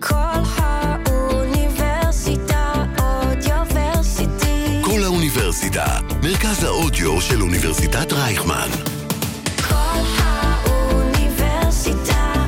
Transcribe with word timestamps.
כל 0.00 0.14
האוניברסיטה 1.06 2.72
אודיוורסיטי. 2.98 4.82
כל 4.84 5.02
האוניברסיטה, 5.04 5.86
מרכז 6.22 6.64
האודיו 6.64 7.20
של 7.20 7.42
אוניברסיטת 7.42 8.12
רייכמן. 8.12 8.68
כל 9.68 10.00
האוניברסיטה 10.18 11.26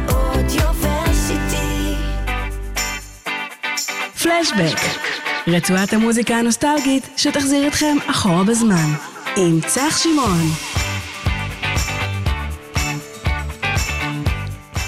אודיוורסיטי. 0.09 1.95
פלשבק, 4.23 4.79
רצועת 5.47 5.93
המוזיקה 5.93 6.37
הנוסטלגית 6.37 7.09
שתחזיר 7.17 7.69
אתכם 7.69 7.97
אחורה 8.07 8.45
בזמן, 8.45 8.93
עם 9.37 9.61
צח 9.67 9.99
שמעון. 9.99 10.72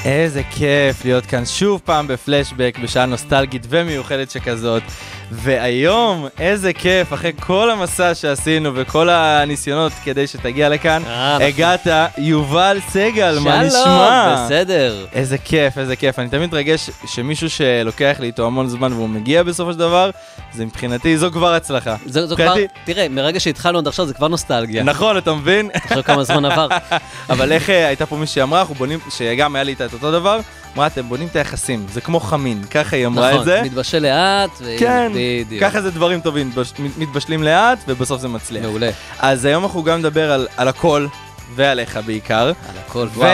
איזה 0.05 0.43
כיף 0.51 1.05
להיות 1.05 1.27
כאן 1.27 1.45
שוב 1.47 1.81
פעם 1.85 2.07
בפלשבק 2.07 2.79
בשעה 2.83 3.07
נוסטלגית 3.07 3.67
ומיוחדת 3.69 4.31
שכזאת. 4.31 4.83
והיום, 5.31 6.27
איזה 6.39 6.73
כיף, 6.73 7.13
אחרי 7.13 7.33
כל 7.41 7.71
המסע 7.71 8.15
שעשינו 8.15 8.71
וכל 8.75 9.09
הניסיונות 9.09 9.93
כדי 10.05 10.27
שתגיע 10.27 10.69
לכאן, 10.69 11.03
אה, 11.07 11.35
נכון. 11.35 11.47
הגעת, 11.47 11.87
יובל 12.19 12.79
סגל, 12.89 13.39
מה 13.39 13.71
שלום, 13.71 13.83
נשמע? 13.83 14.45
בסדר. 14.47 15.07
איזה 15.13 15.39
כיף, 15.39 15.79
איזה 15.79 15.97
כיף. 15.97 16.19
אני 16.19 16.29
תמיד 16.29 16.47
מתרגש 16.47 16.91
שמישהו 17.07 17.51
שלוקח 17.51 18.17
לי 18.21 18.27
איתו 18.27 18.47
המון 18.47 18.69
זמן 18.69 18.93
והוא 18.93 19.09
מגיע 19.09 19.43
בסופו 19.43 19.73
של 19.73 19.79
דבר, 19.79 20.11
זה 20.53 20.65
מבחינתי, 20.65 21.19
זו 21.19 21.31
כבר 21.31 21.55
הצלחה. 21.55 21.97
זו, 22.07 22.27
זו 22.27 22.37
כבר, 22.37 22.55
תראה, 22.85 23.09
מרגע 23.09 23.41
שהתחלנו 23.41 23.79
עד 23.79 23.87
עכשיו 23.87 24.07
זה 24.07 24.15
כבר 24.15 24.29
נוסטלגיה. 24.29 24.83
נכון, 24.83 25.19
אתה 25.19 25.35
מבין? 25.35 25.71
אחרי 25.87 26.03
כמה 26.03 26.25
זמן 26.25 26.45
עבר. 26.45 26.69
אבל 27.31 27.53
איך 27.53 27.71
אה, 27.71 27.87
הייתה 27.87 28.07
פה 28.07 28.17
מישהי 28.17 28.43
אמרה, 28.43 28.61
אנחנו 28.61 28.75
בונים, 28.75 28.99
שגם 29.11 29.55
היה 29.55 29.65
לי 29.65 29.73
את 29.73 29.93
אותו 29.93 30.13
דבר, 30.13 30.41
אמרה, 30.75 30.87
אתם 30.87 31.09
בונים 31.09 31.29
את 31.29 31.37
היחסים, 31.37 31.87
זה 31.93 32.01
כמו 32.01 32.21
חמין, 32.21 32.65
ככה 32.65 32.97
היא 32.97 33.07
אמרה 33.07 33.29
את 33.29 33.35
נכון, 33.35 33.45
זה. 33.45 33.63
מתבשל 33.65 33.99
לאט, 33.99 34.51
ו- 34.61 34.77
כן, 34.79 35.13
בדיוק. 35.47 35.63
ככה 35.63 35.83
זה 35.83 35.91
דברים 35.91 36.21
טובים, 36.21 36.51
מתבש- 36.51 36.73
מתבשלים 36.99 37.43
לאט 37.43 37.79
ובסוף 37.89 38.21
זה 38.21 38.29
מצליח. 38.29 38.65
מעולה. 38.65 38.91
אז 39.19 39.45
היום 39.45 39.63
אנחנו 39.65 39.83
גם 39.83 39.99
נדבר 39.99 40.33
על, 40.33 40.49
על 40.57 40.69
הכל 40.69 41.07
ועליך 41.55 41.99
בעיקר. 42.07 42.47
על 42.47 42.53
הכל, 42.87 43.07
וואו. 43.15 43.29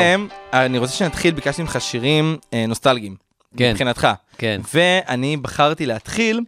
ואני 0.53 0.79
רוצה 0.79 0.93
שנתחיל, 0.93 1.35
ביקשתי 1.35 1.63
ממך 1.63 1.77
שירים 1.81 2.37
אה, 2.55 2.65
נוסטלגיים. 2.69 3.15
כן. 3.57 3.71
מבחינתך. 3.71 4.09
כן. 4.39 4.61
ואני 4.75 5.37
בחרתי 5.37 5.87
להתחיל 5.87 6.41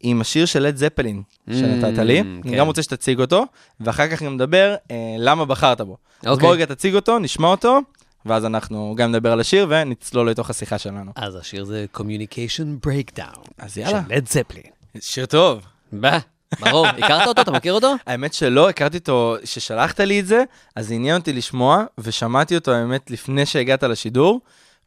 עם 0.00 0.20
השיר 0.20 0.46
של 0.46 0.62
לד 0.62 0.76
זפלין 0.76 1.22
שנתת 1.50 1.98
לי. 1.98 2.20
Mm, 2.20 2.24
אני 2.44 2.52
כן. 2.52 2.58
גם 2.58 2.66
רוצה 2.66 2.82
שתציג 2.82 3.20
אותו, 3.20 3.44
ואחר 3.80 4.08
כך 4.08 4.22
גם 4.22 4.34
נדבר 4.34 4.74
אה, 4.90 4.96
למה 5.18 5.44
בחרת 5.44 5.80
בו. 5.80 5.96
אז 6.22 6.28
אוקיי. 6.28 6.46
בוא 6.46 6.54
רגע 6.54 6.64
תציג 6.64 6.94
אותו, 6.94 7.18
נשמע 7.18 7.48
אותו, 7.48 7.78
ואז 8.26 8.44
אנחנו 8.44 8.94
גם 8.96 9.10
נדבר 9.10 9.32
על 9.32 9.40
השיר 9.40 9.66
ונצלול 9.68 10.30
לתוך 10.30 10.50
השיחה 10.50 10.78
שלנו. 10.78 11.12
אז 11.16 11.36
השיר 11.36 11.64
זה 11.64 11.86
Communication 11.96 12.86
Breakdown. 12.86 13.48
אז 13.58 13.78
יאללה. 13.78 14.02
של 14.08 14.14
לד 14.14 14.28
זפלין. 14.28 14.62
שיר 15.00 15.26
טוב. 15.26 15.66
בא, 15.92 16.18
ברור. 16.60 16.86
הכרת 16.98 17.26
אותו? 17.26 17.42
אתה 17.42 17.50
מכיר 17.50 17.72
אותו? 17.72 17.94
האמת 18.06 18.34
שלא, 18.34 18.68
הכרתי 18.68 18.96
אותו, 18.98 19.36
כששלחת 19.42 20.00
לי 20.00 20.20
את 20.20 20.26
זה, 20.26 20.44
אז 20.76 20.92
עניין 20.92 21.16
אותי 21.16 21.32
לשמוע, 21.32 21.84
ושמעתי 21.98 22.54
אותו 22.54 22.72
האמת 22.72 23.10
לפני 23.10 23.46
שהגעת 23.46 23.82
לשידור, 23.82 24.40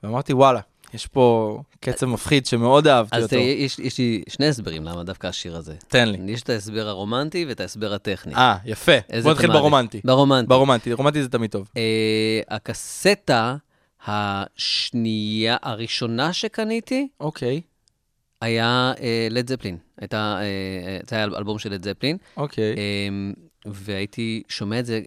ואמרתי 0.03 0.33
וואלה, 0.33 0.59
יש 0.93 1.07
פה 1.07 1.57
קצב 1.79 2.05
מפחיד 2.05 2.45
שמאוד 2.45 2.87
אהבתי 2.87 3.15
אז 3.15 3.23
אותו. 3.23 3.35
תראה, 3.35 3.43
יש 3.43 3.79
יש 3.79 3.97
לי 3.97 4.23
שני 4.29 4.47
הסברים 4.47 4.83
למה 4.83 5.03
דווקא 5.03 5.27
השיר 5.27 5.57
הזה. 5.57 5.75
תן 5.87 6.09
לי. 6.09 6.31
יש 6.31 6.41
את 6.41 6.49
ההסבר 6.49 6.87
הרומנטי 6.87 7.45
ואת 7.45 7.59
ההסבר 7.59 7.93
הטכני. 7.93 8.35
אה, 8.35 8.57
יפה. 8.65 8.91
בוא 9.23 9.31
נתחיל? 9.31 9.51
ברומנטי. 9.51 10.01
ברומנטי. 10.03 10.47
ברומנטי, 10.47 10.93
רומנטי 10.93 11.23
זה 11.23 11.29
תמיד 11.29 11.51
טוב. 11.51 11.67
אה, 11.77 12.41
הקסטה 12.49 13.55
השנייה, 14.07 15.57
הראשונה 15.61 16.33
שקניתי, 16.33 17.07
אוקיי, 17.19 17.61
היה 18.41 18.93
לד 19.29 19.49
זפלין. 19.49 19.77
הייתה, 19.97 20.17
אה, 20.17 20.43
אה, 20.87 20.99
זה 21.09 21.15
היה 21.15 21.25
אלבום 21.25 21.59
של 21.59 21.73
לד 21.73 21.83
זפלין, 21.83 22.17
אוקיי. 22.37 22.75
אה, 22.75 23.31
והייתי 23.65 24.43
שומע 24.47 24.79
את 24.79 24.85
זה, 24.85 25.01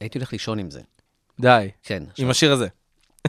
הייתי 0.00 0.18
הולך 0.18 0.32
לישון 0.32 0.58
עם 0.58 0.70
זה. 0.70 0.80
די. 1.40 1.68
כן. 1.82 2.02
עם 2.18 2.30
השיר 2.30 2.52
הזה. 2.52 2.68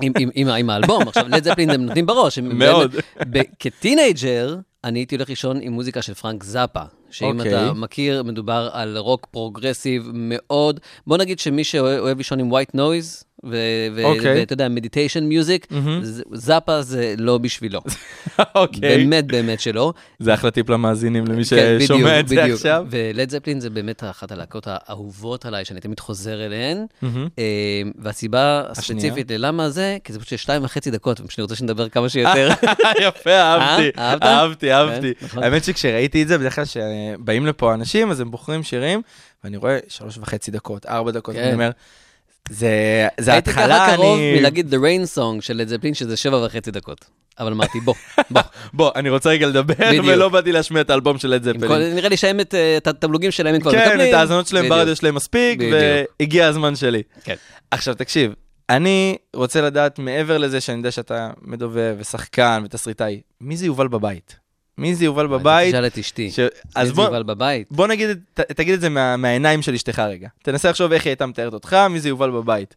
עם, 0.02 0.14
עם, 0.20 0.30
עם, 0.36 0.48
עם 0.48 0.70
האלבום, 0.70 1.08
עכשיו 1.08 1.28
לד 1.28 1.44
זפלין 1.44 1.70
הם 1.70 1.86
נותנים 1.86 2.06
בראש. 2.06 2.40
מאוד. 2.40 2.96
כטינג'ר, 3.60 4.56
אני 4.84 5.00
הייתי 5.00 5.16
הולך 5.16 5.30
לישון 5.30 5.60
עם 5.62 5.74
מוזיקה 5.74 6.02
של 6.02 6.14
פרנק 6.14 6.44
זאפה. 6.44 6.84
שאם 7.10 7.40
אוקיי. 7.40 7.56
אתה 7.56 7.74
מכיר, 7.74 8.24
מדובר 8.24 8.70
על 8.74 8.98
רוק 8.98 9.28
progressive 9.32 10.10
מאוד. 10.14 10.80
בוא 11.08 11.18
נגיד 11.18 11.40
שמי 11.40 11.64
שאוהב 11.64 12.18
לישון 12.18 12.40
עם 12.40 12.52
white 12.52 12.76
noise, 12.76 12.78
אוקיי. 12.78 13.35
ואתה 13.96 14.54
יודע, 14.54 14.70
meditation 14.70 15.24
music. 15.24 15.68
זאפה 16.34 16.82
זה 16.82 17.16
לא 17.18 17.38
בשבילו. 17.38 17.82
אוקיי. 18.56 18.80
באמת 18.80 19.26
באמת 19.26 19.60
שלא. 19.60 19.94
זה 20.20 20.34
אחלה 20.34 20.52
טיפ 20.52 20.70
למאזינים, 20.70 21.28
למי 21.28 21.46
כן, 21.46 21.78
ששומע 21.80 22.20
את 22.20 22.28
זה. 22.28 22.44
עכשיו. 22.44 22.86
ולד 22.90 23.30
זפלין 23.30 23.60
זה 23.60 23.70
באמת 23.70 24.04
אחת 24.04 24.32
הלהקות 24.32 24.68
האהובות 24.68 25.46
עליי, 25.46 25.66
שאני 25.66 25.80
תמיד 25.80 26.00
חוזר 26.00 26.46
אליהן. 26.46 26.86
אה, 27.04 27.82
והסיבה? 27.98 28.64
הספציפית 28.70 29.32
ללמה 29.32 29.70
זה, 29.70 29.98
כי 30.04 30.14
זה 30.14 30.20
פשוט 30.20 30.40
שתיים 30.40 30.64
וחצי 30.64 30.92
דקות, 30.92 31.22
ופשוט 31.22 31.40
אני 31.40 31.44
רוצה 31.44 31.56
שנדבר 31.56 31.90
כמה 31.90 32.10
שיותר. 32.10 32.50
יפה, 33.08 33.32
אהבתי. 33.32 33.90
אה? 33.98 34.10
אהבת? 34.10 34.24
אהבתי, 34.24 34.74
אהבתי. 34.74 35.14
כן, 35.14 35.26
נכון. 35.26 35.44
האמת 35.44 35.64
שכשראיתי 35.64 36.24
את 36.24 36.28
זה, 36.28 36.38
בדרך 36.38 36.56
כלל 36.56 36.66
שבאים 36.66 37.46
לפה 37.46 37.74
אנשים, 37.74 38.12
אז 38.12 38.20
הם 38.20 38.32
בוחרים 38.32 38.64
שירים, 38.64 39.02
ואני 39.44 39.58
רואה 39.58 39.80
שלוש 39.88 40.18
וחצי 40.18 40.52
דקות, 40.52 40.86
ארבע 40.86 41.12
דקות, 41.12 41.36
כן. 41.36 41.42
ואני 41.42 41.54
אומר, 41.54 41.70
זה 42.50 43.08
זה 43.20 43.34
הייתי 43.34 43.50
התחלה, 43.50 43.80
ככה 43.80 43.96
קרוב 43.96 44.18
אני... 44.18 44.40
מלהגיד 44.40 44.74
The 44.74 44.78
Rain 44.78 45.18
Song 45.18 45.42
של 45.42 45.58
לד 45.58 45.68
זפלין, 45.68 45.94
שזה 45.94 46.18
שבע 46.18 46.46
וחצי 46.46 46.72
דקות. 46.72 47.06
אבל 47.40 47.52
אמרתי, 47.52 47.80
בוא, 47.80 47.94
בוא. 48.32 48.42
בוא, 48.74 48.92
אני 48.96 49.10
רוצה 49.10 49.30
רגע 49.30 49.48
לדבר, 49.48 49.74
בדיוק. 49.88 50.06
ולא 50.10 50.30
באתי 50.30 50.52
להשמיע 50.52 50.82
את 50.82 50.90
האלבום 50.90 51.18
של 51.18 51.28
לד 51.28 51.44
זפלין. 51.44 51.96
נראה 51.96 52.10
לי 52.10 52.18
שהם 52.18 52.40
את 52.40 52.56
אה, 52.56 52.78
התמלוגים 52.86 53.32
שלהם 53.32 53.56
הם 53.56 53.62
כבר 53.62 53.72
כן, 53.72 53.88
מקבלים. 53.88 54.10
את 54.10 54.14
ההאזנות 54.14 54.48
שלהם. 54.48 54.70
ברדיו 54.70 54.96
שלהם 54.96 55.16
מספיק, 55.16 55.60
בדיוק. 55.60 55.74
והגיע 56.20 56.48
הזמן 56.48 56.76
שלי. 56.76 57.04
כן. 57.24 57.36
עכשיו, 57.72 57.94
תקשיב, 57.94 58.34
אני 58.70 59.18
רוצה 59.36 59.62
לדעת, 59.62 60.00
מעבר 60.00 60.38
לזה 60.38 60.62
שאני 60.62 60.78
יודע 60.78 60.92
שאתה 60.92 61.30
מדובב 61.42 61.96
ושחקן 62.00 62.62
ותסריטאי, 62.66 63.22
מי 63.42 63.58
זה 63.58 63.66
יובל 63.66 63.88
בבית? 63.88 64.45
מי 64.78 64.96
זה 64.96 65.06
יובל 65.06 65.28
בבית? 65.28 65.70
תשאל 65.74 65.88
את 65.88 65.98
אשתי. 65.98 66.32
ש... 66.32 66.40
אז 66.40 66.50
אז 66.76 66.92
בוא, 66.92 67.04
יובל 67.04 67.24
בבית. 67.24 67.68
בוא 67.72 67.88
נגיד, 67.88 68.10
ת, 68.34 68.40
תגיד 68.40 68.74
את 68.74 68.82
זה 68.82 68.90
מה, 68.90 69.18
מהעיניים 69.18 69.62
של 69.62 69.74
אשתך 69.74 70.00
רגע. 70.00 70.28
תנסה 70.44 70.70
לחשוב 70.70 70.92
איך 70.92 71.06
היא 71.06 71.12
הייתה 71.12 71.26
מתארת 71.26 71.54
אותך, 71.54 71.78
מי 71.90 72.00
זה 72.00 72.10
יובל 72.10 72.32
בבית. 72.32 72.76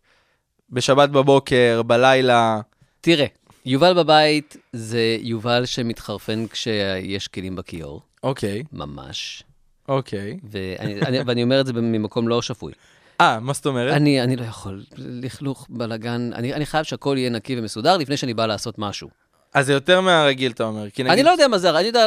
בשבת 0.71 1.09
בבוקר, 1.09 1.83
בלילה. 1.87 2.61
תראה, 3.01 3.27
יובל 3.67 3.95
בבית 3.95 4.57
זה 4.73 5.17
יובל 5.21 5.67
שמתחרפן 5.67 6.47
כשיש 6.47 7.29
כלים 7.29 7.57
בכיור, 7.57 8.03
אוקיי, 8.23 8.63
ממש. 8.73 9.43
אוקיי. 9.89 10.39
ואני, 10.51 11.01
אני, 11.01 11.19
ואני 11.27 11.43
אומר 11.43 11.61
את 11.61 11.67
זה 11.67 11.73
ממקום 11.73 12.29
לא 12.29 12.43
שפוי. 12.43 12.73
אה, 13.21 13.41
מה 13.41 13.53
זאת 13.53 13.67
אומרת? 13.67 13.95
אני, 13.95 14.23
אני 14.23 14.37
לא 14.37 14.45
יכול, 14.45 14.85
לכלוך, 14.97 15.67
בלאגן, 15.71 16.31
אני, 16.35 16.55
אני 16.55 16.67
חייב 16.67 16.85
שהכל 16.85 17.15
יהיה 17.19 17.31
נקי 17.31 17.59
ומסודר 17.59 17.97
לפני 17.97 18.17
שאני 18.17 18.35
בא 18.35 18.47
לעשות 18.47 18.79
משהו. 18.79 19.09
אז 19.55 19.67
זה 19.67 19.73
יותר 19.73 20.01
מהרגיל, 20.01 20.53
אתה 20.53 20.65
אומר. 20.65 20.91
כי 20.91 21.03
אני 21.03 21.11
נגיד... 21.11 21.25
לא 21.25 21.31
יודע 21.31 21.49
מה 21.49 21.59
זה, 21.59 21.71
אני 21.71 21.87
יודע, 21.87 22.05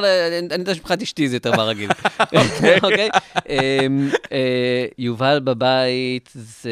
אני 0.52 0.60
יודע 0.60 0.76
שמבחינת 0.76 1.02
אשתי 1.02 1.30
זה 1.30 1.36
יותר 1.36 1.52
מהרגיל. 1.52 1.90
אוקיי? 2.84 3.10
אמ, 3.50 4.10
אה, 4.32 4.86
יובל 4.98 5.40
בבית, 5.44 6.30
זה... 6.34 6.72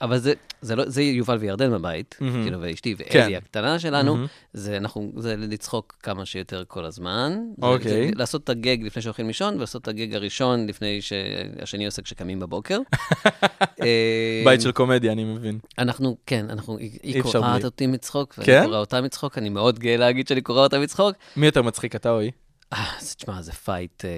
אבל 0.00 0.18
זה... 0.18 0.32
זה, 0.64 0.76
לא, 0.76 0.84
זה 0.86 1.02
יובל 1.02 1.36
וירדן 1.40 1.70
בבית, 1.70 2.16
מהמם. 2.20 2.42
כאילו, 2.42 2.58
ואשתי 2.60 2.94
כן. 2.96 3.20
ואלי 3.20 3.36
הקטנה 3.36 3.78
שלנו, 3.78 4.14
מהמם. 4.14 4.26
זה, 4.52 4.76
אנחנו, 4.76 5.12
זה 5.16 5.34
לצחוק 5.38 5.96
כמה 6.02 6.26
שיותר 6.26 6.62
כל 6.68 6.84
הזמן. 6.84 7.38
זה- 7.60 7.66
אוקיי. 7.66 7.90
זה 7.92 8.10
לעשות 8.16 8.44
את 8.44 8.48
הגג 8.48 8.76
לפני 8.82 9.02
שהולכים 9.02 9.26
לישון, 9.26 9.56
ולעשות 9.56 9.82
את 9.82 9.88
הגג 9.88 10.14
הראשון 10.14 10.66
לפני 10.66 11.02
שהשני 11.02 11.86
עושה 11.86 12.02
כשקמים 12.02 12.40
בבוקר. 12.40 12.78
אה, 13.82 14.42
בית 14.44 14.60
של 14.60 14.72
קומדיה, 14.72 15.12
אני 15.12 15.24
מבין. 15.24 15.58
אנחנו, 15.78 16.16
כן, 16.26 16.46
אנחנו, 16.50 16.78
היא, 16.78 17.22
קורעת 17.22 17.54
בלי. 17.56 17.64
אותי 17.64 17.86
מצחוק, 17.86 18.34
ואני 18.38 18.46
כן? 18.46 18.62
קורא 18.64 18.76
אותה 18.76 19.00
מצחוק, 19.00 19.38
אני 19.38 19.48
מאוד 19.48 19.73
גאה 19.78 19.96
להגיד 19.96 20.28
שאני 20.28 20.40
קורא 20.40 20.60
אותה 20.60 20.78
מצחוק. 20.78 21.16
מי 21.36 21.46
יותר 21.46 21.62
מצחיק, 21.62 21.96
אתה 21.96 22.10
או 22.10 22.18
היא? 22.18 22.30
אה, 22.72 22.84
זה, 23.00 23.14
תשמע, 23.14 23.42
זה 23.42 23.52
fight, 23.52 24.04
אה, 24.04 24.10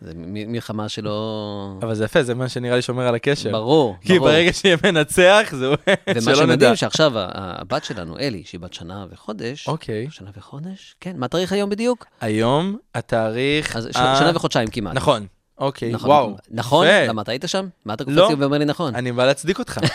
זה 0.00 0.12
מלחמה 0.16 0.88
שלא... 0.88 1.78
אבל 1.82 1.94
זה 1.94 2.04
יפה, 2.04 2.22
זה 2.22 2.34
מה 2.34 2.48
שנראה 2.48 2.76
לי 2.76 2.82
שומר 2.82 3.06
על 3.08 3.14
הקשר. 3.14 3.50
ברור, 3.52 3.96
כי 4.00 4.18
ברור. 4.18 4.28
ברגע 4.30 4.52
שיהיה 4.52 4.76
מנצח, 4.84 5.48
זהו, 5.52 5.72
ומה, 6.10 6.20
שלא 6.20 6.32
נדע. 6.32 6.46
שמדהים 6.46 6.76
שעכשיו 6.76 7.12
הבת 7.14 7.84
שלנו, 7.84 8.18
אלי, 8.18 8.42
שהיא 8.46 8.60
בת 8.60 8.72
שנה 8.74 9.06
וחודש, 9.10 9.68
אוקיי. 9.68 10.06
שנה 10.10 10.30
וחודש? 10.36 10.94
כן, 11.00 11.12
מה 11.16 11.26
התאריך 11.26 11.52
היום 11.52 11.70
בדיוק? 11.70 12.06
היום 12.20 12.76
התאריך... 12.94 13.76
אז 13.76 13.88
ש- 13.92 13.96
ה- 13.96 14.16
שנה 14.18 14.30
וחודשיים 14.34 14.68
כמעט. 14.68 14.94
נכון, 14.94 15.26
אוקיי, 15.58 15.92
נכון, 15.92 16.10
וואו. 16.10 16.36
נכון? 16.50 16.86
יפה. 16.86 17.06
למה 17.06 17.22
אתה 17.22 17.30
היית 17.32 17.44
שם? 17.46 17.68
מה 17.84 17.94
אתה 17.94 18.04
קופץ 18.04 18.16
לא. 18.16 18.30
ואומר 18.38 18.58
לי 18.58 18.64
נכון? 18.64 18.94
אני 18.94 19.12
בא 19.12 19.26
להצדיק 19.26 19.58
אותך. 19.58 19.78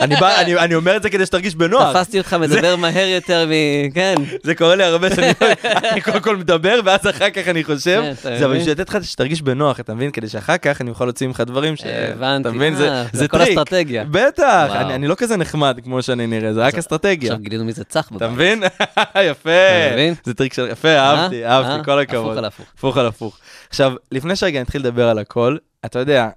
אני 0.00 0.16
בא- 0.16 0.40
אני- 0.40 0.58
אני 0.58 0.74
אומר 0.74 0.96
את 0.96 1.02
זה 1.02 1.10
כדי 1.10 1.26
שתרגיש 1.26 1.54
בנוח. 1.54 1.92
תפסתי 1.92 2.18
אותך 2.18 2.34
מדבר 2.34 2.76
מהר 2.76 3.06
יותר 3.08 3.46
מ... 3.46 3.50
כן. 3.94 4.14
זה 4.42 4.54
קורה 4.54 4.74
לי 4.76 4.84
הרבה 4.84 5.14
שאני 5.14 5.32
אני 5.92 6.00
קודם 6.00 6.20
כל 6.20 6.36
מדבר, 6.36 6.80
ואז 6.84 7.00
אחר 7.10 7.30
כך 7.30 7.48
אני 7.48 7.64
חושב. 7.64 8.02
כן, 8.22 8.36
זה 8.38 8.44
אבל? 8.46 8.56
בשביל 8.58 8.72
לתת 8.72 8.88
לך 8.88 9.04
שתרגיש 9.04 9.42
בנוח, 9.42 9.80
אתה 9.80 9.94
מבין? 9.94 10.10
כדי 10.10 10.28
שאחר 10.28 10.56
כך 10.58 10.80
אני 10.80 10.90
אוכל 10.90 11.04
להוציא 11.04 11.26
ממך 11.26 11.40
דברים 11.40 11.76
ש... 11.76 11.82
הבנתי. 11.84 12.48
אתה 12.48 12.56
מבין? 12.56 12.74
זה- 12.74 12.88
אה, 12.90 13.04
זה 13.12 13.18
זה 13.18 13.28
כל 13.28 13.38
טריק. 13.38 13.48
אסטרטגיה. 13.48 14.04
בטח. 14.10 14.68
אני 14.74 14.94
אני 14.94 15.08
לא 15.08 15.14
כזה 15.14 15.36
נחמד 15.36 15.78
כמו 15.84 16.02
שאני 16.02 16.26
נראה, 16.26 16.54
זה 16.54 16.60
רק 16.64 16.74
אסטרטגיה. 16.74 17.30
עכשיו 17.32 17.42
גילינו 17.44 17.64
מי 17.64 17.72
זה 17.72 17.84
צח 17.84 18.06
אתה 18.08 18.14
בבית. 18.14 18.30
מבין? 18.30 18.62
יפה. 19.30 19.50
אתה 19.50 19.92
מבין? 19.92 20.14
זה 20.24 20.34
טריק 20.34 20.52
של... 20.52 20.68
יפה, 20.70 20.88
אהבתי, 20.98 21.44
אה? 21.44 21.50
אהבתי, 21.56 21.70
אה? 21.80 21.84
כל 21.84 21.98
הכבוד. 21.98 22.26
הפוך 22.26 22.38
על 22.38 22.44
הפוך. 22.44 22.66
הפוך 22.78 22.96
על 22.96 23.06
הפוך. 23.06 23.38
עכשיו, 23.68 23.92
לפני 24.12 24.36
שרגע 24.36 24.60
נתחיל 24.60 24.80
לדבר 24.80 25.08
על 25.08 25.18
הכל, 25.18 25.56
אתה 25.84 25.98
יודע, 25.98 26.28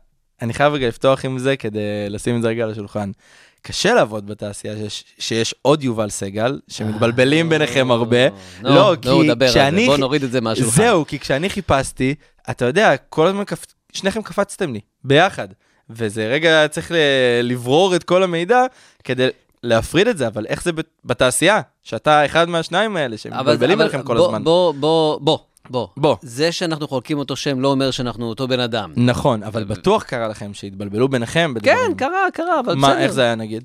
אני 0.42 0.54
חייב 0.54 0.74
רגע 0.74 0.88
לפתוח 0.88 1.26
עם 1.26 1.40
זה 1.40 1.56
כדי 1.56 1.80
לשים 2.10 2.38
את 2.38 2.42
זה 2.42 2.48
רגע 2.48 2.64
על 2.64 2.72
השולחן. 2.72 3.12
קשה 3.62 3.94
לעבוד 3.94 4.28
בתעשייה 4.28 4.76
שיש, 4.76 5.04
שיש 5.20 5.56
עוד 5.62 5.84
יובל 5.84 6.10
סגל, 6.10 6.60
שמתבלבלים 6.68 7.50
ביניכם 7.50 7.92
הרבה. 7.92 8.30
נו, 8.62 8.70
לא, 8.70 8.96
נו, 9.06 9.22
כי. 9.40 9.46
כשאני... 9.50 9.86
בוא 9.86 9.98
נוריד 9.98 10.24
את 10.24 10.32
זה 10.32 10.42
מהשולחן. 10.42 10.72
זהו, 10.72 11.06
כי 11.08 11.20
כשאני 11.20 11.50
חיפשתי, 11.50 12.16
אתה 12.50 12.66
יודע, 12.66 12.98
כל 12.98 13.28
הזמן 13.28 13.44
קפ... 13.44 13.66
שניכם 13.94 14.22
קפצתם 14.22 14.74
לי, 14.74 14.80
ביחד. 15.04 15.48
וזה 15.90 16.28
רגע 16.28 16.68
צריך 16.68 16.92
ל... 16.92 16.96
לברור 17.44 17.96
את 17.96 18.04
כל 18.04 18.24
המידע 18.24 18.62
כדי 19.04 19.28
להפריד 19.64 20.08
את 20.08 20.18
זה, 20.18 20.28
אבל 20.28 20.46
איך 20.46 20.64
זה 20.64 20.72
בת- 20.72 20.86
בתעשייה? 21.06 21.62
שאתה 21.84 22.26
אחד 22.26 22.50
מהשניים 22.50 22.98
האלה 22.98 23.18
שמתבלבלים 23.18 23.78
ביניכם 23.78 24.04
כל 24.04 24.18
בוא- 24.18 24.26
הזמן. 24.26 24.44
בוא, 24.44 24.74
בוא, 24.74 25.20
בוא, 25.22 25.38
בוא. 25.72 25.88
בוא. 25.98 26.16
זה 26.22 26.52
שאנחנו 26.52 26.88
חולקים 26.88 27.18
אותו 27.18 27.36
שם 27.36 27.60
לא 27.60 27.68
אומר 27.68 27.92
שאנחנו 27.92 28.30
אותו 28.30 28.48
בן 28.48 28.60
אדם. 28.60 28.94
נכון, 28.96 29.44
אבל 29.44 29.64
בטוח 29.64 30.04
קרה 30.04 30.28
לכם 30.28 30.54
שהתבלבלו 30.54 31.10
ביניכם 31.10 31.54
בדברים. 31.54 31.78
כן, 31.78 31.94
קרה, 31.98 32.32
קרה, 32.34 32.60
אבל 32.60 32.76
מה, 32.76 32.88
בסדר. 32.88 33.00
איך 33.00 33.12
זה 33.12 33.22
היה 33.22 33.36
נגיד? 33.36 33.64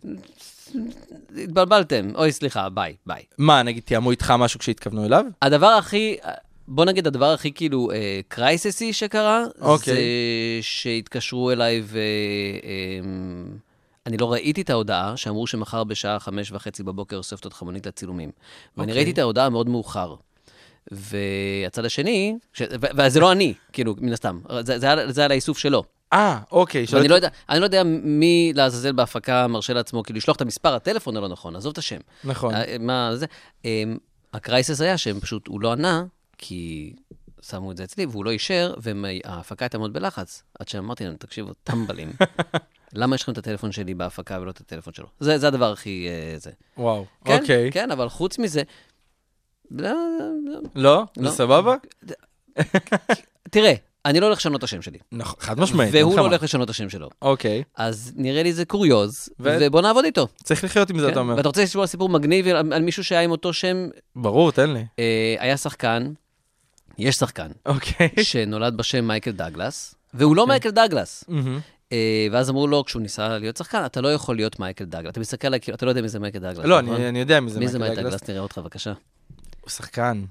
התבלבלתם. 1.43 2.11
אוי, 2.15 2.33
סליחה, 2.33 2.69
ביי, 2.69 2.97
ביי. 3.07 3.23
מה, 3.39 3.63
נגיד 3.63 3.83
תיאמו 3.83 4.11
איתך 4.11 4.35
משהו 4.39 4.61
כשהתכוונו 4.61 5.05
אליו? 5.05 5.25
הדבר 5.43 5.67
הכי, 5.67 6.17
בוא 6.69 6.85
נגיד 6.85 7.07
הדבר 7.07 7.33
הכי 7.33 7.53
כאילו 7.53 7.91
קרייססי 8.29 8.93
שקרה, 8.93 9.45
אוקיי. 9.61 9.95
זה 9.95 10.01
שהתקשרו 10.61 11.51
אליי 11.51 11.83
ו... 11.85 11.99
אמ, 13.01 13.49
אני 14.07 14.17
לא 14.17 14.33
ראיתי 14.33 14.61
את 14.61 14.71
ההודעה 14.71 15.17
שאמרו 15.17 15.47
שמחר 15.47 15.85
בשעה 15.85 16.19
חמש 16.19 16.53
וחצי 16.53 16.83
בבוקר 16.83 17.17
אוספת 17.17 17.45
אותך 17.45 17.63
מונית 17.63 17.87
לצילומים. 17.87 18.31
ואני 18.77 18.87
אוקיי. 18.87 18.97
ראיתי 18.97 19.11
את 19.11 19.19
ההודעה 19.19 19.49
מאוד 19.49 19.69
מאוחר. 19.69 20.15
והצד 20.91 21.85
השני, 21.85 22.37
ש... 22.53 22.63
וזה 22.97 23.21
לא 23.21 23.33
אני, 23.33 23.55
כאילו, 23.73 23.95
מן 24.01 24.13
הסתם, 24.13 24.41
זה, 24.61 24.79
זה, 24.79 24.87
היה, 24.87 25.13
זה 25.13 25.21
היה 25.21 25.29
לאיסוף 25.29 25.59
שלו. 25.59 25.83
אה, 26.13 26.39
אוקיי. 26.53 26.87
ואני 26.93 27.09
לא 27.09 27.15
יודע, 27.15 27.29
אני 27.49 27.61
לא 27.61 27.65
יודע 27.65 27.83
מי 28.03 28.53
לעזאזל 28.55 28.93
בהפקה 28.93 29.47
מרשה 29.47 29.73
לעצמו, 29.73 30.03
כאילו, 30.03 30.17
לשלוח 30.17 30.37
את 30.37 30.41
המספר 30.41 30.75
הטלפון 30.75 31.17
הלא 31.17 31.29
נכון, 31.29 31.57
עזוב 31.57 31.71
את 31.73 31.79
השם. 31.79 32.01
נכון. 32.25 32.55
אה, 32.55 32.77
מה 32.81 33.11
זה? 33.15 33.27
אמ, 33.65 33.99
הקרייסס 34.33 34.81
היה 34.81 34.99
שהם 34.99 35.21
פשוט, 35.21 35.47
הוא 35.47 35.61
לא 35.61 35.73
ענה, 35.73 36.05
כי 36.39 36.93
שמו 37.43 37.73
את 37.73 37.77
זה 37.77 37.85
אצלי, 37.85 38.07
והוא 38.07 38.25
לא 38.25 38.31
אישר, 38.31 38.75
וההפקה 38.79 39.65
הייתה 39.65 39.79
מאוד 39.79 39.93
בלחץ. 39.93 40.43
עד 40.61 40.69
שאמרתי 40.69 41.05
להם, 41.05 41.17
תקשיבו, 41.17 41.53
טמבלים. 41.65 42.13
למה 42.93 43.15
יש 43.15 43.23
לכם 43.23 43.33
את 43.33 43.39
הטלפון 43.39 43.73
שלי 43.73 43.95
בהפקה 43.95 44.39
ולא 44.41 44.51
את 44.51 44.61
הטלפון 44.61 44.93
שלו? 44.93 45.07
זה, 45.21 45.39
זה 45.39 45.49
הדבר 45.49 45.73
הכי... 45.73 46.07
אה, 46.09 46.39
זה. 46.39 46.51
וואו, 46.77 47.05
כן, 47.25 47.39
אוקיי. 47.41 47.73
כן, 47.73 47.91
אבל 47.91 48.09
חוץ 48.09 48.39
מזה... 48.39 48.63
לא, 49.71 49.91
לא. 50.47 50.61
לא? 50.75 51.05
לא. 51.17 51.31
זה 51.31 51.37
סבבה? 51.37 51.75
תראה, 53.51 53.75
אני 54.05 54.21
לא 54.21 54.27
הולך 54.27 54.39
לשנות 54.39 54.59
את 54.59 54.65
השם 54.65 54.83
שלי. 54.83 54.99
נכון, 55.13 55.35
חד 55.41 55.61
משמעית. 55.61 55.91
והוא 55.95 56.17
לא. 56.17 56.21
הולך 56.21 56.43
לשנות 56.43 56.65
את 56.65 56.71
השם 56.71 56.89
שלו. 56.89 57.09
אוקיי, 57.23 57.63
אז 57.77 58.13
נראה 58.17 58.43
לי 58.43 58.53
זה 58.53 58.65
קוריוז, 58.65 59.29
ו- 59.41 59.57
ובוא 59.61 59.81
נעבוד 59.83 60.05
איתו. 60.05 60.29
צריך 60.45 60.65
לחיות 60.65 60.91
עם 60.91 60.99
זה, 60.99 61.07
כן? 61.07 61.13
אתה 61.13 61.21
אומר. 61.21 61.37
ואתה 61.37 61.49
רוצה 61.49 61.63
לשמוע 61.63 61.87
סיפור 61.87 62.09
מגניב 62.09 62.49
על, 62.49 62.73
על 62.73 62.83
מישהו 62.83 63.05
שהיה 63.05 63.21
עם 63.21 63.31
אותו 63.31 63.53
שם? 63.53 63.89
ברור, 64.17 64.53
תן 64.53 64.71
לי. 64.71 64.85
אה, 64.99 65.35
היה 65.39 65.57
שחקן, 65.57 66.13
יש 66.99 67.17
שחקן, 67.17 67.49
אוקיי. 67.67 68.09
שנולד 68.23 68.77
בשם 68.77 69.07
מייקל 69.07 69.31
דגלס, 69.31 69.95
והוא 70.15 70.37
לא 70.37 70.47
מייקל 70.47 70.71
דגלס. 70.71 71.25
אה, 71.93 72.27
ואז 72.33 72.51
אמרו 72.51 72.67
לו, 72.67 72.85
כשהוא 72.85 73.03
ניסה 73.03 73.39
להיות 73.39 73.57
שחקן, 73.57 73.83
אתה 73.87 74.01
לא 74.01 74.13
יכול 74.13 74.37
להיות 74.37 74.59
מייקל 74.61 74.85
דגלס. 74.85 75.11
אתה 75.11 75.21
מסתכל 75.21 75.47
עליי, 75.47 75.61
אתה 75.75 75.87
לא 75.87 75.91
יודע 75.91 76.03
מי 76.03 76.09
זה 76.09 76.19
מייקל 76.19 76.39
דגלס. 76.39 76.65
לא, 76.65 76.81
נכון? 76.83 76.95
אני 76.97 77.09
אני 77.09 77.19
יודע 77.19 77.41
מי 77.41 77.51
זה 77.51 77.61
מי 77.61 77.69
זה 77.69 77.79
מייקל 77.79 77.95
מייקל. 77.95 78.09
דגלס? 78.11 78.29
נראה 78.29 78.41
אותך, 78.41 78.59
בבקשה. 78.59 78.93
הוא 79.67 79.71
שחקן. 79.71 80.23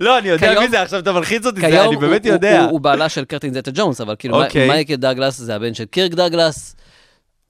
לא, 0.00 0.18
אני 0.18 0.28
יודע 0.28 0.60
מי 0.60 0.68
זה, 0.68 0.82
עכשיו 0.82 1.00
אתה 1.00 1.12
מלחיץ 1.12 1.46
אותי, 1.46 1.66
אני 1.66 1.96
באמת 1.96 2.26
יודע. 2.26 2.64
הוא- 2.64 2.80
בעלה 2.80 3.08
של 3.08 3.24
קתרין 3.24 3.54
זטה 3.54 3.70
ג'ונס, 3.74 4.00
אבל 4.00 4.16
כאילו, 4.18 4.44
אוקיי. 4.44 4.68
מייקל 4.68 4.94
דגלס 4.94 5.36
זה 5.38 5.54
הבן 5.56 5.74
של 5.74 5.84
קירק 5.84 6.10
דגלס. 6.12 6.76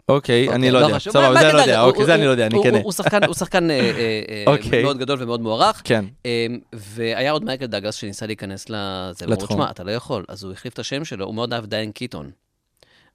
אוקיי, 0.09 0.49
אני 0.49 0.57
אוקיי, 0.57 0.71
לא 0.71 0.79
יודע. 0.79 0.95
חשוב. 0.97 1.13
סבבה, 1.13 1.35
זה 1.41 1.49
אני 1.49 1.57
לא 1.57 1.61
יודע. 1.61 1.81
אוקיי, 1.83 2.05
זה 2.05 2.15
אני 2.15 2.25
לא 2.25 2.31
יודע, 2.31 2.47
אני 2.47 2.63
כן. 2.63 2.75
הוא- 2.75 2.93
שחקן- 2.93 3.71
אה, 3.71 3.77
אה, 3.81 4.23
אה, 4.29 4.45
אוקיי. 4.47 4.83
מאוד 4.83 4.99
גדול 4.99 5.23
ומאוד 5.23 5.41
מוערך. 5.41 5.81
כן. 5.85 6.05
אמ, 6.25 6.31
והיה 6.73 7.31
עוד 7.31 7.45
מייקל 7.45 7.67
דגלס 7.67 7.95
שניסה 7.95 8.27
להיכנס 8.27 8.67
לזה, 8.69 9.27
לתחום. 9.27 9.47
תשמע, 9.57 9.71
אתה 9.71 9.85
לא 9.85 9.91
יכול. 9.91 10.25
אז 10.29 10.45
הוא 10.45 10.53
החליף 10.53 10.75
את 10.75 10.79
השם 10.79 11.05
שלו, 11.05 11.27
הוא 11.27 11.35
מאוד 11.35 11.53
אהב 11.55 11.67
דיאן 11.67 11.93
קיטון. 11.93 12.31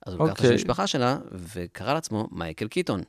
אז 0.07 0.13
הוא 0.13 0.25
לקח 0.27 0.33
את. 0.33 0.39
השם 0.39 0.51
המשפחה 0.51 0.87
שלה, 0.87 1.17
וקרא 1.55 1.93
לעצמו 1.93 2.27
מייקל 2.31 2.67
קיטון. 2.67 3.01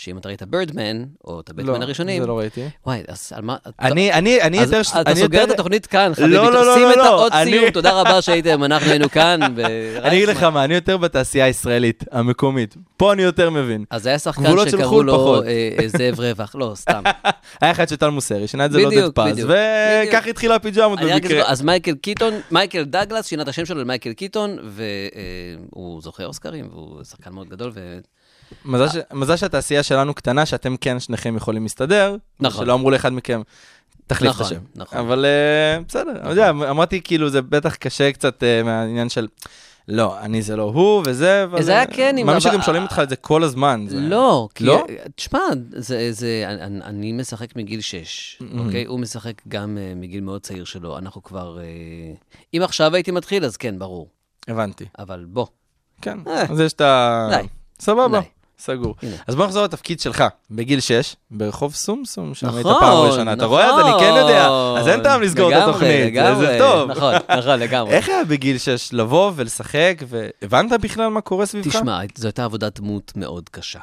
שאם 0.00 0.18
אתה 0.18 0.28
ראית 0.28 0.42
בירדמן, 0.42 1.04
או 1.24 1.40
את 1.40 1.50
לא, 1.50 1.54
הבטמן 1.62 1.82
הראשונים, 1.82 2.22
זה 2.22 2.28
לא 2.28 2.38
ראיתי. 2.38 2.68
וואי, 2.86 3.02
אז 3.08 3.32
על 3.34 3.42
מה... 3.42 3.56
אני, 3.80 4.12
אני, 4.12 4.42
אני 4.42 4.60
אז 4.60 4.72
יותר... 4.72 5.00
אתה 5.00 5.10
אני 5.10 5.20
סוגר 5.20 5.38
יותר- 5.40 5.52
את 5.52 5.58
התוכנית 5.58 5.86
כאן, 5.86 6.12
חביבי. 6.14 6.34
לא, 6.34 6.52
לא, 6.52 6.66
לא, 6.66 6.74
שים 6.74 6.82
לא, 6.82 6.90
את 6.92 6.96
לא, 6.96 7.04
העוד 7.04 7.32
אני- 7.32 7.50
סיום, 7.50 7.70
תודה 7.70 8.00
רבה 8.00 8.22
שהייתם, 8.22 8.64
אנחנו 8.64 8.90
היינו 8.90 9.10
כאן. 9.10 9.40
אני 10.04 10.16
אגיד 10.16 10.28
לך 10.28 10.42
מה, 10.42 10.64
אני 10.64 10.74
יותר 10.74 10.96
בתעשייה 10.96 11.44
הישראלית, 11.44 12.04
המקומית. 12.10 12.76
פה 12.96 13.12
אני 13.12 13.22
יותר 13.22 13.50
מבין. 13.50 13.84
אז 13.90 14.06
היה 14.06 14.18
שחקן 14.18 14.42
שקראו 14.70 14.88
חו"ל 14.88 15.06
לו. 15.06 15.42
אה, 15.42 15.48
אה, 15.82 15.88
זאב 15.88 16.20
רווח, 16.20 16.54
לא, 16.54 16.72
סתם. 16.74 17.02
היה 17.60 17.70
אחד 17.70 17.88
של 17.88 17.96
טל 17.96 18.08
מוסרי, 18.08 18.48
שינה 18.48 18.64
את 18.64 18.72
זה 18.72 18.78
לעודד 18.78 18.96
בדיוק, 18.96 19.14
פז, 19.18 19.44
וכך. 19.44 20.26
התחילה 20.26 20.54
הפיג'מות 20.54 21.00
במקרה. 21.00 21.42
אז 21.50 21.62
מייקל 21.62 21.94
קיטון, 21.94 22.34
מייקל 22.50 22.84
דגלס 22.84 23.26
שינה 23.26 23.42
את 23.42 23.48
השם 23.48 23.64
שלו 23.66 23.80
למייקל 23.80 24.12
קיטון, 24.12 24.56
והוא 25.72 26.02
זוכה 26.02 26.24
אוסקרים, 26.24 26.68
והוא 26.72 27.04
שחקן 27.04 27.30
מאוד 27.32 27.48
גדול, 27.48 27.70
ו... 27.74 27.98
מזל 28.64 28.88
ש- 28.88 29.02
מזל 29.12 29.36
שהתעשייה 29.36 29.82
שלנו 29.82 30.14
קטנה, 30.14 30.46
שאתם 30.46 30.76
כן 30.76 31.00
שניכם 31.00 31.36
יכולים 31.36 31.62
להסתדר. 31.62 32.16
נכון. 32.40 32.64
שלא 32.64 32.74
אמרו 32.74 32.90
לאחד 32.90 33.12
מכם, 33.12 33.42
תחליף 34.06 34.30
את 34.30 34.40
נכון, 34.40 34.46
השם. 34.46 34.60
נכון. 34.76 34.98
אבל 34.98 35.24
אה, 35.24 35.80
בסדר, 35.88 36.20
אני 36.20 36.30
יודע, 36.30 36.50
אמרתי 36.50 37.00
כאילו 37.04 37.28
זה 37.30 37.42
בטח 37.42 37.74
קשה 37.74 38.12
קצת 38.12 38.42
אה, 38.42 38.62
מהעניין 38.62 39.08
של... 39.08 39.28
לא, 39.88 40.20
אני 40.20 40.42
זה 40.42 40.56
לא 40.56 40.62
הוא 40.62 41.02
וזה, 41.06 41.44
אבל... 41.44 41.62
זה 41.62 41.70
היה 41.72 41.80
אה, 41.80 41.86
כן, 41.86 42.16
עם 42.18 42.26
מאמין 42.26 42.28
אבל- 42.30 42.40
שגם 42.40 42.62
שואלים 42.62 42.82
אותך 42.82 42.98
על 42.98 43.08
זה 43.08 43.16
כל 43.16 43.42
הזמן. 43.42 43.84
זה- 43.88 43.96
לא, 44.00 44.48
כי... 44.54 44.64
לא? 44.64 44.86
תשמע, 45.14 45.38
זה, 45.72 46.12
זה, 46.12 46.44
אני, 46.46 46.80
אני 46.84 47.12
משחק 47.12 47.56
מגיל 47.56 47.80
6, 47.80 48.38
Mm-hmm. 48.42 48.58
אוקיי? 48.58 48.84
הוא 48.84 49.00
משחק 49.00 49.32
גם 49.48 49.78
uh, 49.78 49.98
מגיל 50.00 50.20
מאוד 50.20 50.40
צעיר 50.42 50.64
שלו. 50.64 50.98
אנחנו 50.98 51.22
כבר... 51.22 51.58
Uh, 51.58 52.36
אם 52.54 52.62
עכשיו 52.62 52.94
הייתי 52.94 53.10
מתחיל, 53.10 53.44
אז 53.44 53.56
כן, 53.56 53.78
ברור. 53.78 54.08
הבנתי. 54.48 54.84
אבל 54.98 55.24
בוא, 55.28 55.46
כן, 56.02 56.18
אה. 56.26 56.42
אז 56.50 56.60
יש 56.60 56.72
את 56.72 56.80
ה... 56.80 57.28
סבבה. 57.80 58.20
סגור. 58.60 58.94
הנה. 59.02 59.16
אז 59.26 59.34
בוא 59.34 59.44
נחזור 59.44 59.64
לתפקיד 59.64 60.00
שלך, 60.00 60.24
בגיל 60.50 60.80
6, 60.80 61.16
ברחוב 61.30 61.74
סומסום, 61.74 62.34
שם 62.34 62.54
היית 62.54 62.66
נכון, 62.66 62.80
פעם 62.80 62.96
ראשונה. 62.96 63.32
אתה 63.32 63.44
רואה? 63.44 63.74
אז 63.74 63.80
אני 63.80 64.00
כן 64.00 64.14
יודע. 64.16 64.48
אז 64.78 64.88
אין 64.88 65.02
טעם 65.02 65.22
לסגור 65.22 65.52
את 65.52 65.62
התוכנית, 65.62 66.06
לגמרי, 66.06 66.46
זה 66.46 66.56
טוב. 66.58 66.90
נכון, 66.90 67.14
נכון, 67.38 67.58
לגמרי. 67.60 67.90
איך 67.90 68.08
היה 68.08 68.24
בגיל 68.24 68.58
6 68.58 68.88
לבוא 68.92 69.32
ולשחק, 69.36 70.02
והבנת 70.08 70.80
בכלל 70.80 71.08
מה 71.08 71.20
קורה 71.20 71.46
סביבך? 71.46 71.68
תשמע, 71.68 72.00
זו 72.14 72.26
הייתה 72.28 72.44
עבודת 72.44 72.80
דמות 72.80 73.12
מאוד 73.16 73.48
קשה. 73.48 73.80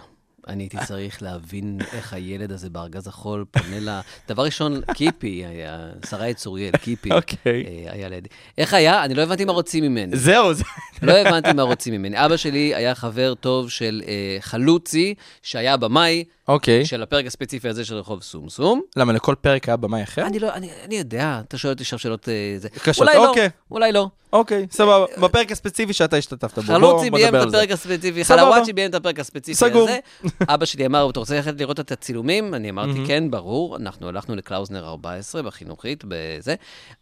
אני 0.48 0.64
הייתי 0.64 0.78
צריך 0.86 1.24
להבין 1.24 1.80
איך 1.94 2.14
הילד 2.14 2.52
הזה 2.52 2.70
בארגז 2.70 3.08
החול 3.08 3.46
פונה 3.52 3.80
ל... 3.80 4.00
דבר 4.28 4.44
ראשון, 4.44 4.82
קיפי, 4.94 5.46
היה, 5.46 5.90
שרי 6.10 6.34
צוריאל, 6.34 6.72
קיפי, 6.72 7.12
אוקיי. 7.12 7.66
אה, 7.68 7.94
היה 7.94 8.10
לידי. 8.10 8.30
איך 8.58 8.74
היה? 8.74 9.06
אני 9.06 9.14
לא 9.14 9.22
הבנתי 9.22 9.46
מה 9.46 9.52
רוצים 9.52 9.84
ממני. 9.84 10.18
זהו, 10.18 10.54
זה... 10.54 10.64
לא 11.02 11.14
הבנתי 11.14 11.54
מה 11.54 11.64
רוצים 11.64 11.94
ממני. 11.94 12.26
אבא 12.26 12.38
שלי 12.38 12.76
היה 12.76 12.96
חבר 12.96 13.34
טוב 13.34 13.70
של 13.70 14.02
אה, 14.08 14.38
חלוצי, 14.40 15.14
שהיה 15.44 15.78
במאי 15.78 16.24
אוקיי. 16.48 16.86
של 16.86 17.04
הפרק 17.04 17.26
הספציפי 17.26 17.70
הזה 17.70 17.86
של 17.86 17.96
רחוב 17.96 18.24
סומסום. 18.24 18.82
למה, 18.96 19.14
לכל 19.14 19.36
פרק 19.42 19.70
היה 19.70 19.78
במאי 19.78 20.04
אחר? 20.04 20.26
אני 20.26 20.40
לא, 20.40 20.54
אני, 20.54 20.70
אני 20.86 20.96
יודע, 20.96 21.42
אתה 21.48 21.58
שואל 21.58 21.74
אותי 21.74 21.84
עכשיו 21.84 22.00
שאלות... 22.00 22.30
אה, 22.30 22.56
זה. 22.58 22.70
קשות, 22.70 23.08
אולי 23.08 23.18
לא, 23.18 23.30
אוקיי. 23.30 23.50
אולי 23.72 23.92
לא. 23.92 24.08
אוקיי, 24.34 24.68
סבבה. 24.72 25.06
בפרק 25.22 25.52
הספציפי 25.52 25.94
שאתה 25.94 26.18
השתתפת 26.18 26.60
בו, 26.60 26.66
בוא 26.66 26.74
חלוצי 26.74 27.10
ביים 27.10 27.26
נדבר 27.28 27.40
את 27.40 27.44
על 27.44 27.50
זה. 27.50 27.58
הפרק 27.58 27.72
הספציפי. 27.72 28.26
חלוואצ'י 28.26 28.74
ביים 28.74 28.90
את 28.90 28.96
הפרק 28.96 29.20
הספציפי 29.20 29.56
סגור. 29.56 29.90
הזה. 29.90 30.00
אבא 30.54 30.66
שלי 30.66 30.86
אמר, 30.86 31.10
אתה 31.10 31.20
רוצה 31.20 31.36
ללכת 31.36 31.60
לראות 31.60 31.80
את 31.80 31.92
הצילומים? 31.92 32.54
אני 32.54 32.70
אמרתי, 32.70 33.00
כן, 33.08 33.32
ברור. 33.32 33.76
אנחנו 33.76 34.08
הלכנו 34.08 34.36
לקלאוזנר 34.36 34.88
14 34.88 35.42
בחינוכית, 35.42 36.04
בזה. 36.08 36.56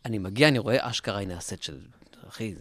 אני 0.05 0.17
מגיע, 0.17 0.47
אני 0.47 0.59
רואה 0.59 0.89
אשכרה, 0.89 1.19
הנה 1.21 1.37
הסט 1.37 1.63
של... 1.63 1.73
אחי, 2.29 2.53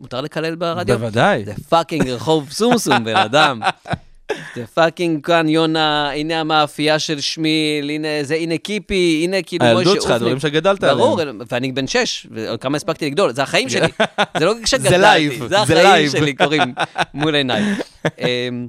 מותר 0.00 0.20
לקלל 0.20 0.54
ברדיו? 0.54 0.98
בוודאי. 0.98 1.44
זה 1.44 1.54
fucking 1.68 2.08
רחוב 2.08 2.50
סומסום, 2.50 3.04
בן 3.04 3.16
אדם. 3.16 3.60
זה 4.56 4.66
fucking 4.66 5.26
כאן, 5.26 5.48
יונה, 5.48 6.10
הנה 6.10 6.40
המאפייה 6.40 6.98
של 6.98 7.20
שמיל, 7.20 7.90
הנה 7.90 8.08
זה, 8.22 8.34
הנה 8.34 8.58
קיפי, 8.58 9.20
הנה 9.24 9.42
כאילו 9.42 9.64
מוישה 9.64 9.78
הילדות 9.90 10.02
שלך. 10.02 10.12
דברים 10.12 10.40
שגדלת 10.40 10.82
עליהם. 10.82 10.98
ברור, 10.98 11.20
ואני 11.50 11.72
בן 11.72 11.86
שש, 11.86 12.26
וכמה 12.30 12.76
הספקתי 12.76 13.06
לגדול, 13.06 13.32
זה 13.32 13.42
החיים 13.42 13.68
שלי. 13.68 13.88
זה 14.38 14.44
לא 14.44 14.54
זה 14.54 14.66
שגדלתי, 14.66 14.98
live, 14.98 15.38
זה 15.38 15.48
זה 15.48 15.88
החיים. 15.88 16.10
שלי 16.10 16.34
קורים 16.34 16.74
מול 17.14 17.34
עיניי. 17.34 17.62
אמ, 18.18 18.68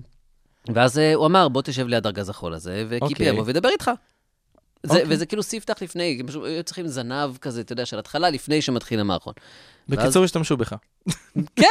ואז 0.73 0.99
אה, 0.99 1.13
הוא 1.13 1.25
אמר, 1.25 1.47
בוא 1.47 1.61
תשב 1.61 1.87
ליד 1.87 2.05
ארגז 2.05 2.29
החול 2.29 2.53
הזה, 2.53 2.85
וקיפי 2.89 3.13
אוקיי. 3.13 3.27
יבוא 3.27 3.43
וידבר 3.45 3.69
איתך. 3.69 3.91
זה, 4.83 4.93
אוקיי. 4.93 5.05
וזה 5.09 5.25
כאילו 5.25 5.43
ספתח 5.43 5.81
לפני, 5.81 6.21
פשוט 6.27 6.45
היו 6.45 6.63
צריכים 6.63 6.87
זנב 6.87 7.37
כזה, 7.37 7.61
אתה 7.61 7.73
יודע, 7.73 7.85
של 7.85 7.99
התחלה, 7.99 8.29
לפני 8.29 8.61
שמתחיל 8.61 8.99
המערכון. 8.99 9.33
בקיצור, 9.89 10.23
השתמשו 10.23 10.57
בך. 10.57 10.75
כן, 11.55 11.67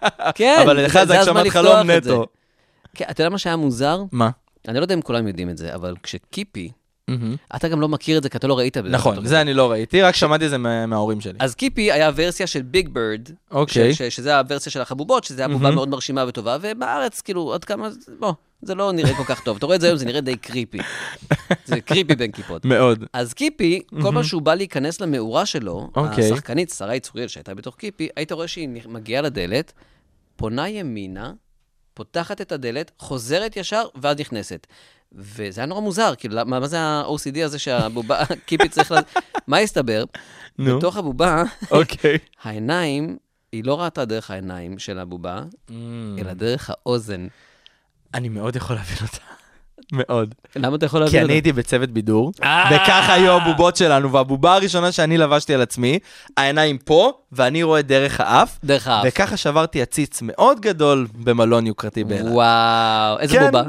כן. 0.34 0.58
אבל 0.62 0.84
לך 0.84 0.98
זה 1.04 1.20
הגשמת 1.20 1.48
חלום. 1.48 1.90
נטו. 1.90 2.26
כן, 2.98 3.04
אתה 3.10 3.20
יודע 3.22 3.30
מה 3.30 3.38
שהיה 3.38 3.56
מוזר? 3.56 4.02
מה? 4.12 4.30
אני 4.68 4.76
לא 4.76 4.82
יודע 4.82 4.94
אם 4.94 5.02
כולם 5.02 5.28
יודעים 5.28 5.50
את 5.50 5.58
זה, 5.58 5.74
אבל 5.74 5.94
כשקיפי, 6.02 6.70
אתה 7.56 7.68
גם 7.68 7.80
לא 7.80 7.88
מכיר 7.88 8.18
את 8.18 8.22
זה 8.22 8.28
כי 8.28 8.36
אתה 8.36 8.46
לא 8.46 8.58
ראית 8.58 8.76
בזה. 8.76 8.88
נכון, 8.88 9.26
זה 9.26 9.40
אני 9.40 9.54
לא 9.54 9.70
ראיתי, 9.70 10.02
רק 10.02 10.14
שמעתי 10.14 10.44
את 10.44 10.50
זה 10.50 10.58
מה- 10.58 10.86
מההורים 10.86 11.20
שלי. 11.20 11.38
אז 11.38 11.54
קיפי 11.54 11.92
היה 11.92 12.10
ורסיה 12.14 12.46
של 12.46 12.62
ביג 12.62 12.88
בירד, 12.88 13.28
אוקיי. 13.50 13.94
שזה 13.94 14.38
הוורסיה 14.38 14.72
של 14.72 14.80
החבובות, 14.80 15.24
שזה 15.24 15.42
היה 15.42 15.48
בובה 15.48 15.70
מאוד 15.70 15.88
מרשימה 15.88 16.24
וטובה, 16.28 16.56
ובארץ, 16.60 17.20
כאילו, 17.20 17.54
עד 17.54 17.64
כמה, 17.64 17.88
בוא, 18.18 18.32
זה 18.62 18.74
לא 18.74 18.92
נראה 18.92 19.14
כל 19.14 19.24
כך 19.24 19.40
טוב. 19.42 19.56
אתה 19.56 19.66
רואה 19.66 19.76
את 19.76 19.80
זה 19.80 19.86
היום, 19.86 19.98
זה 19.98 20.04
נראה 20.04 20.20
די 20.20 20.36
קריפי. 20.36 20.78
זה 21.64 21.80
קריפי 21.80 22.14
בין 22.16 22.32
כיפות. 22.32 22.64
מאוד. 22.64 23.04
אז 23.12 23.32
קיפי, 23.32 23.80
כל 23.90 24.10
פעם 24.14 24.22
שהוא 24.22 24.42
בא 24.42 24.54
להיכנס 24.54 25.00
למאורה 25.00 25.46
שלו, 25.46 25.90
אוקיי. 25.96 26.24
השחקנית, 26.32 26.70
שרי 26.70 27.00
צוריאל, 27.00 27.28
שהייתה 27.28 27.54
בתוך 27.54 27.76
קיפי, 27.76 28.08
היית 28.16 28.32
רואה 28.32 28.48
שהיא 28.48 28.68
מגיעה 28.88 29.22
לדלת, 29.22 29.72
פונה 30.36 30.68
ימינה, 30.68 31.32
פותחת 31.98 32.40
את 32.40 32.52
הדלת, 32.52 32.90
חוזרת 32.98 33.56
ישר, 33.56 33.84
ואז 34.02 34.16
נכנסת. 34.20 34.66
וזה 35.12 35.60
היה 35.60 35.66
נורא 35.66 35.80
מוזר, 35.80 36.12
כאילו, 36.18 36.36
למה- 36.36 36.60
מה 36.60 36.66
זה 36.66 36.80
ה-OCD 36.80 37.44
הזה 37.44 37.58
שהבובה, 37.58 38.22
קיפי 38.46 38.68
צריך 38.68 38.92
ל... 38.92 38.96
מה 39.46 39.58
הסתבר? 39.58 40.04
נו. 40.58 40.76
בתוך 40.78 40.96
הבובה, 40.96 41.42
אוקיי. 41.70 42.18
העיניים, 42.42 43.16
היא 43.52 43.64
לא 43.64 43.80
ראתה 43.80 44.04
דרך 44.04 44.30
העיניים 44.30 44.78
של 44.78 44.98
הבובה, 44.98 45.42
אלא 46.18 46.32
דרך 46.32 46.70
האוזן. 46.70 47.26
אני 48.14 48.28
מאוד 48.28 48.56
יכול 48.56 48.76
להבין 48.76 48.96
אותה. 49.02 49.24
מאוד. 49.92 50.34
למה 50.56 50.76
אתה 50.76 50.86
יכול 50.86 51.00
להבין 51.00 51.20
כי? 51.20 51.24
אני 51.24 51.32
הייתי 51.32 51.52
בצוות 51.52 51.90
בידור, 51.90 52.32
אה! 52.42 52.70
וככה 52.72 53.12
היו 53.12 53.32
הבובות 53.32 53.76
שלנו, 53.76 54.12
והבובה 54.12 54.54
הראשונה 54.54 54.92
שאני 54.92 55.18
לבשתי 55.18 55.54
על 55.54 55.62
עצמי, 55.62 55.98
העיניים 56.36 56.78
פה, 56.78 57.12
ואני 57.32 57.62
רואה 57.62 57.82
דרך 57.82 58.20
האף, 58.20 58.58
דרך 58.64 58.88
האף. 58.88 59.04
וככה 59.08 59.36
שברתי 59.36 59.82
עציץ 59.82 60.22
מאוד 60.22 60.60
גדול 60.60 61.06
במלון 61.14 61.66
יוקרתי 61.66 62.04
באילת. 62.04 62.32
וואו, 62.32 63.18
איזה 63.18 63.38
כן, 63.38 63.46
בובה? 63.46 63.62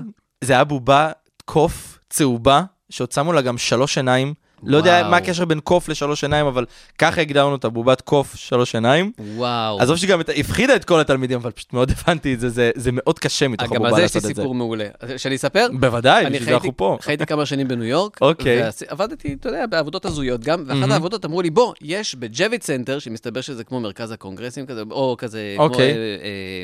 זה 0.44 0.54
היה 0.54 0.64
בובה 0.64 1.12
קוף 1.46 2.00
צהובה, 2.10 2.64
שעוד 2.90 3.12
שמו 3.12 3.34
לה 3.34 3.42
גם 3.42 3.58
שלוש 3.58 3.98
עיניים. 3.98 4.34
לא 4.64 4.78
יודע 4.78 5.00
וואו. 5.02 5.12
מה 5.12 5.18
הקשר 5.18 5.46
בין 5.46 5.60
קוף 5.60 5.90
לשלוש 5.90 6.24
עיניים, 6.24 6.46
אבל 6.46 6.66
ככה 6.98 7.22
הגדרנו 7.22 7.52
אותה, 7.52 7.70
בובת 7.70 8.02
קוף, 8.02 8.36
שלוש 8.36 8.76
עיניים. 8.76 9.12
וואו. 9.20 9.80
עזוב 9.82 9.98
שגם 9.98 10.22
את- 10.22 10.30
הפחידה 10.38 10.76
את 10.76 10.86
כל 10.86 11.00
התלמידים, 11.00 11.40
אבל 11.40 11.52
פשוט 11.52 11.74
מאוד 11.74 11.92
הבנתי 11.92 12.34
את 12.34 12.40
זה, 12.40 12.50
זה, 12.50 12.72
זה 12.76 12.90
מאוד 12.94 13.20
קשה 13.20 13.48
מתוך 13.48 13.68
גם 13.74 13.82
על 13.82 13.86
הבובה 13.86 13.96
זה 14.00 14.06
יש 14.06 14.14
לי 14.16 14.18
לעשות 14.20 14.32
את 14.32 14.36
זה. 14.36 14.42
סיפור 14.42 14.56
מעולה. 14.56 14.86
שאני 15.18 15.36
אספר? 15.36 15.68
בוודאי, 15.80 16.26
בשביל 16.26 16.44
זה 16.44 16.54
אנחנו 16.54 16.78
פה. 16.78 16.98
חייתי 17.02 17.26
כמה 17.26 17.46
שנים 17.46 17.68
בניו 17.68 17.84
יורק, 17.86 18.18
אוקיי. 18.22 18.62
ועבדתי, 18.90 19.34
אתה 19.40 19.50
יודע, 19.50 19.66
בעבודות 19.66 20.06
הזויות 20.06 20.42
גם, 20.44 20.64
ואחת 20.68 20.80
מהמם. 20.80 20.92
העבודות 20.92 21.26
אמרו 21.26 21.42
לי, 21.42 21.50
בוא, 21.50 21.74
יש 21.82 22.16
ב-Javits 22.16 22.64
Center, 22.64 23.00
שמסתבר 23.00 23.42
שזה 23.42 23.64
כמו 23.64 23.80
מרכז 23.80 24.12
הקונגרסים 24.12 24.66
כזה, 24.66 24.82
או 24.92 25.16
כזה, 25.18 25.54
כמו... 25.56 25.64
אוקיי. 25.66 25.92
אה, 25.92 25.96
אה, 25.96 26.64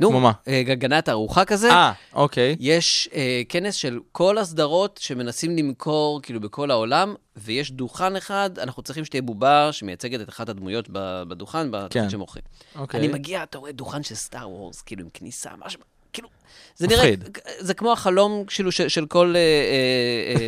נו, 0.00 0.08
כמו 0.10 0.20
מה? 0.20 0.32
אה, 0.48 0.62
גני 0.62 1.04
תערוכה 1.04 1.44
כזה. 1.44 1.70
אה, 1.70 1.92
אוקיי. 2.12 2.56
יש 2.60 3.08
אה, 3.14 3.42
כנס 3.48 3.74
של 3.74 3.98
כל 4.12 4.38
הסדרות 4.38 4.98
שמנסים 5.02 5.56
למכור, 5.56 6.20
כאילו, 6.22 6.40
בכל 6.40 6.70
העולם, 6.70 7.14
ויש 7.36 7.72
דוכן 7.72 8.16
אחד, 8.16 8.50
אנחנו 8.58 8.82
צריכים 8.82 9.04
שתהיה 9.04 9.22
בובה 9.22 9.68
שמייצגת 9.72 10.20
את 10.20 10.28
אחת 10.28 10.48
הדמויות 10.48 10.88
בדוכן, 11.28 11.58
כן. 11.62 11.70
בתוכנית 11.70 12.10
שמוכרים. 12.10 12.44
אוקיי. 12.78 13.00
אני 13.00 13.08
מגיע, 13.08 13.42
אתה 13.42 13.58
רואה 13.58 13.72
דוכן 13.72 14.02
של 14.02 14.14
סטאר 14.14 14.50
וורס, 14.50 14.80
כאילו, 14.82 15.02
עם 15.02 15.08
כניסה, 15.14 15.50
משהו, 15.66 15.80
כאילו, 16.12 16.28
זה 16.76 16.86
נראה. 16.86 17.12
זה 17.58 17.74
כמו 17.74 17.92
החלום, 17.92 18.44
כאילו, 18.46 18.72
של, 18.72 18.88
של 18.88 19.06
כל 19.06 19.34
אה, 19.36 19.40
אה, 19.40 20.40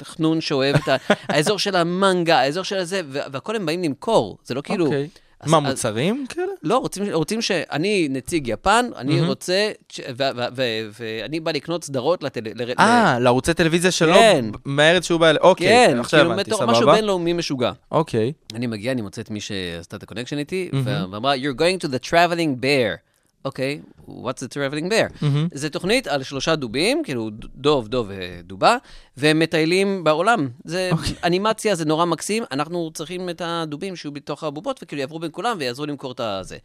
אה, 0.00 0.04
חנון 0.04 0.40
שאוהב 0.40 0.76
את 0.76 0.88
ה- 0.88 0.96
האזור 1.34 1.58
של 1.58 1.76
המנגה, 1.76 2.38
האזור 2.38 2.64
של 2.64 2.76
הזה, 2.76 3.00
וה- 3.08 3.24
והכל 3.32 3.56
הם 3.56 3.66
באים 3.66 3.82
למכור, 3.82 4.38
זה 4.44 4.54
לא 4.54 4.60
כאילו... 4.60 4.84
אוקיי. 4.86 5.08
אז- 5.40 5.50
מה, 5.50 5.58
אז- 5.58 5.64
מוצרים 5.64 6.26
כאלה? 6.28 6.46
לא, 6.62 6.78
רוצים, 6.78 7.04
רוצים 7.12 7.42
שאני 7.42 8.06
נציג 8.10 8.48
יפן, 8.48 8.86
אני 8.96 9.20
רוצה, 9.20 9.70
ש- 9.88 10.00
ו- 10.00 10.22
ו- 10.36 10.44
ו- 10.56 10.88
ואני 11.00 11.40
בא 11.40 11.52
לקנות 11.52 11.84
סדרות 11.84 12.22
לטל... 12.22 12.40
ל- 12.54 12.72
אה, 12.78 13.18
לערוצי 13.20 13.54
טלוויזיה 13.54 13.90
שלו, 13.90 14.14
כן. 14.14 14.44
מהארץ 14.64 15.04
שהוא 15.06 15.20
בא. 15.20 15.32
אוקיי, 15.40 15.66
כן, 15.88 15.96
עכשיו 16.00 16.20
כאילו, 16.20 16.32
הבנתי, 16.32 16.50
מטור- 16.50 16.66
משהו 16.66 16.82
סבבה. 16.82 16.94
בינלאומי 16.96 17.32
משוגע. 17.32 17.72
אוקיי. 17.92 18.32
אני 18.54 18.66
מגיע, 18.66 18.92
אני 18.92 19.02
מוצא 19.02 19.20
את 19.22 19.30
מי 19.30 19.40
שעשתה 19.40 19.96
את 19.96 20.02
ה-connection 20.02 20.38
איתי, 20.38 20.70
ואמרה, 20.84 21.34
You're 21.36 21.58
going 21.60 21.86
to 21.86 21.90
the 21.90 22.08
traveling 22.10 22.62
bear. 22.62 23.07
אוקיי, 23.44 23.80
what's 24.08 24.42
the 24.42 24.54
traveling 24.54 24.90
bear? 24.90 25.24
זה 25.52 25.70
תוכנית 25.70 26.06
על 26.06 26.22
שלושה 26.22 26.56
דובים, 26.56 27.02
כאילו 27.04 27.30
דוב, 27.54 27.88
דוב 27.88 28.10
ודובה, 28.10 28.76
והם 29.16 29.38
מטיילים 29.38 30.04
בעולם. 30.04 30.48
זה 30.64 30.90
אנימציה, 31.24 31.74
זה 31.74 31.84
נורא 31.84 32.04
מקסים, 32.04 32.44
אנחנו 32.52 32.90
צריכים 32.94 33.30
את 33.30 33.42
הדובים 33.44 33.96
שיהיו 33.96 34.12
בתוך 34.12 34.44
הבובות, 34.44 34.80
וכאילו 34.82 35.00
יעברו 35.00 35.18
בין 35.18 35.30
כולם 35.32 35.56
ויעזרו 35.60 35.86
למכור 35.86 36.12
את 36.12 36.20
הזה. 36.20 36.58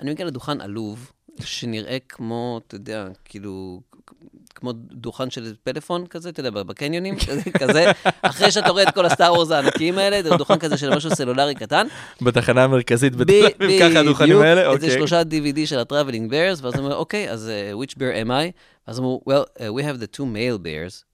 אני 0.00 0.10
מגיע 0.10 0.26
לדוכן 0.26 0.60
עלוב, 0.60 1.12
שנראה 1.40 1.96
כמו, 2.08 2.60
אתה 2.66 2.74
יודע, 2.74 3.08
כאילו... 3.24 3.80
כמו 4.64 4.72
דוכן 4.72 5.30
של 5.30 5.54
פלאפון 5.62 6.06
כזה, 6.06 6.28
אתה 6.28 6.40
יודע, 6.40 6.50
בקניונים, 6.50 7.14
כזה, 7.60 7.92
אחרי 8.22 8.50
שאתה 8.50 8.70
רואה 8.70 8.82
את 8.82 8.94
כל 8.94 9.06
הסטאר 9.06 9.32
וורז 9.32 9.50
הענקיים 9.50 9.98
האלה, 9.98 10.22
זה 10.22 10.30
דוכן 10.30 10.58
כזה 10.58 10.76
של 10.76 10.96
משהו 10.96 11.10
סלולרי 11.10 11.54
קטן. 11.54 11.86
בתחנה 12.22 12.64
המרכזית 12.64 13.16
בתל 13.16 13.46
אביב, 13.60 13.80
ככה 13.80 14.00
הדוכנים 14.00 14.40
האלה, 14.40 14.60
איזה 14.60 14.72
אוקיי. 14.72 14.90
שלושה 14.90 15.22
DVD 15.22 15.66
של 15.66 15.78
ה-Traveling 15.78 16.30
Bears, 16.30 16.62
ואז 16.62 16.74
אמרו, 16.78 16.92
אוקיי, 16.92 17.30
אז 17.30 17.50
uh, 17.50 17.82
which 17.82 17.94
bear 17.94 18.26
am 18.26 18.28
I? 18.28 18.52
ואז 18.88 18.98
אמרו, 18.98 19.22
well, 19.28 19.58
uh, 19.58 19.60
we 19.60 19.82
have 19.82 20.00
the 20.00 20.16
two 20.16 20.24
male 20.24 20.58
bears, 20.58 21.04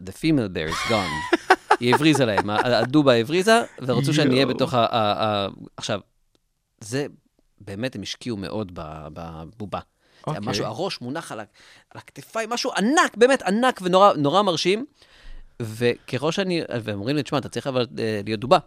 the 0.00 0.12
female 0.12 0.48
bear 0.48 0.68
is 0.68 0.90
gone. 0.90 1.36
היא 1.80 1.94
הבריזה 1.94 2.24
להם, 2.24 2.50
הדובה 2.50 3.14
הבריזה, 3.14 3.62
ורצו 3.82 4.14
שאני 4.14 4.34
אהיה. 4.34 4.46
בתוך 4.46 4.74
ה... 4.74 5.46
עכשיו, 5.76 6.00
זה, 6.80 7.06
באמת, 7.60 7.96
הם 7.96 8.02
השקיעו 8.02 8.36
מאוד 8.36 8.72
בבובה. 9.12 9.80
אוקיי. 10.26 10.40
משהו, 10.46 10.64
הראש 10.64 11.00
מונח 11.00 11.32
על, 11.32 11.40
ה- 11.40 11.44
על 11.90 11.98
הכתפיים, 11.98 12.50
משהו 12.50 12.72
ענק, 12.76 13.16
באמת 13.16 13.42
ענק 13.42 13.80
ונורא 13.82 14.12
נורא 14.12 14.42
מרשים. 14.42 14.86
וככל 15.62 16.32
שאני, 16.32 16.62
והם 16.82 16.98
אומרים 16.98 17.16
לי, 17.16 17.22
תשמע, 17.22 17.38
אתה 17.38 17.48
צריך 17.48 17.66
אבל 17.66 17.86
אה, 17.98 18.20
להיות 18.24 18.40
דובה. 18.40 18.58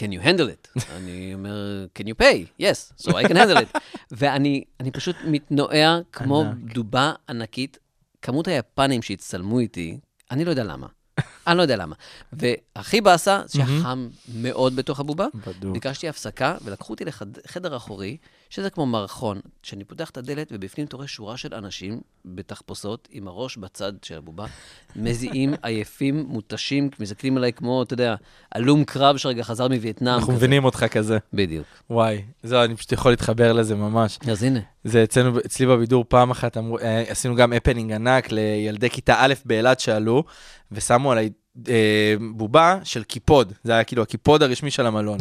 can 0.00 0.06
you 0.06 0.24
handle 0.24 0.48
it? 0.76 0.82
אני 0.96 1.34
אומר, 1.34 1.86
can 1.98 2.06
you 2.06 2.14
pay? 2.22 2.62
yes, 2.62 3.06
so 3.06 3.10
I 3.10 3.22
can 3.28 3.34
handle 3.36 3.56
it. 3.74 3.78
ואני 4.10 4.64
אני 4.80 4.90
פשוט 4.90 5.16
מתנועע 5.24 5.98
כמו 6.12 6.40
ענק. 6.40 6.72
דובה 6.74 7.12
ענקית. 7.28 7.78
כמות 8.22 8.48
היפנים 8.48 9.02
שהצטלמו 9.02 9.58
איתי, 9.58 9.98
אני 10.30 10.44
לא 10.44 10.50
יודע 10.50 10.64
למה. 10.64 10.86
אני 11.46 11.56
לא 11.56 11.62
יודע 11.62 11.76
למה. 11.76 11.94
והכי 12.32 13.00
באסה, 13.00 13.42
זה 13.46 13.52
שהיה 13.52 13.82
חם 13.82 14.08
מאוד 14.34 14.76
בתוך 14.76 15.00
הבובה. 15.00 15.26
בדוק. 15.34 15.72
ביקשתי 15.72 16.08
הפסקה, 16.08 16.56
ולקחו 16.64 16.92
אותי 16.92 17.04
לחדר 17.44 17.76
אחורי, 17.76 18.16
שזה 18.54 18.70
כמו 18.70 18.86
מערכון, 18.86 19.40
שאני 19.62 19.84
פותח 19.84 20.10
את 20.10 20.16
הדלת, 20.16 20.48
ובפנים 20.52 20.86
אתה 20.86 20.96
רואה 20.96 21.08
שורה 21.08 21.36
של 21.36 21.54
אנשים 21.54 22.00
בתחפושות, 22.24 23.08
עם 23.10 23.28
הראש 23.28 23.56
בצד 23.56 23.92
של 24.02 24.18
הבובה, 24.18 24.46
מזיעים, 24.96 25.54
עייפים, 25.62 26.26
מותשים, 26.28 26.90
מסתכלים 27.00 27.36
עליי 27.36 27.52
כמו, 27.52 27.82
אתה 27.82 27.94
יודע, 27.94 28.14
הלום 28.52 28.84
קרב 28.84 29.16
שרגע 29.16 29.42
חזר 29.42 29.68
מווייטנאם. 29.68 30.14
אנחנו 30.14 30.26
כזה. 30.26 30.36
מבינים 30.36 30.64
אותך 30.64 30.84
כזה. 30.90 31.18
בדיוק. 31.32 31.66
וואי, 31.90 32.22
זהו, 32.42 32.64
אני 32.64 32.76
פשוט 32.76 32.92
יכול 32.92 33.12
להתחבר 33.12 33.52
לזה 33.52 33.74
ממש. 33.74 34.18
אז 34.30 34.42
הנה. 34.42 34.60
זה 34.84 35.04
אצלנו, 35.04 35.38
אצלי 35.38 35.66
בבידור 35.66 36.04
פעם 36.08 36.30
אחת 36.30 36.56
אמרו, 36.56 36.78
אה, 36.78 37.04
עשינו 37.08 37.36
גם 37.36 37.52
הפנינג 37.52 37.92
ענק 37.92 38.32
לילדי 38.32 38.90
כיתה 38.90 39.14
א' 39.18 39.34
באילת 39.44 39.80
שעלו, 39.80 40.24
ושמו 40.72 41.12
עליי 41.12 41.30
אה, 41.68 42.14
בובה 42.30 42.78
של 42.84 43.02
קיפוד, 43.04 43.52
זה 43.64 43.72
היה 43.72 43.84
כאילו 43.84 44.02
הקיפוד 44.02 44.42
הרשמי 44.42 44.70
של 44.70 44.86
המלון. 44.86 45.18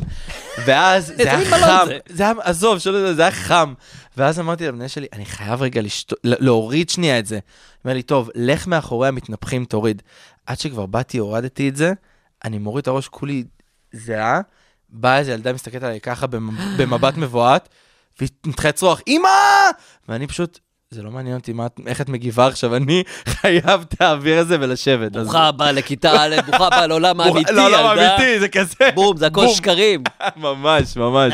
ואז 0.65 1.13
זה 1.17 1.23
היה 1.33 1.45
חם, 1.45 1.85
זה? 1.87 1.97
זה 2.09 2.23
היה, 2.23 2.33
עזוב, 2.41 2.79
שלא 2.79 3.13
זה 3.13 3.21
היה 3.21 3.31
חם. 3.31 3.73
ואז 4.17 4.39
אמרתי 4.39 4.67
למנהל 4.67 4.87
שלי, 4.87 5.07
אני 5.13 5.25
חייב 5.25 5.61
רגע 5.61 5.81
לשתות, 5.81 6.19
להוריד 6.23 6.89
שנייה 6.89 7.19
את 7.19 7.25
זה. 7.25 7.39
אומר 7.85 7.93
לי, 7.95 8.01
טוב, 8.03 8.29
לך 8.35 8.67
מאחורי 8.67 9.07
המתנפחים, 9.07 9.65
תוריד. 9.65 10.01
עד 10.45 10.59
שכבר 10.59 10.85
באתי, 10.85 11.17
הורדתי 11.17 11.69
את 11.69 11.75
זה, 11.75 11.93
אני 12.45 12.57
מוריד 12.57 12.81
את 12.81 12.87
הראש, 12.87 13.07
כולי 13.07 13.43
זהה, 13.91 14.41
באה 14.89 15.19
איזה 15.19 15.31
ילדה 15.31 15.53
מסתכלת 15.53 15.83
עליי 15.83 15.99
ככה 16.01 16.27
במ- 16.27 16.77
במבט 16.77 17.17
מבועת, 17.17 17.69
והיא 18.19 18.29
מתחילה 18.45 18.69
לצרוח, 18.69 19.01
אמא! 19.07 19.29
ואני 20.09 20.27
פשוט, 20.27 20.59
זה 20.93 21.03
לא 21.03 21.11
מעניין 21.11 21.35
אותי 21.35 21.53
מה, 21.53 21.67
איך 21.87 22.01
את 22.01 22.09
מגיבה 22.09 22.47
עכשיו, 22.47 22.75
אני 22.75 23.03
חייב 23.41 23.81
את 23.81 24.01
האוויר 24.01 24.39
הזה 24.39 24.57
ולשבת. 24.59 25.11
ברוכה 25.11 25.47
הבאה 25.47 25.71
לכיתה 25.71 26.11
א', 26.11 26.35
ברוכה 26.47 26.67
הבאה 26.67 26.87
לעולם 26.87 27.21
האמיתי, 27.21 27.51
ילדה. 27.51 27.93
אמיתי, 27.93 28.39
זה 28.39 28.47
כזה. 28.47 28.75
בום, 28.95 29.17
זה 29.17 29.27
הכל. 29.27 29.47
שקרים. 29.47 30.03
ממש, 30.35 30.97
ממש. 30.97 31.33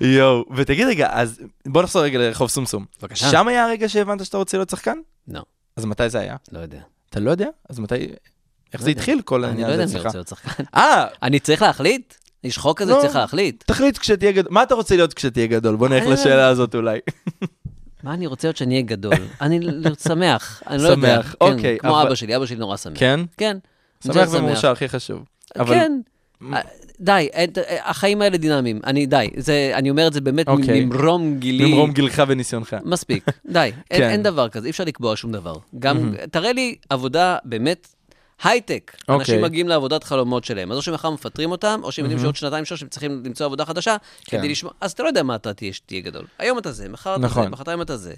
יואו. 0.00 0.44
ותגיד 0.56 0.86
רגע, 0.86 1.08
אז 1.12 1.40
בוא 1.66 1.82
נחזור 1.82 2.02
רגע 2.02 2.18
לרחוב 2.18 2.48
סומסום. 2.48 2.84
בבקשה. 3.02 3.30
שם 3.30 3.48
היה 3.48 3.64
הרגע 3.64 3.88
שהבנת 3.88 4.24
שאתה 4.24 4.36
רוצה 4.36 4.56
להיות 4.56 4.70
שחקן? 4.70 4.98
לא, 5.28 5.42
אז 5.76 5.84
מתי 5.84 6.08
זה 6.08 6.18
היה? 6.18 6.36
לא 6.52 6.58
יודע. 6.58 6.80
אתה 7.10 7.20
לא 7.20 7.30
יודע? 7.30 7.48
אז 7.68 7.78
מתי... 7.78 7.94
איך 7.94 8.80
לא 8.80 8.84
זה. 8.84 8.90
התחיל 8.90 9.20
כל 9.24 9.34
אני 9.34 9.42
לא 9.42 9.46
העניין 9.48 9.70
יודע 9.70 9.84
הזה 9.84 9.98
אם 9.98 10.00
אני 10.00 10.00
אצלך? 10.00 10.06
רוצה 10.06 10.18
להיות 10.18 10.28
שחקן. 10.28 10.64
אה, 10.74 11.06
אני 11.22 11.40
צריך 11.40 11.62
להחליט? 11.62 12.14
יש 12.44 12.58
חוק 12.58 12.78
כזה, 12.78 12.92
לא. 12.92 13.00
צריך 13.00 13.16
להחליט. 13.16 13.64
תחליט 13.66 13.98
כשתהיה 13.98 14.32
גדול. 14.32 14.52
מה 14.52 14.62
אתה 14.62 14.74
רוצה 14.74 14.96
להיות 14.96 15.14
כשתהיה 15.14 15.46
גדול? 15.46 15.76
בוא 15.76 15.88
נלך. 15.88 16.06
לשאלה 16.06 16.48
הזאת 16.48 16.74
אולי. 16.74 16.98
מה 18.02 18.14
אני 18.14 18.26
רוצה 18.26 18.48
להיות 18.48 18.56
שאני 18.56 18.74
אהיה 18.74 18.86
גדול? 18.86 19.14
אני 19.40 19.60
שמח, 20.08 20.62
אני 20.66 20.82
לא 20.82 20.88
יודע. 20.88 21.14
שמח, 21.22 21.34
כן, 21.40 21.46
אוקיי, 21.52 21.78
כמו 21.78 22.02
אבא 22.02 22.14
שלי, 22.14 22.36
אבא 22.36 22.46
שלי 22.46 22.56
נורא 22.56 22.76
שמח. 22.76 22.98
כן? 22.98 23.20
כן. 23.36 23.56
שמח 24.04 24.28
ומאושר, 24.32 24.70
הכי 24.70 24.88
חשוב. 24.88 25.24
כן. 25.66 25.92
אה, 26.52 26.60
די, 27.00 27.28
אין- 27.32 27.50
אה, 27.58 27.90
החיים 27.90 28.22
האלה 28.22 28.36
דינמיים. 28.36 28.80
אני, 28.86 29.06
די. 29.06 29.28
זה, 29.36 29.70
אני 29.74 29.90
אומר 29.90 30.06
את 30.06 30.12
זה 30.12 30.20
באמת 30.20 30.48
אוקיי. 30.48 30.84
ממרום 30.84 31.38
גילי. 31.38 31.64
ממרום 31.72 31.92
גילך 31.92 32.22
וניסיונך. 32.28 32.76
מספיק, 32.84 33.24
די. 33.46 33.58
אין, 33.90 34.00
כן. 34.00 34.08
אין 34.10 34.22
דבר 34.22 34.48
כזה, 34.48 34.66
אי 34.66 34.70
אפשר 34.70 34.84
לקבוע 34.84 35.16
שום 35.16 35.32
דבר. 35.32 35.54
גם, 35.78 36.14
תראה 36.30 36.52
לי 36.52 36.74
עבודה 36.90 37.36
באמת 37.44 37.88
הייטק. 38.42 38.96
אנשים 39.08 39.34
אוקיי. 39.34 39.42
מגיעים 39.42 39.68
לעבודת 39.68 40.04
חלומות 40.04 40.44
שלהם. 40.44 40.72
אז 40.72 40.76
או 40.76 40.82
שמחר 40.82 41.10
מפטרים 41.10 41.50
אותם, 41.50 41.80
או 41.82 41.92
שהם 41.92 42.04
יודעים 42.04 42.20
שעוד 42.20 42.36
שנתיים 42.36 42.64
שלוש 42.64 42.82
הם 42.82 42.88
צריכים 42.88 43.22
למצוא 43.24 43.46
עבודה 43.46 43.64
חדשה, 43.64 43.96
כן. 44.24 44.38
כדי 44.38 44.48
לשמוע... 44.48 44.72
אז 44.80 44.92
אתה 44.92 45.02
לא 45.02 45.08
יודע 45.08 45.22
מה 45.22 45.34
אתה 45.34 45.54
תהיה 45.54 45.72
שתהיה 45.72 46.00
גדול. 46.00 46.26
היום 46.38 46.58
אתה 46.58 46.72
זה, 46.72 46.88
מחר 46.88 47.16
אתה 47.16 47.22
נכון. 47.22 47.42
זה, 47.42 47.48
מחרתיים 47.48 47.82
אתה 47.82 47.96
זה. 47.96 48.14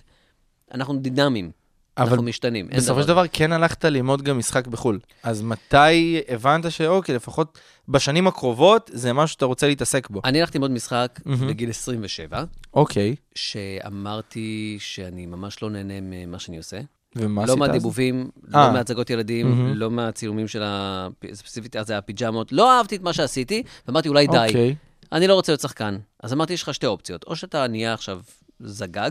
אנחנו 0.74 0.96
דינמיים. 0.96 1.50
אבל 1.96 2.08
אנחנו 2.08 2.22
משתנים. 2.22 2.68
בסופו 2.68 3.02
של 3.02 3.08
דבר 3.08 3.24
כן 3.32 3.52
הלכת 3.52 3.84
ללמוד 3.84 4.22
גם 4.22 4.38
משחק 4.38 4.66
בחו"ל. 4.66 4.98
אז 5.22 5.42
מתי 5.42 6.20
הבנת 6.28 6.70
שאוקיי, 6.70 7.14
לפחות 7.14 7.58
בשנים 7.88 8.26
הקרובות, 8.26 8.90
זה 8.94 9.12
משהו 9.12 9.32
שאתה 9.32 9.44
רוצה 9.44 9.68
להתעסק 9.68 10.10
בו? 10.10 10.20
אני 10.24 10.40
הלכתי 10.40 10.58
ללמוד 10.58 10.70
משחק 10.70 11.20
מהמם. 11.24 11.48
בגיל 11.48 11.70
27, 11.70 12.44
אוקיי, 12.74 13.16
שאמרתי 13.34 14.76
שאני 14.80 15.26
ממש 15.26 15.62
לא 15.62 15.70
נהנה 15.70 15.94
ממה 16.00 16.38
שאני 16.38 16.58
עושה. 16.58 16.80
ומה 17.16 17.40
לא 17.40 17.44
עשית 17.44 17.62
אז? 17.62 17.68
מהדיבובים, 17.68 18.30
אה. 18.54 18.66
לא 18.66 18.72
מהצגות 18.72 19.10
ילדים. 19.10 19.74
לא 19.74 19.90
מהצילומים 19.90 20.48
של 20.48 20.62
ה... 20.62 21.08
ספציפית, 21.32 21.76
אז 21.76 21.86
זה 21.86 21.98
הפיג'מות. 21.98 22.52
לא 22.52 22.78
אהבתי 22.78 22.96
את 22.96 23.02
מה 23.02 23.12
שעשיתי, 23.12 23.62
ואמרתי, 23.86 24.08
אולי 24.08 24.26
די, 24.26 24.46
אוקיי, 24.46 24.74
אני 25.12 25.26
לא 25.26 25.34
רוצה 25.34 25.52
להיות 25.52 25.60
שחקן. 25.60 25.98
אז 26.22 26.32
אמרתי, 26.32 26.52
יש 26.52 26.62
לך 26.62 26.74
שתי 26.74 26.86
אופציות. 26.86 27.24
או 27.24 27.36
שאתה 27.36 27.66
נהיה 27.66 27.94
עכשיו 27.94 28.20
זגג, 28.60 29.10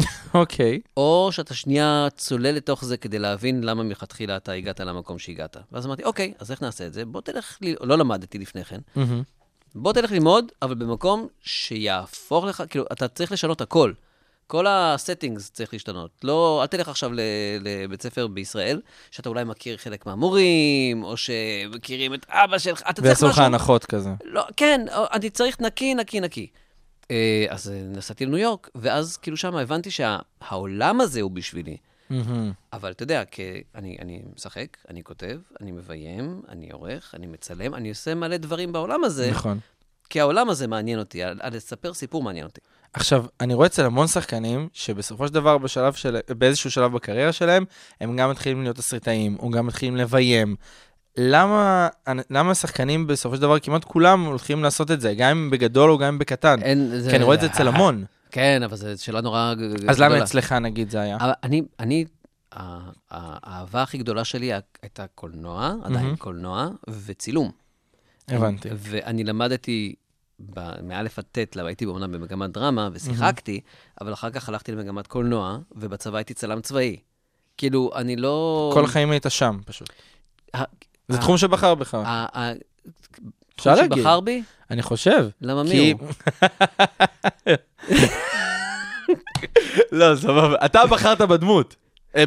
אוקיי. 0.34 0.80
או 0.96 1.28
שאתה 1.32 1.54
שנייה 1.54 2.08
צולל 2.16 2.50
לתוך 2.50 2.84
זה 2.84 2.96
כדי 2.96 3.18
להבין 3.18 3.64
למה 3.64 3.82
מלכתחילה 3.82 4.36
אתה 4.36 4.52
הגעת 4.52 4.80
למקום 4.80 5.18
שהגעת. 5.18 5.56
ואז 5.72 5.86
אמרתי, 5.86 6.04
אוקיי, 6.04 6.32
אז 6.38 6.50
איך 6.50 6.62
נעשה 6.62 6.86
את 6.86 6.92
זה? 6.92 7.04
בוא 7.04 7.20
תלך, 7.20 7.58
ל... 7.62 7.86
לא 7.86 7.98
למדתי 7.98 8.38
לפני 8.38 8.64
כן. 8.64 8.80
בוא 9.74 9.92
תלך 9.92 10.12
ללמוד, 10.12 10.52
אבל 10.62 10.74
במקום 10.74 11.26
שיהפוך 11.40 12.44
לך, 12.44 12.62
כאילו, 12.70 12.84
אתה 12.92 13.08
צריך 13.08 13.32
לשנות 13.32 13.60
הכל. 13.60 13.92
כל 14.50 14.66
ה-settings 14.66 15.40
צריך 15.52 15.72
להשתנות. 15.72 16.10
לא, 16.24 16.58
אל 16.62 16.66
תלך 16.66 16.88
עכשיו 16.88 17.10
לבית 17.60 18.02
ספר 18.02 18.26
בישראל, 18.26 18.80
שאתה 19.10 19.28
אולי 19.28 19.44
מכיר 19.44 19.76
חלק 19.76 20.06
מהמורים, 20.06 21.04
או 21.04 21.16
שמכירים 21.16 22.14
את 22.14 22.26
אבא 22.28 22.58
שלך, 22.58 22.82
אתה 22.82 22.92
צריך 22.92 23.04
ויעשו 23.04 23.26
לך 23.26 23.32
משהו... 23.32 23.44
הנחות 23.44 23.84
כזה. 23.84 24.10
לא, 24.24 24.44
כן, 24.56 24.86
אני 25.12 25.30
צריך 25.30 25.60
נקי, 25.60 25.94
נקי, 25.94 26.20
נקי. 26.20 26.46
אה, 27.10 27.46
אז 27.48 27.70
אה, 27.70 27.82
נסעתי 27.82 28.26
לניו 28.26 28.38
יורק, 28.38 28.70
ואז 28.74 29.16
כאילו 29.16 29.36
שם 29.36 29.56
הבנתי 29.56 29.90
שהעולם 29.90 31.00
הזה 31.00 31.20
הוא 31.20 31.30
בשבילי. 31.30 31.76
מהמם. 32.10 32.52
אבל 32.72 32.90
אתה 32.90 33.02
יודע, 33.02 33.22
אני, 33.74 33.96
אני 34.00 34.22
משחק, 34.36 34.76
אני 34.88 35.02
כותב, 35.02 35.38
אני 35.60 35.72
מביים, 35.72 36.42
אני 36.48 36.70
עורך, 36.70 37.14
אני 37.14 37.26
מצלם, 37.26 37.74
אני 37.74 37.88
עושה 37.88 38.14
מלא 38.14 38.36
דברים 38.36 38.72
בעולם 38.72 39.04
הזה, 39.04 39.30
נכון. 39.30 39.58
כי 40.10 40.20
העולם 40.20 40.50
הזה 40.50 40.66
מעניין 40.66 40.98
אותי, 40.98 41.20
לספר 41.52 41.94
סיפור 41.94 42.22
מעניין 42.22 42.46
אותי. 42.46 42.60
עכשיו, 42.92 43.24
אני 43.40 43.54
רואה 43.54 43.66
אצל 43.66 43.84
המון 43.86 44.06
שחקנים, 44.06 44.68
שבסופו 44.72 45.28
של 45.28 45.34
דבר 45.34 45.58
בשלב 45.58 45.92
של... 45.92 46.16
באיזשהו 46.38 46.70
שלב 46.70 46.92
בקריירה 46.92 47.32
שלהם, 47.32 47.64
הם 48.00 48.16
גם 48.16 48.30
מתחילים 48.30 48.62
להיות 48.62 48.76
תסריטאים, 48.76 49.36
או 49.38 49.50
גם 49.50 49.66
מתחילים 49.66 49.96
לביים. 49.96 50.56
למה, 51.16 51.88
למה 52.30 52.50
השחקנים 52.50 53.06
בסופו 53.06 53.36
של 53.36 53.42
דבר, 53.42 53.58
כמעט 53.58 53.84
כולם 53.84 54.24
הולכים 54.24 54.62
לעשות 54.62 54.90
את 54.90 55.00
זה, 55.00 55.14
גם 55.14 55.30
אם 55.30 55.50
בגדול 55.50 55.90
או 55.90 55.98
גם 55.98 56.08
אם 56.08 56.18
בקטן? 56.18 56.62
אין, 56.62 57.00
זה... 57.00 57.10
כי 57.10 57.16
אני 57.16 57.24
רואה 57.24 57.36
את 57.36 57.40
זה 57.40 57.46
אצל 57.46 57.68
המון. 57.68 58.04
כן, 58.30 58.62
אבל 58.62 58.76
זו 58.76 59.04
שאלה 59.04 59.20
נורא 59.20 59.54
ג- 59.54 59.72
גדולה. 59.74 59.92
אז 59.92 60.00
למה 60.00 60.22
אצלך, 60.22 60.52
נגיד, 60.52 60.90
זה 60.90 61.00
היה? 61.00 61.16
אני, 61.42 61.62
אני, 61.80 62.04
האהבה 63.10 63.82
הכי 63.82 63.98
גדולה 63.98 64.24
שלי 64.24 64.52
הייתה 64.82 65.06
קולנוע, 65.14 65.74
עדיין 65.82 66.04
מהמם. 66.04 66.16
קולנוע, 66.16 66.68
וצילום. 67.06 67.50
הבנתי. 68.28 68.68
ואני 68.76 69.24
למדתי 69.24 69.94
מאלף 70.82 71.18
עד 71.18 71.24
ט', 71.32 71.56
הייתי 71.56 71.84
אומנם 71.84 72.12
במגמת 72.12 72.50
דרמה 72.50 72.88
ושיחקתי, 72.92 73.60
אבל 74.00 74.12
אחר 74.12 74.30
כך 74.30 74.48
הלכתי 74.48 74.72
למגמת 74.72 75.06
קולנוע, 75.06 75.58
ובצבא 75.72 76.16
הייתי 76.16 76.34
צלם 76.34 76.60
צבאי. 76.60 76.96
כאילו, 77.56 77.90
אני 77.94 78.16
לא... 78.16 78.70
כל 78.74 78.84
החיים 78.84 79.10
היית 79.10 79.26
שם, 79.28 79.58
פשוט. 79.66 79.90
ה- 80.56 80.62
זה 81.08 81.16
ה- 81.18 81.20
תחום 81.20 81.38
שבחר 81.38 81.74
בך. 81.74 81.94
ה- 81.94 81.98
ה- 82.40 82.52
תחום. 83.56 83.76
שבחר 83.76 84.20
בי? 84.20 84.42
אני 84.70 84.82
חושב. 84.82 85.28
למה 85.40 85.62
מי 85.62 85.92
הוא? 86.00 86.08
לא, 89.92 90.16
סבבה. 90.16 90.56
אתה 90.66 90.86
בחרת 90.86 91.20
בדמות. 91.20 91.76
אה, 92.16 92.24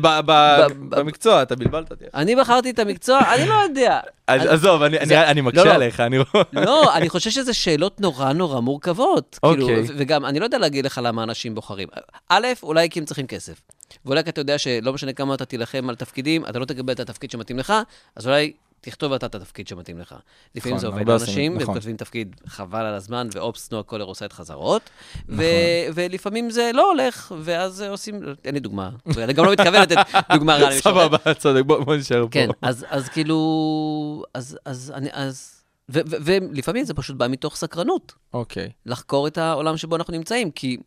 במקצוע, 0.90 1.42
אתה 1.42 1.56
בלבלת 1.56 1.92
אותי. 1.92 2.06
אני 2.14 2.36
בחרתי 2.36 2.70
את 2.70 2.80
המקצוע, 2.80 3.20
אני 3.34 3.46
לא 3.48 3.54
יודע. 3.54 4.00
עזוב, 4.28 4.82
אני- 4.82 4.98
לא, 5.36 5.42
מקשה 5.42 5.64
לא. 5.64 5.74
עליך, 5.74 6.00
אני 6.00 6.18
רואה. 6.18 6.44
לא, 6.54 6.96
אני 6.96 7.10
חושב 7.10 7.30
שזה 7.30 7.54
שאלות 7.54 8.02
נורא 8.02 8.34
נורא 8.34 8.60
מורכבות. 8.60 9.40
כאילו, 9.46 9.70
אוקיי. 9.70 9.84
וגם, 9.98 10.26
אני 10.26 10.40
לא 10.40 10.46
יודע 10.46 10.58
להגיד 10.58 10.86
לך 10.86 11.02
למה 11.04 11.24
אנשים 11.24 11.56
בוחרים. 11.56 11.88
א', 12.30 12.48
אולי 12.64 12.90
כי 12.90 13.00
הם 13.00 13.06
צריכים 13.06 13.28
כסף. 13.28 13.62
ואולי 14.06 14.24
כי 14.24 14.30
אתה 14.30 14.42
יודע 14.42 14.58
שלא 14.58 14.94
משנה 14.94 15.14
כמה 15.14 15.34
אתה 15.34 15.46
תילחם 15.46 15.90
על 15.90 15.96
תפקידים, 15.96 16.46
אתה 16.46 16.60
לא 16.60 16.66
תקבל 16.66 16.94
את 16.94 17.00
התפקיד 17.00 17.32
שמתאים 17.32 17.60
לך, 17.60 17.74
אז 18.16 18.28
אולי 18.28 18.54
תכתוב 18.84 19.14
אתה 19.14 19.26
את 19.26 19.36
התפקיד 19.36 19.68
שמתאים 19.68 20.00
לך. 20.00 20.16
לפעמים 20.56 20.78
נכון, 20.78 20.80
זה 20.80 20.88
עובד 20.88 21.08
לאנשים, 21.10 21.52
והם 21.52 21.62
נכון. 21.62 21.74
כותבים 21.74 21.98
תפקיד 21.98 22.36
חבל 22.46 22.86
על 22.86 22.94
הזמן, 22.94 23.28
ואופס, 23.34 23.72
נועה 23.72 23.84
קולר 23.84 24.06
עושה 24.06 24.26
את 24.26 24.34
חזרות. 24.34 24.90
נכון. 25.28 25.46
ולפעמים 25.94 26.50
זה 26.50 26.72
לא 26.74 26.92
הולך, 26.92 27.36
ואז 27.42 27.82
עושים, 27.82 28.22
אין 28.46 28.54
לי 28.54 28.60
דוגמה. 28.60 28.90
אני 29.18 29.34
גם 29.34 29.46
לא 29.46 29.52
מתכוון 29.52 29.82
לתת 29.82 29.98
דוגמה 30.34 30.56
רעה 30.56 30.70
למישהו. 30.70 30.82
סבבה, 30.92 31.34
צודק, 31.34 31.62
בוא 31.66 31.96
נשאר 31.96 32.24
פה. 32.24 32.30
כן, 32.32 32.50
אז, 32.62 33.10
כאילו, 33.10 34.24
אז, 34.34 34.94
אני, 34.96 35.10
אז, 35.12 35.64
ולפעמים 35.90 36.86
זה 36.86 36.94
פשוט 36.94 37.18
בא 37.18 37.28
מתוך 37.28 37.56
סקרנות, 37.56 38.14
אוקיי. 38.34 38.70
לחקור 38.86 39.28
את 39.28 39.38
העולם 39.38 39.78
שבו 39.78 39.96
אנחנו 39.96 40.14
נמצאים, 40.14 40.52
כי 40.52 40.78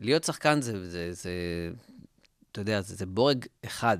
להיות 0.00 0.24
שחקן 0.24 0.60
זה, 0.60 0.72
אתה 2.52 2.60
יודע, 2.60 2.80
זה 2.80 3.06
בורג 3.06 3.44
אחד. 3.64 3.98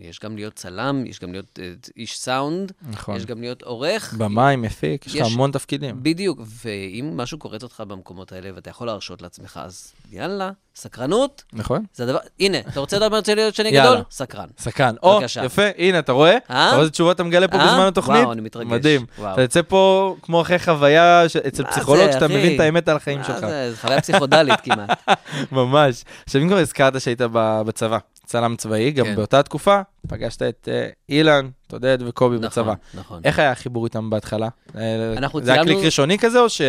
יש 0.00 0.20
גם 0.20 0.36
להיות 0.36 0.54
צלם, 0.54 1.06
יש 1.06 1.20
גם 1.20 1.32
להיות 1.32 1.58
אה, 1.62 1.72
איש 1.96 2.18
סאונד, 2.18 2.72
נכון. 2.90 3.16
יש 3.16 3.26
גם 3.26 3.40
להיות 3.40 3.62
עורך. 3.62 4.14
במאי, 4.18 4.56
מפיק, 4.56 5.06
יש 5.06 5.16
לך 5.16 5.26
המון 5.26 5.50
תפקידים. 5.52 6.02
בדיוק, 6.02 6.40
ואם 6.64 7.12
משהו 7.16 7.38
קורץ 7.38 7.62
אותך 7.62 7.82
במקומות 7.88 8.32
האלה 8.32 8.50
ואתה 8.54 8.70
יכול 8.70 8.86
להרשות 8.86 9.22
לעצמך, 9.22 9.60
אז 9.64 9.92
יאללה, 10.10 10.50
סקרנות, 10.76 11.44
נכון? 11.52 11.84
זה 11.94 12.04
הדבר, 12.04 12.18
הנה, 12.40 12.58
אתה 12.58 12.80
רוצה 12.80 12.96
לדבר 12.98 13.16
על 13.16 13.22
שאני 13.52 13.68
יאללה. 13.68 13.90
גדול? 13.90 14.02
סקרן. 14.10 14.46
סקרן. 14.58 14.94
או, 15.02 15.18
בבקשה. 15.18 15.44
יפה, 15.44 15.62
הנה, 15.78 15.98
אתה 15.98 16.12
רואה? 16.12 16.30
אה? 16.30 16.36
אתה 16.48 16.68
רואה 16.70 16.80
איזה 16.80 16.90
תשובות 16.90 17.14
אתה 17.16 17.24
מגלה 17.24 17.48
פה 17.48 17.56
אה? 17.56 17.66
בזמן 17.66 17.86
התוכנית? 17.86 18.20
וואו, 18.20 18.32
אני 18.32 18.40
מתרגש. 18.40 18.66
מדהים. 18.70 19.06
וואו. 19.18 19.32
אתה 19.32 19.42
יוצא 19.42 19.60
פה 19.68 20.16
כמו 20.22 20.40
אחרי 20.42 20.58
חוויה 20.58 21.28
ש- 21.28 21.36
אצל 21.36 21.64
פסיכולוג, 21.64 22.06
זה, 22.06 22.12
שאתה 22.12 22.26
אחי? 22.26 22.36
מבין 22.36 22.54
את 22.54 22.60
האמת 22.60 22.88
על 22.88 22.96
החיים 22.96 23.24
שלך. 23.24 23.38
זה, 23.40 23.70
זו 23.72 23.80
חוויה 23.80 24.00
פסיכודלית 24.00 24.60
כמעט. 24.60 25.08
ממש. 25.52 26.04
עכשיו, 26.24 26.42
אם 26.42 26.48
כבר 26.48 26.58
הזכרת 26.58 27.00
שהיית 27.00 27.20
בצבא, 27.32 27.98
צלם 28.32 28.56
צבאי, 28.56 28.90
גם 28.90 29.04
כן. 29.06 29.16
באותה 29.16 29.42
תקופה, 29.42 29.80
פגשת 30.08 30.42
את 30.42 30.68
אה, 30.72 30.88
אילן, 31.08 31.48
את 31.66 31.72
עודד 31.72 31.98
וקובי 32.06 32.38
בצבא. 32.38 32.62
נכון, 32.72 33.00
נכון. 33.00 33.20
איך 33.24 33.38
היה 33.38 33.52
החיבור 33.52 33.84
איתם 33.84 34.10
בהתחלה? 34.10 34.48
אה, 34.76 35.12
אנחנו 35.16 35.42
זה 35.42 35.52
היה 35.52 35.62
צילמנו- 35.62 35.74
קליק 35.74 35.84
ראשוני 35.84 36.18
כזה, 36.18 36.40
או 36.40 36.48
ש... 36.48 36.60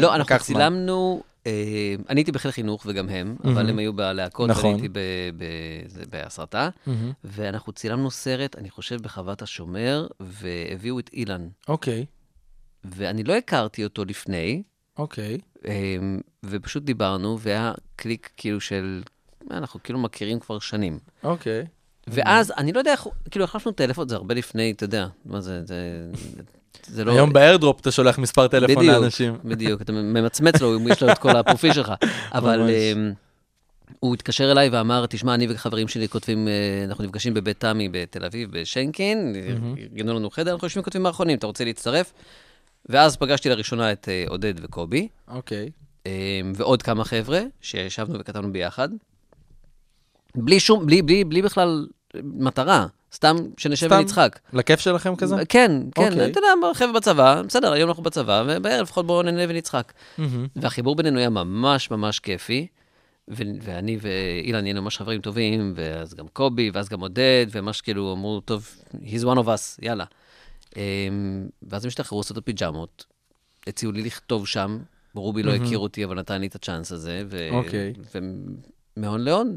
לא, 0.00 0.14
אנחנו? 0.14 0.38
צילמנו, 0.38 1.22
אה, 1.46 1.52
אני 2.08 2.20
הייתי 2.20 2.32
בחיל 2.32 2.50
חינוך 2.50 2.82
וגם 2.86 3.08
הם, 3.08 3.36
אבל 3.44 3.52
מהמם. 3.52 3.68
הם 3.68 3.78
היו 3.78 3.92
בלהקות, 3.92 4.50
נכון. 4.50 4.64
ואני 4.64 4.74
הייתי 4.74 4.88
ב- 4.88 4.98
ב- 5.36 5.44
זה- 5.88 6.04
בהסרטה, 6.10 6.68
מהמם. 6.86 7.12
ואנחנו 7.24 7.72
צילמנו 7.72 8.10
סרט, 8.10 8.56
אני 8.58 8.70
חושב, 8.70 9.02
בחוות 9.02 9.42
השומר, 9.42 10.06
והביאו 10.20 10.98
את 10.98 11.10
אילן. 11.12 11.48
אוקיי, 11.68 12.04
ואני 12.84 13.24
לא 13.24 13.34
הכרתי 13.36 13.84
אותו 13.84 14.04
לפני, 14.04 14.62
אוקיי. 14.98 15.38
אה, 15.66 15.72
ופשוט 16.44 16.82
דיברנו, 16.82 17.38
והיה 17.40 17.72
קליק 17.96 18.30
כאילו 18.36 18.60
של, 18.60 19.02
אנחנו 19.50 19.80
כאילו 19.82 19.98
מכירים 19.98 20.40
כבר 20.40 20.58
שנים. 20.58 20.98
אוקיי. 21.24 21.66
ואז, 22.06 22.52
אני 22.56 22.72
לא 22.72 22.78
יודע 22.78 22.92
איך, 22.92 23.06
כאילו, 23.30 23.44
החלפנו 23.44 23.72
טלפון, 23.72 24.08
זה 24.08 24.16
הרבה 24.16 24.34
לפני, 24.34 24.70
אתה 24.70 24.84
יודע, 24.84 25.06
מה 25.24 25.40
זה, 25.40 25.64
זה... 25.64 25.76
זה 26.86 27.04
לא... 27.04 27.12
היום 27.12 27.32
באיירדרופ 27.32 27.80
אתה 27.80 27.90
שולח 27.90 28.18
מספר 28.18 28.48
טלפון 28.48 28.76
בדיוק, 28.76 28.94
לאנשים. 28.94 29.38
בדיוק, 29.44 29.82
אתה 29.82 29.92
ממצמץ 29.92 30.60
לו, 30.60 30.76
אם 30.76 30.88
יש 30.88 31.02
לו 31.02 31.12
את 31.12 31.18
כל 31.18 31.36
הפרופיל 31.36 31.72
שלך. 31.72 31.92
אבל. 32.32 32.60
אמ, 32.70 33.12
הוא 34.00 34.14
התקשר 34.14 34.52
אליי 34.52 34.68
ואמר, 34.68 35.06
תשמע, 35.06 35.34
אני 35.34 35.46
וחברים 35.50 35.88
שלי 35.88 36.08
כותבים, 36.08 36.48
אה, 36.48 36.84
אנחנו 36.84 37.04
נפגשים 37.04 37.34
בבית 37.34 37.60
תמי 37.60 37.88
בתל 37.88 38.24
אביב, 38.24 38.50
בשנקין, 38.52 39.34
ארגנו 39.92 40.14
לנו 40.14 40.30
חדר, 40.30 40.52
אנחנו 40.52 40.66
יושבים 40.66 40.80
וכותבים 40.80 41.02
מערכונים, 41.02 41.38
אתה 41.38 41.46
רוצה 41.46 41.64
להצטרף? 41.64 42.12
ואז 42.88 43.16
פגשתי 43.16 43.48
לראשונה 43.48 43.92
את 43.92 44.08
אה, 44.08 44.24
עודד 44.28 44.54
וקובי, 44.62 45.08
אוקיי. 45.28 45.70
אמ, 46.06 46.10
ועוד 46.56 46.82
כמה 46.82 47.04
חבר'ה, 47.04 47.40
שישבנו 47.60 48.20
וכתבנו 48.20 48.52
ביחד. 48.52 48.88
בלי 50.34 50.60
שום, 50.60 50.86
בלי, 50.86 51.02
בלי, 51.02 51.24
בלי 51.24 51.42
בכלל 51.42 51.86
מטרה, 52.24 52.86
סתם 53.14 53.36
שנשב 53.56 53.86
סתם? 53.86 53.96
ונצחק. 53.98 54.38
לכיף 54.52 54.80
שלכם 54.80 55.16
כזה? 55.16 55.36
כן, 55.36 55.82
כן, 55.94 56.02
אוקיי. 56.12 56.30
אתה 56.30 56.38
יודע, 56.40 56.74
חבר'ה 56.74 56.92
בצבא, 56.92 57.42
בסדר, 57.42 57.72
היום 57.72 57.88
אנחנו 57.88 58.02
בצבא, 58.02 58.44
ובערב 58.46 58.82
לפחות 58.82 59.06
בואו 59.06 59.22
נהנה 59.22 59.42
ונצחק. 59.48 59.92
מהמם. 60.18 60.46
והחיבור 60.56 60.96
בינינו 60.96 61.18
היה 61.18 61.30
ממש 61.30 61.90
ממש 61.90 62.20
כיפי, 62.20 62.66
ו- 63.30 63.42
ואני 63.62 63.98
ואילן 64.00 64.60
נהיינו 64.60 64.82
ממש 64.82 64.98
חברים 64.98 65.20
טובים, 65.20 65.72
ואז 65.76 66.14
גם 66.14 66.28
קובי, 66.32 66.70
ואז 66.74 66.88
גם 66.88 67.00
עודד, 67.00 67.46
וממש 67.50 67.80
כאילו 67.80 68.12
אמרו, 68.12 68.40
טוב, 68.40 68.68
he's 68.94 69.24
one 69.24 69.38
of 69.38 69.46
us, 69.46 69.78
יאללה. 69.82 70.04
אמ, 70.76 71.48
ואז 71.62 71.84
הם 71.84 71.88
השתחררו 71.88 72.20
לעשות 72.20 72.38
את 72.38 72.42
הפיג'מות, 72.42 73.04
הציעו 73.66 73.92
לי 73.92 74.02
לכתוב 74.02 74.46
שם, 74.46 74.78
רובי 75.14 75.42
לא 75.42 75.54
הכיר 75.54 75.78
אותי, 75.78 76.04
אבל 76.04 76.18
נתן 76.18 76.40
לי 76.40 76.46
את 76.46 76.54
הצ'אנס 76.54 76.92
הזה, 76.92 77.22
ו- 77.26 77.48
אוקיי. 77.50 77.92
ומהון 78.96 79.20
להון. 79.20 79.56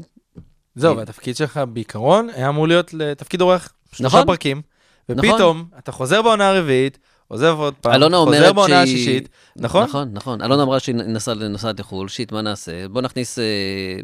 זהו, 0.76 0.96
והתפקיד 0.96 1.36
שלך 1.36 1.60
בעיקרון 1.72 2.28
היה 2.34 2.48
אמור 2.48 2.68
להיות 2.68 2.94
לתפקיד 2.94 3.40
עורך 3.40 3.72
שלושה 3.92 4.06
נכון. 4.06 4.26
פרקים, 4.26 4.62
ופתאום 5.08 5.64
אתה 5.78 5.92
חוזר 5.92 6.22
בעונה 6.22 6.48
הרביעית, 6.48 6.98
עוזב 7.28 7.54
עוד 7.58 7.74
פעם, 7.80 7.94
אלונה 7.94 8.16
חוזר 8.16 8.52
בעונה 8.52 8.86
שהיא- 8.86 8.94
השישית, 8.96 9.28
נכון? 9.56 9.84
נכון, 9.84 10.08
נכון. 10.12 10.42
אלונה 10.42 10.62
אמרה 10.62 10.80
שהיא 10.80 10.94
נוסעת 11.48 11.80
לחו"ל, 11.80 12.08
שיט, 12.08 12.32
מה 12.32 12.42
נעשה? 12.42 12.88
בוא 12.88 13.02
נכניס... 13.02 13.38
אה, 13.38 13.44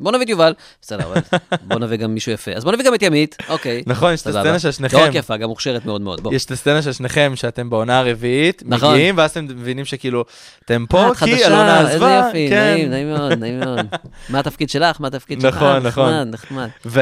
בוא 0.00 0.12
נביא 0.12 0.24
את 0.24 0.28
יובל. 0.28 0.54
בסדר, 0.82 1.06
אבל 1.06 1.20
בוא 1.62 1.78
נביא 1.78 1.96
גם 1.96 2.14
מישהו 2.14 2.32
יפה. 2.32 2.52
אז 2.52 2.64
בוא 2.64 2.72
נביא 2.72 2.85
גם 2.85 2.94
את 2.94 3.02
ימית, 3.02 3.37
אוקיי. 3.48 3.82
נכון, 3.87 4.12
יש 4.12 4.22
את. 4.22 4.26
הסצנה 4.26 4.58
של 4.58 4.68
לא 4.68 4.72
שניכם, 4.72 4.96
רק 4.98 5.14
יפה, 5.14 5.37
גם 5.37 5.48
מוכשרת 5.48 5.85
מאוד 5.87 6.00
מאוד. 6.00 6.20
בוא. 6.20 6.35
יש 6.35 6.44
את 6.44 6.50
הסצנה 6.50 6.82
של 6.82 6.92
שניכם 6.92 7.32
שאתם 7.35 7.70
בעונה 7.70 7.98
הרביעית, 7.98 8.62
נכון. 8.66 8.94
מגיעים, 8.94 9.18
ואז 9.18 9.30
אתם 9.30 9.44
מבינים 9.44 9.85
שכאילו, 9.85 10.24
אתם 10.64 10.82
אה, 10.82 10.87
פה 10.87 11.08
את 11.12 11.16
כי 11.16 11.18
חדשה, 11.18 11.46
אלונה 11.46 11.80
איזה 11.80 11.92
עזבה, 11.94 12.22
יופי, 12.26 12.46
כן. 12.50 12.72
נעים, 12.72 12.90
נעים 12.90 13.08
מאוד, 13.14 13.32
נעים 13.32 13.61
מאוד. 13.61 13.87
מה 14.30 14.38
התפקיד 14.38 14.70
שלך? 14.70 15.00
מה 15.00 15.08
התפקיד 15.08 15.40
שלך? 15.40 15.56
נכון, 15.56 15.68
אה, 15.68 15.78
נכון. 15.78 16.11
נחמד, 16.11 16.68
נחמד. 16.85 16.92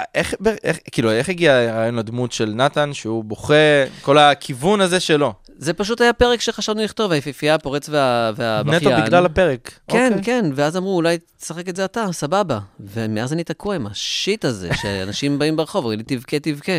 ואיך, 0.00 0.34
איך, 0.64 0.78
כאילו, 0.92 1.10
איך 1.10 1.28
הגיע 1.28 1.52
הרעיון 1.54 1.96
לדמות 1.96 2.32
של 2.32 2.52
נתן, 2.54 2.92
שהוא 2.92 3.24
בוכה, 3.24 3.54
כל 4.02 4.18
הכיוון 4.18 4.80
הזה 4.80 5.00
שלו? 5.00 5.32
זה 5.58 5.72
פשוט 5.72 6.00
היה 6.00 6.12
פרק 6.12 6.40
שחשבנו 6.40 6.82
לכתוב, 6.82 7.12
היפיפייה, 7.12 7.54
הפורץ 7.54 7.88
וה- 7.88 8.30
והבכיין. 8.36 8.92
נטו 8.92 9.02
בגלל 9.06 9.26
הפרק. 9.26 9.70
כן, 9.88 10.08
אוקיי. 10.18 10.24
כן, 10.24 10.50
ואז 10.54 10.76
אמרו, 10.76 10.96
אולי 10.96 11.18
תשחק 11.40 11.68
את 11.68 11.76
זה 11.76 11.84
אתה, 11.84 12.04
סבבה. 12.12 12.58
ומאז 12.80 13.32
אני 13.32 13.44
תקוע 13.44 13.74
עם 13.74 13.86
השיט 13.86 14.44
הזה, 14.44 14.68
שאנשים 14.82 15.38
באים 15.38 15.56
ברחוב, 15.56 15.84
אומרים 15.84 15.98
לי, 15.98 16.16
תבכה, 16.16 16.38
תבכה. 16.38 16.72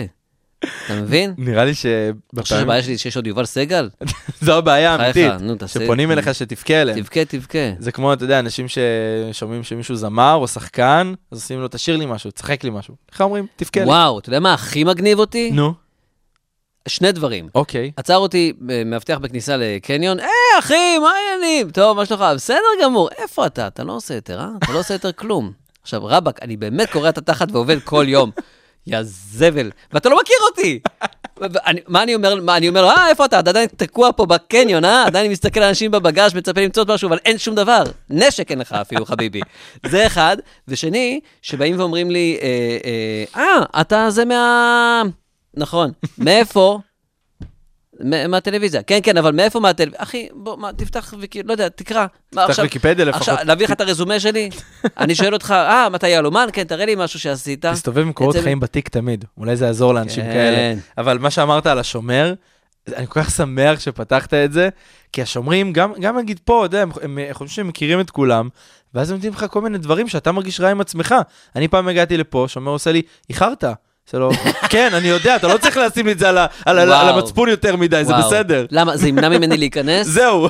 אתה 0.60 0.96
מבין? 1.02 1.34
נראה 1.38 1.65
לי 1.65 1.72
אתה 2.34 2.41
חושב 2.41 2.56
שהבעיה 2.56 2.84
שלי 2.84 2.98
שיש 2.98 3.15
עוד 3.15 3.28
יובל 3.28 3.46
סגל? 3.46 3.89
זו 4.41 4.58
הבעיה 4.58 4.96
האמיתית. 4.96 5.32
שפונים 5.65 6.12
אליך 6.12 6.36
שתבכה 6.36 6.82
אליהם. 6.82 7.00
תבכה, 7.00 7.26
תבכה. 7.26 7.60
זה 7.80 7.91
כמו, 7.91 8.13
אתה 8.13 8.24
יודע, 8.24 8.39
אנשים 8.39 8.65
ששומעים 8.67 9.63
שמישהו 9.63 9.96
זמר 9.96 10.34
או 10.34 10.48
שחקן, 10.48 11.13
אז 11.32 11.38
עושים 11.38 11.60
לו, 11.60 11.67
תשאיר 11.67 11.98
לי 11.98 12.06
משהו, 12.06 12.32
תשחק 12.32 12.63
לי 12.63 12.70
משהו. 12.70 12.96
איך 13.12 13.22
אומרים? 13.22 13.46
תבכה 13.56 13.80
לי. 13.80 13.86
וואו, 13.86 14.20
אתה 14.20 14.30
יודע 14.30 14.39
מה 14.39 14.54
הכי 14.54 14.84
מגניב 14.84 15.20
אותי? 15.20 15.52
נו, 15.52 15.74
שני 16.88 17.12
דברים. 17.12 17.50
אוקיי. 17.56 17.91
עצר 17.98 18.17
אותי 18.17 18.54
אה, 18.70 18.84
מאבטח 18.86 19.17
בכניסה 19.17 19.58
לקניון, 19.58 20.20
היי 20.20 20.60
אחי, 20.60 20.98
מה 21.02 21.10
העניינים? 21.10 21.72
טוב, 21.72 21.98
מה 21.98 22.06
שלומך? 22.06 22.26
בסדר 22.36 22.58
גמור. 22.84 23.10
איפה 23.17 23.46
אתה? 23.46 23.67
אתה 23.67 23.84
לא 23.84 23.93
עושה 23.93 24.13
יותר, 24.13 24.39
אה? 24.39 24.48
אתה 24.63 24.74
לא 24.74 24.80
עושה 24.80 24.93
יותר 24.93 25.12
כלום. 25.12 25.52
עכשיו, 25.82 26.06
רבאק, 26.06 26.39
אני 26.41 26.58
באמת 26.58 26.89
קורע 26.91 27.10
את 27.10 27.17
התחת 27.17 27.48
ועובד 27.52 27.78
כל 27.84 28.06
יום. 28.08 28.32
יא 28.88 29.00
זבל. 29.04 29.71
ואתה 29.93 30.10
לא 30.10 30.17
מכיר 30.21 30.36
אותי! 30.50 30.80
מה 31.88 32.04
אני 32.04 32.15
אומר? 32.15 32.36
מה 32.36 32.58
אני 32.58 32.69
אומר? 32.69 32.86
אה, 32.89 33.10
איפה 33.10 33.26
אתה? 33.26 33.39
אתה 33.39 33.50
עדיין 33.50 33.67
תקוע 33.78 34.10
פה 34.15 34.26
בקניון, 34.26 34.86
אה? 34.86 35.06
עדיין 35.06 35.26
אני 35.26 35.32
מסתכל 35.32 35.60
על 35.60 35.67
אנשים 35.67 35.91
בבגאז' 35.91 36.34
מצפה 36.34 36.62
למצוא 36.62 36.86
משהו, 36.88 37.08
אבל 37.08 37.17
אין 37.26 37.38
שום 37.38 37.56
דבר. 37.56 37.84
נשק 38.10 38.52
אין 38.52 38.60
לך 38.60 38.73
אפילו, 38.73 39.06
חביבי. 39.06 39.41
זה 39.86 40.08
אחד. 40.08 40.38
ושני, 40.67 41.19
שבאים 41.41 41.80
ואומרים 41.80 42.12
לי, 42.12 42.38
אה, 42.41 42.47
אה, 43.36 43.43
אה, 43.43 43.82
אתה 43.82 44.10
זה 44.10 44.26
מה... 44.26 45.04
נכון. 45.54 45.91
מאיפה? 46.17 46.80
מהטלוויזיה. 48.30 48.84
כן, 48.84 49.00
כן, 49.04 49.18
אבל 49.18 49.32
מאיפה 49.32 49.60
מהטלוויזיה? 49.60 50.04
אחי, 50.04 50.28
בוא, 50.34 50.58
מה, 50.58 50.74
תפתח 50.74 51.14
וכאילו, 51.20 51.48
לא 51.48 51.54
יודע, 51.54 51.70
תקרא. 51.70 52.06
תפתח? 52.30 52.60
ויקיפדיה 52.62 53.06
לפחות. 53.06 53.22
עכשיו, 53.22 53.38
להביא 53.48 53.66
לך 53.66 53.72
את 53.72 53.82
הרזומה 53.82 54.20
שלי? 54.20 54.50
אני 54.98 55.16
שואל 55.16 55.34
אותך, 55.34 55.52
אה, 55.52 55.90
מתי 55.90 56.08
יהלומן? 56.08 56.48
כן, 56.54 56.64
תראה 56.64 56.86
לי 56.86 56.96
משהו 56.98 57.20
שעשית. 57.20 57.66
תסתובב 57.66 58.02
עם 58.02 58.14
קורות 58.14 58.36
חיים 58.36 58.60
בתיק 58.60 58.90
תמיד, 58.90 59.26
אולי 59.38 59.56
זה 59.56 59.66
יעזור 59.66 59.94
לאנשים 59.94 60.24
כן. 60.24 60.32
כאלה. 60.32 60.74
אבל 60.98 61.18
מה 61.18 61.30
שאמרת 61.30 61.68
על 61.68 61.80
השומר, 61.80 62.34
אני 62.96 63.08
כל 63.08 63.22
כך 63.22 63.32
שמח 63.32 63.80
שפתחת 63.80 64.34
את 64.34 64.54
זה, 64.54 64.70
כי 65.14 65.22
השומרים, 65.22 65.74
גם, 65.74 65.94
גם 66.00 66.18
נגיד 66.18 66.40
פה, 66.44 66.66
אתה 66.66 66.76
יודע, 66.76 66.82
הם, 66.84 66.90
הם, 67.02 67.18
הם 67.18 67.34
חושבים 67.34 67.48
שהם 67.48 67.68
מכירים 67.68 68.00
את 68.00 68.10
כולם, 68.10 68.50
ואז 68.94 69.10
הם 69.10 69.16
נותנים 69.16 69.34
לך 69.34 69.46
כל 69.50 69.62
מיני 69.62 69.78
דברים 69.78 70.08
שאתה 70.08 70.32
מרגיש 70.32 70.60
רע 70.60 70.70
עם 70.70 70.82
עצמך. 70.82 71.16
אני 71.56 71.68
פעם 71.68 71.88
הגעתי 71.88 72.18
לפה, 72.18 72.46
שומר 72.48 72.72
עושה 72.72 72.92
לי, 72.92 73.02
איחרת. 73.30 73.64
לו, 74.13 74.30
כן, 74.70 74.89
אני 74.93 75.08
יודע, 75.08 75.36
אתה 75.36 75.48
לא 75.48 75.58
צריך 75.58 75.78
לשים 75.78 76.06
לי 76.06 76.12
את 76.12 76.20
זה 76.20 76.30
על. 76.30 76.91
המצפון 76.91 77.50
יותר 77.50 77.76
מדי, 77.76 78.02
זה. 78.06 78.13
בסדר. 78.13 78.65
למה? 78.72 78.98
זה 78.98 79.08
ימנע 79.08 79.30
ממני 79.30 79.58
להיכנס? 79.58 80.08
זהו, 80.08 80.50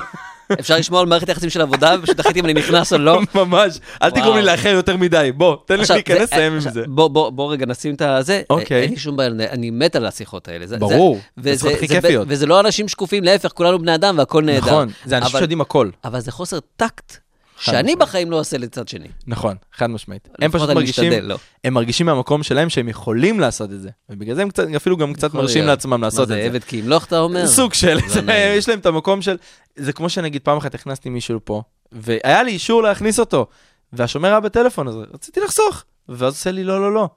אפשר 0.59 0.77
לשמור 0.77 0.99
על 0.99 1.05
מערכת 1.05 1.29
יחסים 1.29 1.49
של 1.49 1.61
עבודה, 1.61 1.95
ופשוט 1.99 2.17
תחליט 2.17 2.37
אם 2.37 2.45
אני 2.45 2.53
נכנס 2.53 2.93
או 2.93 2.97
לא? 2.97 3.19
ממש. 3.35 3.79
אל 4.03 4.09
תגרום 4.09 4.35
לי. 4.35 4.41
לאחר 4.41 4.69
יותר 4.69 4.97
מדי, 4.97 5.31
בוא, 5.35 5.55
תן 5.65 5.79
לי 5.79 5.83
להיכנס, 5.89 6.29
סיים 6.29 6.53
עם 6.53 6.59
זה. 6.59 6.83
בוא, 6.87 7.07
בוא, 7.07 7.29
בוא 7.29 7.51
רגע 7.51 7.65
נשים 7.65 7.95
את 7.95 8.01
הזה. 8.01 8.41
אוקיי. 8.49 8.81
אין 8.81 8.89
לי 8.89 8.97
שום 8.97 9.17
בעיה, 9.17 9.29
אני 9.51 9.69
מת 9.69 9.95
על 9.95 10.05
השיחות 10.05 10.47
האלה. 10.47 10.65
ברור, 10.79 11.19
זה- 11.37 11.53
שיחות 11.57 11.71
הכי 11.73 11.87
כיפיות. 11.87 12.27
וזה 12.29 12.45
לא 12.45 12.59
אנשים 12.59 12.87
שקופים, 12.87 13.23
להפך, 13.23 13.49
כולנו 13.53 13.79
בני 13.79 13.95
אדם 13.95 14.17
והכל 14.17 14.43
נהדר. 14.43 14.67
נכון, 14.67 14.89
זה 15.05 15.17
אנשים 15.17 15.37
שיודעים 15.37 15.61
הכל. 15.61 15.89
אבל 16.05 16.19
זה 16.19 16.31
חוסר 16.31 16.59
טקט, 16.75 17.17
שאני 17.59 17.81
משמעית. 17.81 17.97
בחיים 17.97 18.31
לא 18.31 18.39
אעשה 18.39 18.57
לצד 18.57 18.87
שני. 18.87 19.07
נכון, 19.27 19.55
חד 19.73 19.87
משמעית. 19.87 20.29
הם 20.41 20.51
פשוט 20.51 20.69
מרגישים, 20.69 21.11
משתדל, 21.11 21.25
לא. 21.25 21.37
הם 21.63 21.73
מרגישים 21.73 22.05
מהמקום 22.05 22.43
שלהם 22.43 22.69
שהם 22.69 22.89
יכולים 22.89 23.39
לעשות 23.39 23.71
את 23.71 23.81
זה. 23.81 23.89
ובגלל 24.09 24.35
זה 24.35 24.41
הם 24.41 24.49
קצת, 24.49 24.63
אפילו 24.75 24.97
גם 24.97 25.13
קצת 25.13 25.33
מרשים 25.33 25.63
להיות. 25.63 25.77
לעצמם 25.77 26.01
לעשות 26.01 26.17
מה 26.17 26.23
את 26.23 26.27
זה, 26.27 26.33
זה. 26.33 26.41
עבד 26.41 26.63
כי 26.63 26.77
ימלוך, 26.77 27.05
אתה 27.05 27.19
אומר? 27.19 27.47
סוג 27.47 27.73
של, 27.73 27.97
לא. 28.25 28.33
יש 28.33 28.69
להם 28.69 28.79
את 28.79 28.85
המקום 28.85 29.21
של, 29.21 29.37
זה 29.75 29.93
כמו 29.93 30.09
שנגיד 30.09 30.41
פעם 30.41 30.57
אחת 30.57 30.75
הכנסתי 30.75 31.09
מישהו 31.09 31.39
פה, 31.43 31.61
והיה 31.91 32.43
לי 32.43 32.51
אישור 32.51 32.83
להכניס 32.83 33.19
אותו, 33.19 33.47
והשומר 33.93 34.29
היה 34.29 34.39
בטלפון, 34.39 34.87
אז 34.87 34.95
רציתי 35.13 35.39
לחסוך, 35.39 35.83
ואז 36.09 36.33
עושה 36.33 36.51
לי 36.51 36.63
לא, 36.63 36.81
לא, 36.81 36.93
לא. 36.93 37.09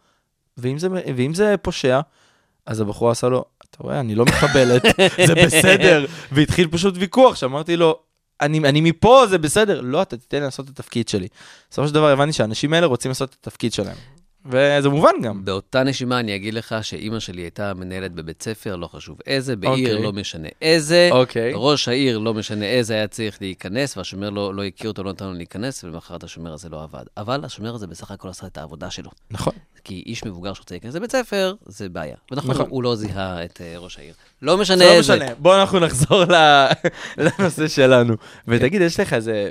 ואם 0.59 0.79
זה, 0.79 0.89
ואם 1.17 1.35
זה 1.35 1.55
פושע, 1.63 2.01
אז 2.67 2.81
הבחורה 2.81 3.13
עשה 3.13 3.29
לו, 3.29 3.45
אתה 3.71 3.79
רואה, 3.81 4.01
אני 4.01 4.15
לא 4.15 4.25
מחבלת, 4.25 4.83
זה 5.27 5.35
בסדר, 5.35 6.07
והתחיל 6.33 6.69
פשוט 6.71 6.95
ויכוח, 6.97 7.37
שאמרתי 7.37 7.77
לו, 7.77 7.99
אני, 8.41 8.59
אני 8.59 8.81
מפה, 8.81 9.25
זה 9.29 9.39
בסדר. 9.39 9.81
לא, 9.81 10.03
אתה 10.03 10.17
תיתן 10.17 10.39
לי 10.39 10.45
לעשות 10.45 10.69
את 10.69 10.71
התפקיד 10.71 11.09
שלי. 11.09 11.29
בסופו 11.71 11.89
של 11.89 11.95
דבר 11.95 12.09
הבנתי 12.09 12.33
שהאנשים 12.33 12.73
האלה 12.73 12.87
רוצים 12.87 13.11
לעשות 13.11 13.31
את 13.31 13.37
התפקיד 13.41 13.73
שלהם. 13.73 13.97
וזה 14.47 14.89
מובן 14.89 15.11
גם. 15.23 15.45
באותה 15.45 15.83
נשימה 15.83 16.21
אני 16.21 16.37
אגיד 16.37 16.55
לך 16.55 16.75
שאימא 16.83 17.19
שלי 17.19 17.43
הייתה 17.43 17.75
מנהלת 17.75 18.13
בבית 18.13 18.43
ספר, 18.43 18.77
לא 18.77 18.87
חשוב 18.87 19.19
איזה, 19.27 19.57
בעיר 19.57 19.89
אוקיי. 19.91 20.03
לא 20.03 20.13
משנה 20.13 20.49
איזה, 20.63 21.09
אוקיי. 21.13 21.53
ראש 21.55 21.89
העיר 21.89 22.19
לא 22.19 22.35
משנה 22.35 22.65
איזה 22.65 22.95
היה 22.95 23.09
צריך 23.09 23.39
להיכנס, 23.41 23.97
והשומר 23.97 24.31
לא, 24.31 24.55
לא 24.55 24.65
הכיר 24.65 24.91
אותו, 24.91 25.03
לא 25.03 25.11
נתן 25.13 25.27
לו 25.27 25.33
להיכנס, 25.33 25.85
ולמחרת 25.85 26.25
השומר 26.25 26.53
הזה 26.53 26.69
לא 26.69 26.83
עבד. 26.83 27.05
אבל 27.17 27.45
השומר 27.45 27.75
הזה 27.75 27.87
בסך 27.87 28.11
הכל 28.11 28.29
עשה 28.29 28.47
את 28.47 28.59
העבודה 28.59 28.91
שלו. 28.91 29.11
נכון. 29.31 29.53
כי 29.85 30.03
איש 30.07 30.25
מבוגר 30.25 30.55
שרוצה 30.55 30.75
להיכנס 30.75 30.95
לבית 30.95 31.13
ספר, 31.13 31.55
זה 31.67 31.89
בעיה. 31.89 32.17
ונכון, 32.33 32.51
נכון. 32.51 32.67
הוא 32.69 32.83
לא 32.83 32.97
זיהה 32.97 33.45
את 33.45 33.61
אה, 33.61 33.79
ראש 33.79 33.99
העיר. 33.99 34.15
לא 34.43 34.59
משנה 34.59 34.77
זה 34.77 34.85
לא 34.85 34.91
איזה. 34.91 35.17
משנה, 35.17 35.35
בואו 35.39 35.61
אנחנו 35.61 35.79
נחזור 35.81 36.25
לנושא 37.19 37.69
שלנו. 37.69 38.15
ותגיד, 38.49 38.81
יש 38.83 39.01
לך 39.01 39.13
איזה 39.13 39.51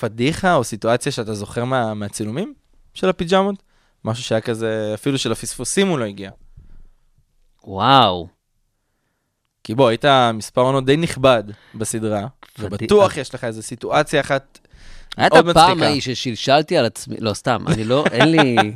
פדיחה 0.00 0.54
או 0.54 0.64
סיטואציה 0.64 1.12
שאתה 1.12 1.34
זוכר 1.34 1.64
מה- 1.64 1.94
מהצילומים 1.94 2.54
של 2.94 3.08
הפיג'מות? 3.08 3.62
משהו 4.04 4.24
שהיה 4.24 4.40
כזה, 4.40 4.90
אפילו 4.94 5.18
של 5.18 5.32
הפספוסים 5.32 5.88
הוא 5.88 5.98
לא 5.98 6.04
הגיע. 6.04 6.30
וואו. 7.64 8.28
כי 9.64 9.74
בוא, 9.74 9.88
היית 9.88 10.04
מספר 10.34 10.60
עונות 10.60 10.84
די 10.86 10.96
נכבד 10.96 11.44
בסדרה, 11.74 12.26
ובטוח 12.58 13.16
יש 13.16 13.34
לך 13.34 13.44
איזו 13.44 13.62
סיטואציה 13.62 14.20
אחת 14.20 14.58
מאוד 15.18 15.46
מצחיקה. 15.46 15.84
ההיא 15.86 16.00
ששלשלתי 16.00 16.76
על 16.76 16.84
עצמי, 16.86 17.16
לא, 17.18 17.34
סתם, 17.34 17.64
אני 17.68 17.84
לא, 17.84 18.04
אין 18.10 18.30
לי... 18.30 18.56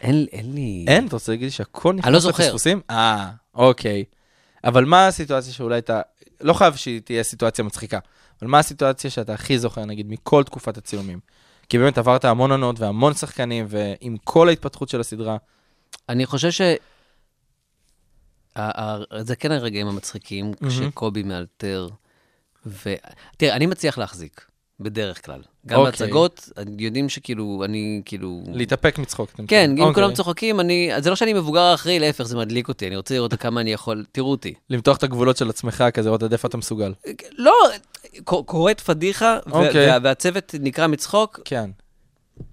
אין, 0.00 0.26
אין 0.32 0.54
לי... 0.54 0.84
אין? 0.88 1.06
אתה 1.06 1.16
רוצה 1.16 1.32
להגיד 1.32 1.44
לי 1.44 1.50
שהכל 1.50 1.92
נכנס 1.92 2.06
אני 2.06 2.12
לא 2.14 2.20
זוכר. 2.20 2.42
לפספוסים? 2.42 2.80
אה, 2.90 3.30
אוקיי. 3.54 4.04
אבל 4.64 4.84
מה 4.84 5.06
הסיטואציה 5.06 5.52
שאולי 5.52 5.78
אתה... 5.78 6.00
לא 6.40 6.52
חייב 6.52 6.76
שהיא 6.76 7.00
תהיה 7.00 7.22
סיטואציה 7.22 7.64
מצחיקה, 7.64 7.98
אבל 8.42 8.50
מה 8.50 8.58
הסיטואציה 8.58 9.10
שאתה 9.10 9.34
הכי 9.34 9.58
זוכר, 9.58 9.84
נגיד, 9.84 10.06
מכל 10.08 10.44
תקופת 10.44 10.76
הצילומים? 10.78 11.20
כי 11.68 11.78
באמת 11.78 11.98
עברת 11.98 12.24
המון 12.24 12.50
עונות 12.50 12.80
והמון 12.80 13.14
שחקנים, 13.14 13.66
ועם 13.68 14.16
כל 14.24 14.48
ההתפתחות 14.48 14.88
של 14.88 15.00
הסדרה, 15.00 15.36
אני 16.08 16.26
חושב 16.26 16.50
ש... 16.50 16.60
זה 19.20 19.36
כן 19.36 19.52
הרגעים 19.52 19.86
המצחיקים, 19.86 20.52
כשקובי 20.68 21.22
מאלתר. 21.22 21.88
ו... 22.66 22.94
תראה, 23.36 23.56
אני 23.56 23.66
מצליח 23.66 23.98
להחזיק, 23.98 24.46
בדרך 24.80 25.24
כלל. 25.24 25.42
גם 25.66 25.78
אוקיי. 25.78 25.90
בהצגות, 25.90 26.48
יודעים 26.78 27.08
שכאילו, 27.08 27.62
אני 27.64 28.02
כאילו... 28.04 28.42
להתאפק 28.52 28.98
מצחוק. 28.98 29.30
כן, 29.30 29.42
מתכוונים. 29.42 29.84
אם 29.88 29.94
כולם 29.94 30.04
אוקיי. 30.04 30.16
צוחקים, 30.16 30.60
אני... 30.60 30.90
זה 30.98 31.10
לא 31.10 31.16
שאני 31.16 31.32
מבוגר 31.32 31.74
אחראי, 31.74 31.98
להפך, 31.98 32.24
זה 32.24 32.36
מדליק 32.36 32.68
אותי, 32.68 32.86
אני 32.86 32.96
רוצה 32.96 33.14
לראות 33.14 33.34
כמה 33.34 33.60
אני 33.60 33.72
יכול... 33.72 34.04
תראו 34.12 34.30
אותי. 34.30 34.54
למתוח 34.70 34.96
את 34.96 35.02
הגבולות 35.02 35.36
של 35.36 35.50
עצמך 35.50 35.84
כזה, 35.94 36.08
לראות 36.08 36.22
עד 36.22 36.32
איפה 36.32 36.48
אתה 36.48 36.56
מסוגל. 36.56 36.92
לא, 37.38 37.54
קורית 38.24 38.80
פדיחה, 38.80 39.38
ו- 39.46 39.50
אוקיי. 39.50 39.90
וה- 39.90 39.98
והצוות 40.02 40.54
נקרא 40.60 40.86
מצחוק, 40.86 41.40
כן. 41.44 41.70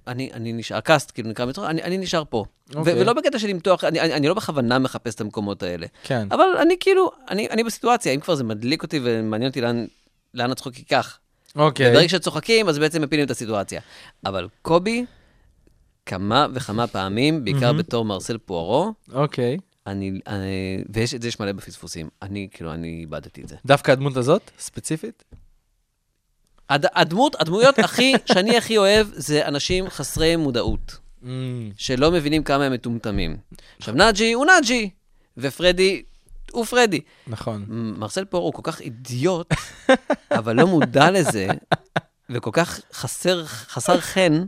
אני, 0.07 0.29
אני 0.33 0.53
נשאר, 0.53 0.77
הקאסט 0.77 1.11
כאילו 1.13 1.29
נקרא 1.29 1.45
מצחוק, 1.45 1.65
אני, 1.65 1.83
אני 1.83 1.97
נשאר 1.97 2.23
פה. 2.29 2.45
ו- 2.73 2.77
אוקיי. 2.77 3.01
ולא 3.01 3.13
בקטע 3.13 3.39
של 3.39 3.47
למתוח, 3.47 3.83
אני, 3.83 3.99
אני, 3.99 4.13
אני 4.13 4.27
לא 4.27 4.33
בכוונה 4.33 4.79
מחפש 4.79 5.15
את 5.15 5.21
המקומות 5.21 5.63
האלה. 5.63 5.87
כן. 6.03 6.27
אבל 6.31 6.45
אני 6.61 6.75
כאילו, 6.79 7.11
אני, 7.29 7.49
אני 7.49 7.63
בסיטואציה, 7.63 8.13
אם 8.13 8.19
כבר 8.19 8.35
זה 8.35 8.43
מדליק 8.43 8.83
אותי 8.83 8.99
ומעניין 9.03 9.49
אותי 9.49 9.61
לאן, 9.61 9.85
לאן 10.33 10.51
הצחוק 10.51 10.77
ייקח. 10.77 11.19
אוקיי. 11.57 11.93
ברגע 11.93 12.09
שצוחקים, 12.09 12.69
אז 12.69 12.79
בעצם 12.79 13.01
מפילים 13.01 13.25
את 13.25 13.31
הסיטואציה. 13.31 13.81
אבל 14.25 14.47
קובי, 14.61 15.05
כמה 16.05 16.47
וכמה 16.53 16.87
פעמים, 16.87 17.43
בעיקר 17.43 17.73
בתור 17.73 18.05
מרסל 18.05 18.37
פוארו, 18.37 18.93
אוקיי. 19.13 19.57
אני, 19.87 20.11
אני 20.27 20.83
ויש 20.89 21.13
את 21.13 21.21
זה 21.21 21.27
יש 21.27 21.39
מלא 21.39 21.51
בפספוסים. 21.51 22.09
אני, 22.21 22.47
כאילו, 22.51 22.73
אני 22.73 22.97
איבדתי 23.01 23.41
את 23.41 23.47
זה. 23.47 23.55
דווקא 23.65 23.91
הדמות 23.91 24.17
הזאת, 24.17 24.51
ספציפית? 24.59 25.23
הד, 26.69 26.85
הדמות, 26.93 27.35
הדמויות 27.39 27.79
הכי, 27.85 28.13
שאני 28.25 28.57
הכי 28.57 28.77
אוהב, 28.77 29.07
זה 29.13 29.47
אנשים 29.47 29.89
חסרי 29.89 30.35
מודעות, 30.35 30.97
Mm, 31.23 31.27
שלא 31.77 32.11
מבינים 32.11 32.43
כמה 32.43 32.65
הם 32.65 32.73
מטומטמים. 32.73 33.37
עכשיו, 33.77 33.93
נאג'י 33.93 34.33
הוא 34.33 34.45
נאג'י, 34.45 34.89
ופרדי 35.37 36.03
הוא 36.51 36.65
פרדי. 36.65 36.99
נכון. 37.27 37.65
מרסל 37.69 38.25
פור 38.25 38.43
הוא 38.43 38.53
כל 38.53 38.71
כך 38.71 38.81
אידיוט, 38.81 39.53
אבל 40.37 40.55
לא 40.55 40.67
מודע 40.67 41.11
לזה, 41.11 41.47
וכל 42.29 42.51
כך 42.53 42.79
חסר, 42.93 43.45
חסר 43.45 43.99
חן, 43.99 44.43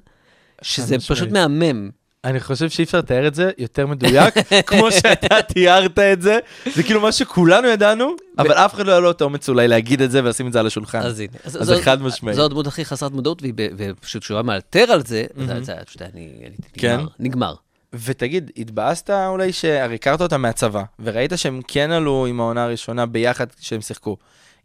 שזה 0.62 0.98
פשוט 0.98 1.12
משמעית. 1.12 1.34
מהמם. 1.34 1.90
אני 2.24 2.40
חושב 2.40 2.70
שאי 2.70 2.84
אפשר 2.84 2.98
לתאר 2.98 3.28
את 3.28 3.36
זה 3.36 3.52
יותר 3.58 3.88
מדויק, 3.88 4.34
כמו 4.68 4.92
שאתה 4.92 5.42
תיארת 5.42 6.00
את 6.00 6.22
זה. 6.22 6.40
זה 6.76 6.84
כאילו 6.84 7.02
מה 7.02 7.12
שכולנו 7.12 7.68
ידענו, 7.68 8.16
אבל 8.38 8.52
אף 8.52 8.74
אחד 8.74 8.86
לא 8.86 8.92
היה 8.92 9.00
לו 9.00 9.12
את 9.12 9.22
האומץ 9.22 9.50
אולי 9.50 9.68
להגיד 9.68 10.02
את 10.02 10.12
זה 10.12 10.24
ולשים 10.24 10.48
את 10.48 10.54
זה 10.54 10.60
על 10.60 10.68
השולחן. 10.68 11.00
אז 11.00 11.20
הנה. 11.20 11.32
אז 11.44 11.52
זה 11.52 11.82
חד 11.82 12.02
משמעי. 12.02 12.34
זו 12.34 12.46
הדמות 12.46 12.68
הכי 12.68 12.86
חסרת 12.86 13.12
מודעות, 13.12 13.42
ופשוט 13.78 14.22
כשהוא 14.24 14.36
היה 14.36 14.44
מאלתר 14.44 14.92
על 14.92 15.06
זה, 15.06 15.26
אז 15.50 15.66
זה 15.66 15.72
היה 15.72 15.86
פשוט, 15.86 16.02
אני, 16.02 16.32
כן? 16.74 17.00
נגמר. 17.20 17.54
ותגיד, 17.94 18.52
התבאסת 18.58 19.10
אולי 19.10 19.54
שהרי 19.54 19.96
הכרת 19.96 20.22
אותם 20.22 20.42
מהצבא, 20.42 20.84
וראית 21.00 21.32
שהם 21.36 21.62
כן 21.68 21.92
עלו 21.92 22.26
עם 22.26 22.40
העונה 22.40 22.64
הראשונה 22.64 23.06
ביחד 23.06 23.46
כשהם 23.60 23.82
שיחקו. 23.82 24.18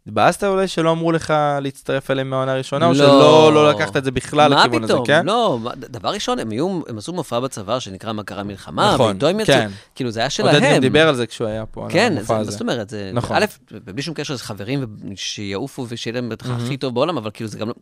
התבאסת 0.07 0.43
אולי 0.43 0.67
שלא 0.67 0.91
אמרו 0.91 1.11
לך 1.11 1.33
להצטרף 1.61 2.11
אליהם 2.11 2.29
מהעונה 2.29 2.51
הראשונה, 2.51 2.85
או 2.85 2.91
לא. 2.91 2.97
שלא 2.97 3.53
לא 3.53 3.69
לקחת 3.69 3.97
את 3.97 4.03
זה 4.03 4.11
בכלל 4.11 4.51
לכיוון 4.51 4.83
הזה, 4.83 4.93
מה 4.93 4.99
פתאום? 5.03 5.05
כן? 5.05 5.25
לא, 5.25 5.59
מה- 5.61 5.71
דבר 5.75 6.09
ראשון, 6.09 6.39
הם, 6.39 6.49
היו, 6.49 6.81
הם 6.87 6.97
עשו 6.97 7.13
מופע 7.13 7.39
בצבא 7.39 7.79
שנקרא 7.79 8.13
מה 8.13 8.23
קרה 8.23 8.43
מלחמה, 8.43 8.93
נכון, 8.93 9.11
ואיתו 9.11 9.27
הם 9.27 9.39
יצאו, 9.39 9.53
כן. 9.55 9.69
כאילו 9.95 10.11
זה 10.11 10.19
היה 10.19 10.29
שלהם. 10.29 10.55
עודד 10.55 10.73
גם 10.75 10.81
דיבר 10.81 11.07
על 11.07 11.15
זה 11.15 11.27
כשהוא 11.27 11.47
היה 11.47 11.65
פה, 11.65 11.85
על 11.85 11.91
כן, 11.91 12.11
המופע 12.11 12.25
זה, 12.27 12.33
מה 12.33 12.39
הזה. 12.39 12.51
זאת 12.51 12.61
אומרת, 12.61 12.89
זה, 12.89 13.11
נכון. 13.13 13.37
א', 13.37 13.45
בלי 13.85 14.01
שום 14.01 14.13
קשר, 14.13 14.35
זה 14.35 14.43
חברים 14.43 14.85
שיעופו 15.15 15.85
ושיהיה 15.89 16.13
להם 16.13 16.29
בטח 16.29 16.45
הכי 16.49 16.77
טוב 16.77 16.93
בעולם, 16.95 17.17
אבל 17.17 17.31
כאילו 17.33 17.49
זה 17.49 17.57
גם 17.57 17.67
לא, 17.67 17.73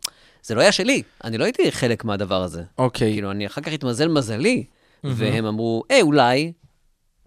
זה 0.42 0.54
לא 0.54 0.60
היה 0.60 0.72
שלי, 0.72 1.02
אני 1.24 1.38
לא 1.38 1.44
הייתי 1.44 1.72
חלק 1.72 2.04
מהדבר 2.04 2.42
הזה. 2.42 2.62
אוקיי, 2.78 3.12
כאילו, 3.12 3.30
אני 3.30 3.46
אחר 3.46 3.60
כך 3.60 3.72
התמזל 3.72 4.08
מזלי, 4.08 4.64
והם 5.04 5.44
אמרו, 5.46 5.82
אה, 5.90 6.02
אולי, 6.02 6.52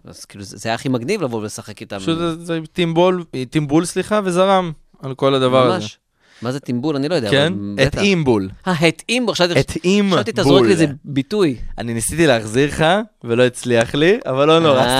אז 0.04 0.26
כאילו, 0.26 0.44
זה 0.44 0.70
היה 0.70 0.76
הכי 0.76 0.90
מגניב 0.90 1.22
לבוא 1.22 1.40
ולשחק 1.40 1.82
איתם. 1.82 1.98
פשוט 2.00 2.18
זה- 2.40 2.60
טימבול, 2.74 3.24
טימבול 3.50 3.86
סליחה, 3.86 4.20
וזרם 4.24 4.72
על 5.00 5.16
כל 5.16 5.34
הדבר 5.34 5.66
הזה. 5.68 5.76
ממש. 5.76 6.00
מה 6.42 6.52
זה 6.52 6.60
טימבול? 6.60 6.96
אני 6.96 7.10
לא 7.10 7.16
יודע, 7.16 7.32
כן? 7.32 7.54
אבל 7.54 7.74
בטח. 7.76 7.98
התאים 7.98 8.24
בול. 8.24 8.50
אה, 8.68 8.74
התאים 8.88 9.26
בו, 9.26 9.32
חשבתי 9.32 10.32
תזרוק 10.32 10.58
בול. 10.58 10.66
לי 10.66 10.72
איזה 10.74 10.86
ביטוי. 11.06 11.56
אני 11.78 11.94
ניסיתי 11.94 12.28
להחזיר 12.28 12.68
לך, 12.70 12.86
ולא 13.24 13.44
הצליח 13.46 13.96
לי, 13.96 14.18
אבל 14.26 14.48
לא 14.48 14.60
נורא, 14.60 14.80
אה, 14.80 14.98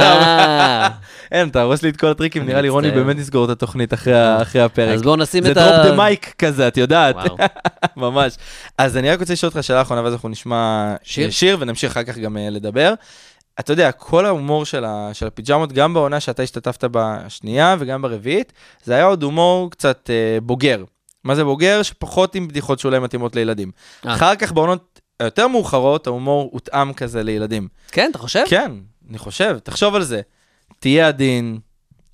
סתם. 0.90 0.98
אין, 1.38 1.48
אתה 1.50 1.62
הורס 1.62 1.84
לי 1.84 1.90
את 1.90 1.98
כל 1.98 2.08
הטריקים, 2.08 2.46
נראה 2.46 2.62
לי 2.62 2.70
רוני. 2.70 2.92
באמת 2.92 3.16
נסגור 3.18 3.46
את 3.46 3.50
התוכנית 3.50 3.94
אחרי 3.94 4.14
ה- 4.20 4.42
אחרי 4.42 4.62
הפרק. 4.62 4.94
אז 4.96 5.02
בואו 5.02 5.16
נשים 5.16 5.44
זה 5.44 5.52
את 5.52 5.58
ה... 5.58 5.62
drop 5.72 5.86
the 5.86 5.96
mic 5.98 6.34
כזה, 6.38 6.68
את 6.68 6.78
יודעת. 6.78 7.16
ממש. 7.98 8.36
אז 8.78 8.98
אני 8.98 9.10
רק 9.12 9.20
רוצה 9.20 9.34
לשאול 9.34 9.50
אותך 9.56 9.64
שאלה 9.64 9.82
אחרונה, 9.82 10.04
ואז 10.04 10.14
אנחנו 10.14 10.30
נשמע 10.30 10.96
שיר? 11.04 11.30
שיר 11.30 11.58
ונמשיך 11.60 11.92
אחר 11.92 12.04
כך 12.04 12.18
גם 12.18 12.38
אה, 12.38 12.50
לדבר. 12.50 12.94
אתה 13.60 13.74
יודע, 13.74 13.92
כל 13.92 14.26
ההומור 14.26 14.66
של, 14.66 14.86
ה, 14.86 15.10
של 15.14 15.28
הפיג'מות, 15.28 15.74
גם 15.74 15.94
בעונה 15.94 16.20
שאתה 16.20 16.44
השתתפת 16.44 16.84
בשנייה 16.92 17.76
וגם 17.80 18.02
ברביעית, 18.02 18.54
זה 18.84 18.94
היה 18.96 19.06
עוד 19.06 19.24
הומור 19.24 19.72
קצת 19.72 20.10
אה, 20.10 20.42
בוגר. 20.42 20.84
מה 21.28 21.36
זה 21.36 21.44
בוגר? 21.44 21.82
שפחות 21.84 22.36
עם 22.36 22.48
בדיחות 22.48 22.80
שאולי 22.80 23.00
מתאימות 23.00 23.36
לילדים. 23.36 23.72
אה. 24.06 24.14
אחר 24.16 24.36
כך 24.36 24.52
בעונות 24.52 25.00
היותר 25.20 25.48
מאוחרות, 25.48 26.08
ההומור 26.08 26.50
הותאם 26.54 26.94
כזה 26.94 27.24
לילדים. 27.24 27.68
כן, 27.92 28.08
אתה 28.12 28.18
חושב? 28.18 28.44
כן, 28.48 28.72
אני 29.10 29.18
חושב, 29.18 29.58
תחשוב 29.64 29.96
על 29.96 30.04
זה. 30.04 30.22
תהיה 30.80 31.08
עדין, 31.08 31.58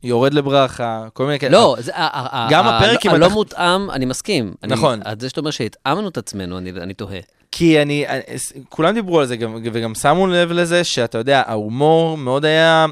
יורד 0.03 0.33
לברכה, 0.33 1.05
כל 1.13 1.25
מיני 1.25 1.39
כאלה. 1.39 1.51
לא, 1.57 1.75
זה, 1.79 1.91
ה- 1.95 2.37
ה- 2.37 2.47
גם 2.51 2.67
הפרק 2.67 3.05
עם 3.05 3.11
הלא 3.11 3.25
התח- 3.25 3.33
מותאם, 3.33 3.91
אני 3.91 4.05
מסכים. 4.05 4.53
אני- 4.63 4.73
נכון. 4.73 4.99
אז 5.05 5.17
זה 5.19 5.29
שאתה 5.29 5.39
אומר 5.39 5.51
שהתאמנו 5.51 6.07
את 6.07 6.17
עצמנו, 6.17 6.57
אני 6.57 6.71
אני 6.71 6.93
תוהה. 6.93 7.19
כי 7.51 7.81
אני, 7.81 8.07
אני- 8.07 8.21
כולם 8.69 8.93
דיברו 8.93 9.19
על 9.19 9.25
זה 9.25 9.35
גם, 9.37 9.55
וגם 9.73 9.95
שמו 9.95 10.27
לב 10.27 10.51
לזה 10.51 10.83
שאתה 10.83 11.17
יודע, 11.17 11.43
ההומור 11.47 12.17
מאוד 12.17 12.45
היה, 12.45 12.85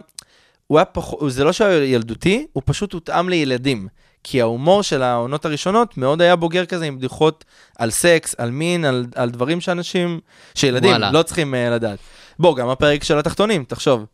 הוא 0.67 0.77
היה 0.77 0.85
פחות, 0.85 1.31
זה 1.31 1.43
לא 1.43 1.51
שהוא 1.53 1.67
היה 1.67 1.83
ילדותי, 1.85 2.45
הוא 2.53 2.63
פשוט 2.65 2.93
הותאם 2.93 3.29
לילדים. 3.29 3.87
כי 4.23 4.41
ההומור 4.41 4.83
של 4.83 5.03
העונות 5.03 5.45
הראשונות 5.45 5.97
מאוד 5.97 6.21
היה 6.21 6.35
בוגר 6.35 6.65
כזה 6.65 6.85
עם 6.85 6.97
בדיחות 6.97 7.45
על 7.77 7.91
סקס, 7.91 8.35
על 8.37 8.51
מין, 8.51 8.85
על, 8.85 9.05
על 9.15 9.29
דברים 9.29 9.61
שאנשים, 9.61 10.19
שילדים 10.55 10.89
וואלה. 10.89 11.11
לא 11.11 11.23
צריכים 11.23 11.53
uh, 11.53 11.57
לדעת. 11.71 11.99
בוא, 12.39 12.55
גם 12.55 12.69
הפרק 12.69 13.03
של 13.03 13.19
התחתונים, 13.19 13.63
תחשוב. 13.63 14.05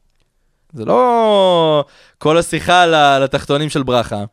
זה 0.74 0.86
לא 0.86 1.86
כל 2.18 2.38
השיחה 2.38 2.84
על 2.84 3.24
התחתונים 3.24 3.70
של 3.70 3.84
ברכה, 3.84 4.24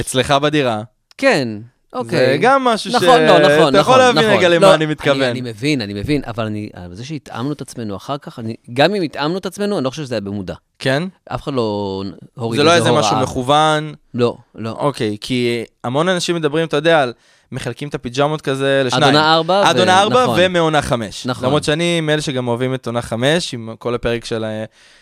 אצלך 0.00 0.30
בדירה. 0.30 0.82
כן, 1.18 1.48
אוקיי. 1.92 2.26
זה 2.26 2.36
גם 2.40 2.64
משהו 2.64 2.90
נכון, 2.90 3.18
ש... 3.18 3.28
לא, 3.28 3.38
נכון, 3.38 3.52
נכון. 3.52 3.68
אתה 3.68 3.78
יכול 3.78 3.98
להבין 3.98 4.24
נכון. 4.24 4.36
רגע 4.38 4.48
למה 4.48 4.66
לא, 4.66 4.74
אני 4.74 4.86
מתכוון. 4.86 5.22
אני 5.22 5.40
מבין, 5.40 5.80
אני 5.80 5.94
מבין, 5.94 6.22
אבל 6.26 6.46
אני, 6.46 6.68
זה 6.92 7.04
שהתאמנו 7.04 7.52
את 7.52 7.60
עצמנו 7.60 7.96
אחר 7.96 8.18
כך, 8.18 8.38
אני, 8.38 8.54
גם 8.72 8.94
אם 8.94 9.02
התאמנו 9.02 9.38
את 9.38 9.46
עצמנו, 9.46 9.76
אני 9.78 9.84
לא 9.84 9.90
חושב 9.90 10.02
שזה 10.02 10.14
היה 10.14 10.20
במודע. 10.20 10.54
כן? 10.78 11.02
אף 11.34 11.42
אחד 11.42 11.54
לא 11.54 12.02
הוריד 12.34 12.60
זה 12.60 12.64
לא 12.64 12.70
איזה 12.70 12.78
איזה 12.78 12.90
הוראה. 12.90 13.02
משהו 13.02 13.16
מכוון. 13.16 13.94
לא, 14.14 14.36
לא. 14.54 14.70
אוקיי, 14.70 15.16
כי 15.20 15.64
המון 15.84 16.08
אנשים 16.08 16.36
מדברים, 16.36 16.66
אתה 16.66 16.76
יודע, 16.76 17.02
על 17.02 17.12
מחלקים 17.52 17.88
את 17.88 17.94
הפיג'מות 17.94 18.40
כזה 18.40 18.82
לשניים. 18.86 19.02
עד 19.04 19.14
עונה 19.14 19.34
ארבע, 19.34 19.68
עד 19.68 19.76
ו- 19.76 19.78
עונה 19.78 20.00
ארבע 20.00 20.22
נכון. 20.22 20.38
ומעונה 20.42 20.82
חמש. 20.82 21.26
נכון. 21.26 21.44
למרות 21.46 21.64
שאני 21.64 22.00
מאלה 22.00 22.22
שגם 22.22 22.48
אוהבים 22.48 22.74
את 22.74 22.86
עונה 22.86 23.02
חמש, 23.02 23.54
עם 23.54 23.70
כל 23.78 23.94
הפרק 23.94 24.24
של, 24.24 24.44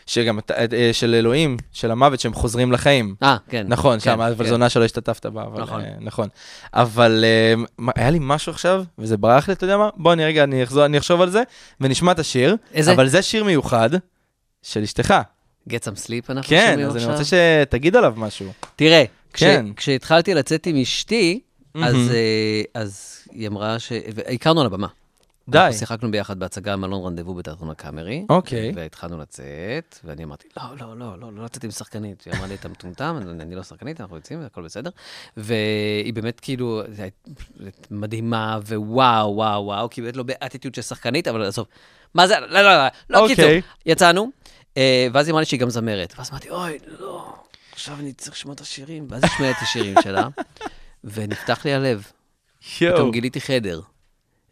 שגם, 0.07 0.39
את- 0.39 0.51
אה, 0.75 0.91
של 0.93 1.15
אלוהים, 1.15 1.57
של 1.73 1.91
המוות, 1.91 2.21
שהם 2.21 2.33
חוזרים 2.35 2.73
לחיים. 2.73 3.15
אה, 3.23 3.37
כן. 3.49 3.65
נכון, 3.69 3.95
כן, 3.95 4.05
שם, 4.05 4.21
אבל 4.21 4.35
כן. 4.39 4.45
זו 4.45 4.55
עונה 4.55 4.69
שלא 4.69 4.85
השתתפת 4.85 5.27
בה, 5.27 5.43
אבל 5.43 5.63
נכון. 5.63 5.81
נכון. 5.81 5.97
נכון. 6.01 6.29
אבל 6.75 7.25
אה, 7.25 7.55
היה 7.97 8.11
לי 8.11 8.19
משהו 8.21 8.53
עכשיו, 8.53 8.85
וזה 8.99 9.17
ברח 9.17 9.49
לי, 9.49 9.55
אתה 9.55 9.65
יודע 9.65 9.77
מה? 9.77 9.89
בוא, 9.97 10.13
אני 10.13 10.25
רגע, 10.25 10.45
אני 10.45 10.63
אחזור, 10.63 10.85
אני 10.85 10.99
אחשוב 10.99 11.21
על 11.21 11.31
זה, 11.31 11.43
ונשמע 11.81 12.13
את 12.13 12.19
השיר. 12.19 12.57
איזה? 12.75 12.93
אבל 12.93 13.09
זה 13.09 13.23
שיר 13.23 13.45
מיוחד 13.45 13.91
של 14.63 14.83
אשתך. 14.83 15.15
Get 15.69 15.73
some 15.73 16.07
sleep 16.07 16.27
אנחנו 16.29 16.49
כן, 16.51 16.67
שומעים 16.71 16.87
אז 16.89 16.97
אני 16.97 17.05
עכשיו? 17.05 17.19
רוצה 17.19 17.25
שתגיד 17.25 17.97
עליו 17.97 18.15
משהו. 18.17 18.53
תראה, 18.77 19.05
כש- 19.33 19.41
כן. 19.43 19.67
כשהתחלתי 19.77 20.35
לצאת 20.35 20.67
עם 20.67 20.77
אשתי, 20.77 21.41
אז. 21.85 21.95
אה, 21.95 22.63
אז 22.75 23.23
היא 23.33 23.49
אמרה 23.49 23.79
ש... 23.79 23.93
הכרנו 24.35 24.61
על 24.61 24.67
הבמה. 24.67 24.87
די. 25.49 25.59
אנחנו 25.59 25.79
שיחקנו 25.79 26.11
ביחד 26.11 26.39
בהצגה 26.39 26.77
מלון 26.77 27.05
רנדבו 27.05 27.35
בתיאטרון 27.35 27.71
הקאמרי. 27.71 28.27
אוקיי. 28.29 28.73
והתחלנו 28.75 29.19
לצאת, 29.19 29.99
ואני 30.05 30.25
אמרתי, 30.25 30.49
לא, 30.57 30.63
לא, 30.81 30.99
לא, 30.99 31.19
לא, 31.21 31.33
לא 31.33 31.45
לצאת 31.45 31.65
עם 31.65 31.71
שחקנית. 31.71 32.23
היא 32.27 32.35
אמרה 32.35 32.47
לי, 32.47 32.55
אתה 32.55 32.69
מטומטם, 32.69 33.19
אני 33.41 33.55
לא 33.55 33.63
שחקנית, 33.63 34.01
אנחנו 34.01 34.17
יוצאים, 34.17 34.43
הכל 34.43 34.63
בסדר. 34.63 34.91
והיא 35.37 36.15
באמת 36.15 36.41
כאילו, 36.41 36.83
מדהימה, 37.91 38.59
ווואו, 38.67 39.35
וואו, 39.37 39.65
וואו, 39.65 39.91
כי 39.91 40.03
באמת 40.03 40.17
לא 40.17 40.23
באטיטיוד 40.23 40.75
של 40.75 40.83
שחקנית, 40.83 41.29
אבל 41.29 41.43
עזוב. 41.43 41.67
מה 42.15 42.27
זה, 42.27 42.41
לא, 42.41 42.63
לא, 42.63 42.63
לא, 42.63 42.87
לא, 43.11 43.19
אוקיי. 43.19 43.37
קיצור, 43.37 43.51
יצאנו, 43.87 44.31
אה, 44.77 45.07
ואז 45.13 45.27
היא 45.27 45.33
אמרה 45.33 45.43
לי 45.43 45.47
שהיא 45.47 45.61
גם 45.61 45.71
זמרת. 45.71 46.15
ואז 46.19 46.31
אמרתי, 46.31 46.51
אוי, 46.51 46.79
לא, 47.01 47.35
עכשיו 47.73 47.97
אני 47.99 48.13
צריך 48.13 48.37
לשמוע 48.37 48.55
את 48.55 48.61
השירים. 48.61 49.07
ואז 49.11 49.23
היא 49.39 49.51
את 49.51 49.57
השירים 49.63 49.95
שלה, 50.03 50.29
ונפתח 51.05 51.65
לי 51.65 51.73
הלב. 51.75 52.07
פתאום 52.77 52.99
יואו. 52.99 53.11
גיליתי 53.11 53.41
חדר. 53.41 53.81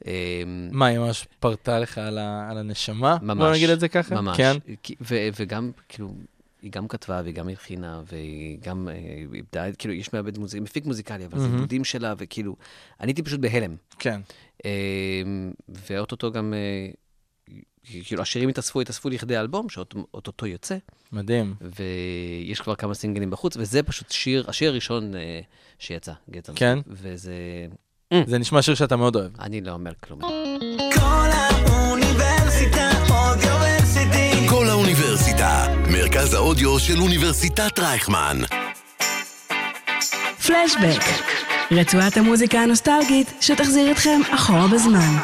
אה, 0.07 0.43
מה, 0.73 0.87
היא 0.87 0.99
ממש 0.99 1.27
פרטה 1.41 1.79
לך 1.79 1.99
על, 1.99 2.19
ה, 2.19 2.51
על 2.51 2.59
הנשמה? 2.59 3.17
ממש. 3.23 3.39
בוא 3.39 3.53
נגיד 3.53 3.71
את 3.71 3.81
זה 3.81 3.89
ככה? 3.89 4.15
ממש. 4.15 4.37
כן. 4.37 4.57
ו- 5.01 5.29
וגם, 5.41 5.71
כאילו, 5.89 6.15
היא 6.63 6.73
גם 6.73 6.89
כתבה 6.89 7.21
והיא 7.25 7.35
גם 7.35 7.49
הלחינה, 7.49 8.03
והיא 8.13 8.59
גם 8.63 8.89
אה, 8.89 8.95
עיבדה, 9.35 9.73
כאילו, 9.73 9.95
יש 9.95 10.13
מעבד 10.13 10.39
מוזיק, 10.39 10.63
מפיק 10.63 10.87
מוזיקלי, 10.87 11.27
אבל 11.27 11.39
זה 11.39 11.45
מהמם. 11.45 11.55
עיבודים 11.55 11.85
שלה, 11.85 12.15
וכאילו, 12.19 12.57
אני 13.01 13.11
הייתי 13.11 13.23
פשוט 13.23 13.41
בהלם. 13.41 13.77
כן. 13.99 14.21
אה, 14.65 14.71
ואו-טו-טו 15.69 16.33
גם, 16.33 16.55
אה, 16.55 16.91
כאילו, 17.87 18.23
השירים 18.23 18.49
התאספו, 18.49 18.81
התאספו 18.81 19.09
לכדי 19.09 19.39
אלבום, 19.39 19.69
שאו-טו-טו 19.69 20.47
יוצא, 20.47 20.77
מדהים. 21.13 21.55
ויש 21.61 22.61
כבר 22.61 22.75
כמה 22.75 22.95
סינגלים 22.95 23.31
בחוץ, 23.31 23.57
וזה 23.57 23.83
פשוט 23.83 24.11
שיר, 24.11 24.45
השיר 24.49 24.71
הראשון 24.71 25.15
אה, 25.15 25.41
שיצא, 25.79 26.13
גטר. 26.31 26.53
כן? 26.57 26.79
וזה... 26.87 27.33
זה 28.27 28.39
נשמע 28.39 28.63
שיר 28.63 28.75
שאתה 28.75 28.97
מאוד 28.97 29.17
אוהב. 29.17 29.41
אני 29.41 29.61
לא 29.61 29.73
אומר 29.73 29.93
כלום. 30.01 30.21
כל 34.49 34.69
האוניברסיטה, 34.69 35.67
מרכז 35.93 36.35
האודיו 36.35 36.79
של 36.79 37.01
אוניברסיטת 37.01 37.79
רייכמן. 37.79 38.37
פלשבק, 40.47 41.03
רצועת 41.71 42.17
המוזיקה 42.17 42.59
הנוסטלגית 42.59 43.33
שתחזיר 43.41 43.93
אתכם 43.93 44.21
אחורה 44.35 44.67
בזמן. 44.69 45.17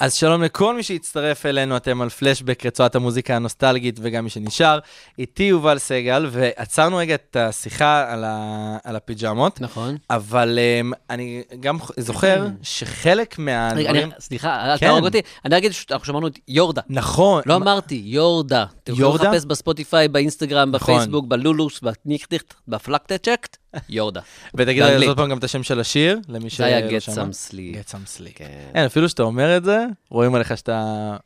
אז 0.00 0.14
שלום 0.14 0.42
לכל 0.42 0.76
מי 0.76 0.82
שהצטרף 0.82 1.46
אלינו, 1.46 1.76
אתם 1.76 2.00
על 2.00 2.08
פלשבק, 2.08 2.66
רצועת 2.66 2.94
המוזיקה 2.94 3.36
הנוסטלגית 3.36 3.98
וגם 4.02 4.24
מי 4.24 4.30
שנשאר. 4.30 4.78
איתי 5.18 5.42
יובל 5.42 5.78
סגל, 5.78 6.26
ועצרנו 6.30 6.96
רגע 6.96 7.14
את 7.14 7.36
השיחה 7.40 8.12
על, 8.12 8.24
ה... 8.24 8.76
על 8.84 8.96
הפיג'מות, 8.96 9.60
נכון. 9.60 9.96
אבל 10.10 10.58
um, 10.58 10.96
אני 11.10 11.42
גם 11.60 11.78
זוכר 11.96 12.46
שחלק 12.62 13.34
רגע, 13.38 13.42
מהדברים... 13.44 14.04
אני- 14.04 14.10
סליחה, 14.20 14.72
אל 14.72 14.78
כן. 14.78 14.86
תהרוג 14.86 15.04
אותי. 15.04 15.20
אני 15.44 15.56
אגיד 15.58 15.72
שאנחנו 15.72 16.06
שמענו 16.06 16.26
את 16.26 16.38
יורדה. 16.48 16.82
נכון. 16.88 17.42
לא 17.46 17.54
אמרתי, 17.54 18.02
יורדה. 18.04 18.64
אתם 18.84 18.92
יכולים 18.92 19.10
יורדה? 19.10 19.30
לחפש 19.30 19.44
בספוטיפיי, 19.44 20.08
באינסטגרם, 20.08 20.70
נכון. 20.70 20.94
בפייסבוק, 20.94 21.24
בלולוס, 21.28 21.80
בניכטיכט, 21.80 22.54
בפלקטצ'קט, 22.68 23.56
יורדה. 23.88 24.20
ותגיד 24.54 24.82
באנגלית. 24.82 25.08
עוד 25.08 25.16
פעם 25.16 25.30
גם 25.30 25.38
את 25.38 25.44
השם 25.44 25.62
של 25.62 25.80
השיר, 25.80 26.18
למי 26.28 26.48
זה 26.56 26.64
היה 26.64 27.00
שלא 27.00 27.14
Sleep. 27.14 27.74
Get 27.74 27.90
some 27.90 28.18
sleep. 28.18 28.32
כן. 28.34 28.84
אפילו 28.86 29.08
שאתה 29.08 29.22
אומר 29.22 29.56
את 29.56 29.64
זה, 29.64 29.84
רואים 30.10 30.34
עליך 30.34 30.56
שאתה 30.56 31.16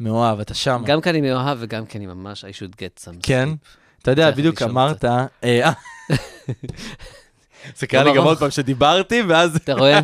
מאוהב, 0.00 0.40
אתה 0.40 0.54
שם. 0.54 0.82
גם 0.86 1.00
כי 1.00 1.10
אני 1.10 1.20
מאוהב 1.20 1.58
וגם 1.60 1.86
כי 1.86 1.98
אני 1.98 2.06
ממש, 2.06 2.44
I 2.44 2.48
should 2.48 2.74
get 2.74 3.04
some 3.04 3.16
כן. 3.22 3.48
sleep. 3.52 4.02
אתה 4.02 4.10
יודע, 4.10 4.30
בדיוק 4.30 4.62
אמרת... 4.62 5.04
אה. 5.44 5.72
זה 7.78 7.86
קרה 7.86 8.04
לי 8.04 8.14
גם 8.14 8.24
עוד. 8.24 8.38
פעם 8.38 8.50
שדיברתי, 8.50 9.22
ואז... 9.22 9.56
אתה 9.56 9.74
רואה? 9.74 10.00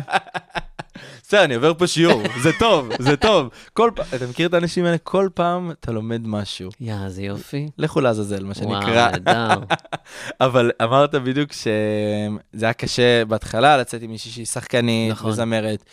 בסדר, 1.27 1.43
אני 1.43 1.55
עובר 1.55 1.73
פה 1.73 1.87
שיעור, 1.87 2.21
זה 2.43 2.49
טוב, 2.59 2.89
זה 2.99 3.17
טוב. 3.17 3.49
כל 3.73 3.91
פעם, 3.95 4.05
אתה 4.15 4.27
מכיר 4.27 4.47
את 4.47 4.53
האנשים 4.53 4.85
האלה? 4.85 4.97
כל 4.97 5.29
פעם 5.33 5.71
אתה 5.71 5.91
לומד 5.91 6.27
משהו. 6.27 6.69
יא, 6.79 6.95
איזה 7.05 7.21
יופי. 7.21 7.69
לכו 7.77 8.01
לעזאזל, 8.01 8.43
מה 8.43 8.53
שנקרא. 8.53 8.71
וואו, 8.71 9.11
נהדר. 9.11 9.59
אבל 10.45 10.71
אמרת 10.83 11.15
בדיוק 11.15 11.53
שזה 11.53 12.65
היה 12.65 12.73
קשה 12.73 13.25
בהתחלה 13.25 13.77
לצאת 13.77 14.01
עם 14.01 14.11
מישהי 14.11 14.31
שהיא 14.31 14.45
שחקנית 14.45 15.11
נכון. 15.11 15.31
וזמרת. 15.31 15.83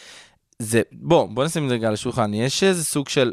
זה, 0.59 0.83
בוא, 0.93 1.29
בוא 1.29 1.45
נשים 1.45 1.65
את 1.65 1.69
זה 1.69 1.75
רגע 1.75 1.89
על 1.89 1.95
השולחן. 1.95 2.35
יש 2.35 2.63
איזה 2.63 2.85
סוג 2.85 3.09
של 3.09 3.33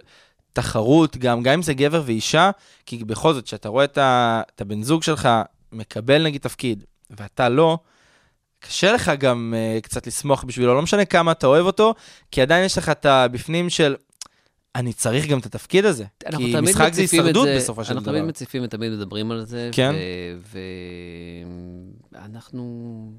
תחרות, 0.53 1.17
גם, 1.17 1.43
גם 1.43 1.53
אם 1.53 1.61
זה 1.61 1.73
גבר 1.73 2.03
ואישה, 2.05 2.51
כי 2.85 3.03
בכל 3.03 3.33
זאת, 3.33 3.45
כשאתה 3.45 3.69
רואה 3.69 3.83
את, 3.83 3.97
ה, 3.97 4.41
את 4.55 4.61
הבן 4.61 4.83
זוג 4.83 5.03
שלך 5.03 5.29
מקבל 5.71 6.23
נגיד 6.23 6.41
תפקיד, 6.41 6.83
ואתה 7.09 7.49
לא, 7.49 7.77
קשה 8.59 8.91
לך 8.93 9.11
גם 9.19 9.53
uh, 9.53 9.81
קצת 9.81 10.07
לשמוח 10.07 10.43
בשבילו, 10.43 10.73
לא 10.73 10.81
משנה 10.81 11.05
כמה 11.05 11.31
אתה 11.31 11.47
אוהב 11.47 11.65
אותו, 11.65 11.93
כי 12.31 12.41
עדיין 12.41 12.65
יש 12.65 12.77
לך 12.77 12.89
את 12.89 13.05
הבפנים 13.05 13.69
של, 13.69 13.95
אני 14.75 14.93
צריך 14.93 15.27
גם 15.27 15.39
את 15.39 15.45
התפקיד 15.45 15.85
הזה. 15.85 16.05
אנחנו 16.25 16.45
כי 16.45 16.55
משחק 16.61 16.93
זה 16.93 17.01
הישרדות 17.01 17.47
בסופו 17.57 17.83
של 17.83 17.93
אנחנו 17.93 18.05
דבר. 18.05 18.11
תמיד 18.17 18.29
מציפים 18.29 18.63
ותמיד 18.63 18.91
מדברים 18.91 19.31
על 19.31 19.45
זה. 19.45 19.69
כן. 19.73 19.95
ואנחנו 22.13 23.11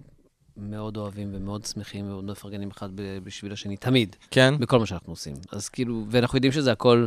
מאוד 0.56 0.96
אוהבים 0.96 1.30
ומאוד 1.34 1.64
שמחים 1.64 2.06
ומאוד 2.06 2.24
מפרגנים 2.24 2.70
אחד 2.70 2.88
בשביל 3.24 3.52
השני, 3.52 3.76
תמיד, 3.76 4.16
כן? 4.30 4.54
בכל 4.58 4.78
מה 4.78 4.86
שאנחנו 4.86 5.12
עושים. 5.12 5.34
אז 5.52 5.68
כאילו, 5.68 6.04
ואנחנו 6.10 6.36
יודעים 6.36 6.52
שזה 6.52 6.72
הכל 6.72 7.06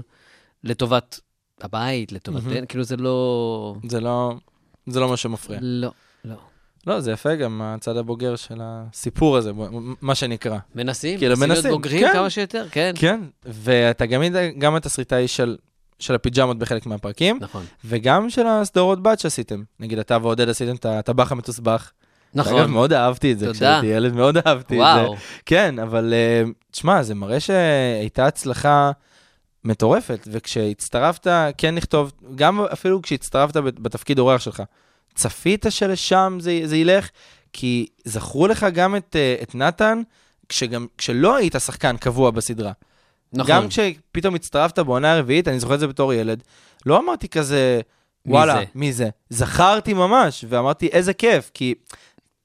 לטובת 0.63 1.19
הבית, 1.61 2.27
מהמם. 2.27 2.65
כאילו 2.65 2.83
זה 2.83 2.97
לא... 2.97 3.75
זה 3.89 3.99
לא, 3.99 4.33
זה 4.87 4.99
לא 4.99 5.09
מה 5.09 5.17
שמפריע. 5.17 5.59
לא, 5.61 5.91
לא. 6.25 6.35
לא, 6.87 6.99
זה 6.99 7.11
יפה 7.11 7.35
גם 7.35 7.61
הצד 7.63 7.97
הבוגר 7.97 8.35
של 8.35 8.57
הסיפור 8.61 9.37
הזה, 9.37 9.51
מה 10.01 10.15
שנקרא. 10.15 10.57
מנסים, 10.75 11.17
כאילו, 11.19 11.35
מנסים 11.37 11.51
להיות 11.51 11.65
בוגרים 11.65 12.07
כן. 12.07 12.13
כמה 12.13 12.29
שיותר, 12.29 12.65
כן. 12.71 12.91
כן, 12.95 13.21
ואתה 13.45 14.05
גם 14.05 14.21
גם 14.57 14.75
התסריטאי 14.75 15.27
של, 15.27 15.57
של 15.99 16.15
הפיג'מות 16.15 16.59
בחלק 16.59 16.85
מהפרקים, 16.85 17.37
נכון, 17.41 17.65
וגם 17.85 18.29
של 18.29 18.47
הסדרות 18.47 19.03
בת 19.03 19.19
שעשיתם. 19.19 19.63
נגיד, 19.79 19.99
אתה 19.99 20.17
ועודד 20.21 20.49
עשיתם 20.49 20.75
את 20.75 20.85
הטבח 20.85 21.31
המתוסבך. 21.31 21.91
אגב, 22.35 22.47
נכון. 22.47 22.71
מאוד 22.71 22.93
אהבתי 22.93 23.31
את 23.31 23.39
זה 23.39 23.45
תודה. 23.45 23.57
כשהייתי 23.57 23.87
ילד, 23.87 24.13
מאוד 24.13 24.37
אהבתי 24.37 24.75
את 24.75 24.79
וואו, 24.79 25.15
זה. 25.15 25.21
כן, 25.45 25.79
אבל 25.79 26.13
אה, 26.13 26.43
תשמע, 26.71 27.03
זה 27.03 27.15
מראה 27.15 27.39
שהייתה 27.39 28.25
הצלחה 28.25 28.91
מטורפת, 29.63 30.27
וכשהצטרפת, 30.31 31.27
כן 31.57 31.75
לכתוב, 31.75 32.11
גם 32.35 32.61
אפילו 32.61 33.01
כשהצטרפת 33.01 33.57
בת- 33.57 33.79
בתפקיד 33.79 34.19
אורח 34.19 34.41
שלך, 34.41 34.63
צפית 35.15 35.65
שלשם 35.69 36.37
זה, 36.41 36.61
זה 36.63 36.77
ילך? 36.77 37.09
כי 37.53 37.87
זכרו 38.05 38.47
לך 38.47 38.65
גם 38.73 38.95
את, 38.95 39.15
אה, 39.15 39.35
את 39.41 39.55
נתן, 39.55 40.01
כשגם, 40.49 40.87
כשלא 40.97 41.35
היית 41.35 41.55
שחקן 41.59 41.97
קבוע 41.97 42.31
בסדרה. 42.31 42.71
נכון. 43.33 43.51
גם 43.51 43.67
כשפתאום 43.67 44.35
הצטרפת 44.35 44.79
בעונה 44.79 45.13
הרביעית, 45.13 45.47
אני 45.47 45.59
זוכר 45.59 45.73
את 45.73 45.79
זה 45.79 45.87
בתור 45.87 46.13
ילד, 46.13 46.43
לא 46.85 46.99
אמרתי 46.99 47.27
כזה, 47.27 47.81
מי 48.25 48.33
וואלה, 48.33 48.53
זה?" 48.53 48.63
מי 48.75 48.93
זה? 48.93 49.09
זכרתי 49.29 49.93
ממש, 49.93 50.45
ואמרתי, 50.49 50.87
איזה 50.87 51.13
כיף, 51.13 51.51
כי, 51.53 51.73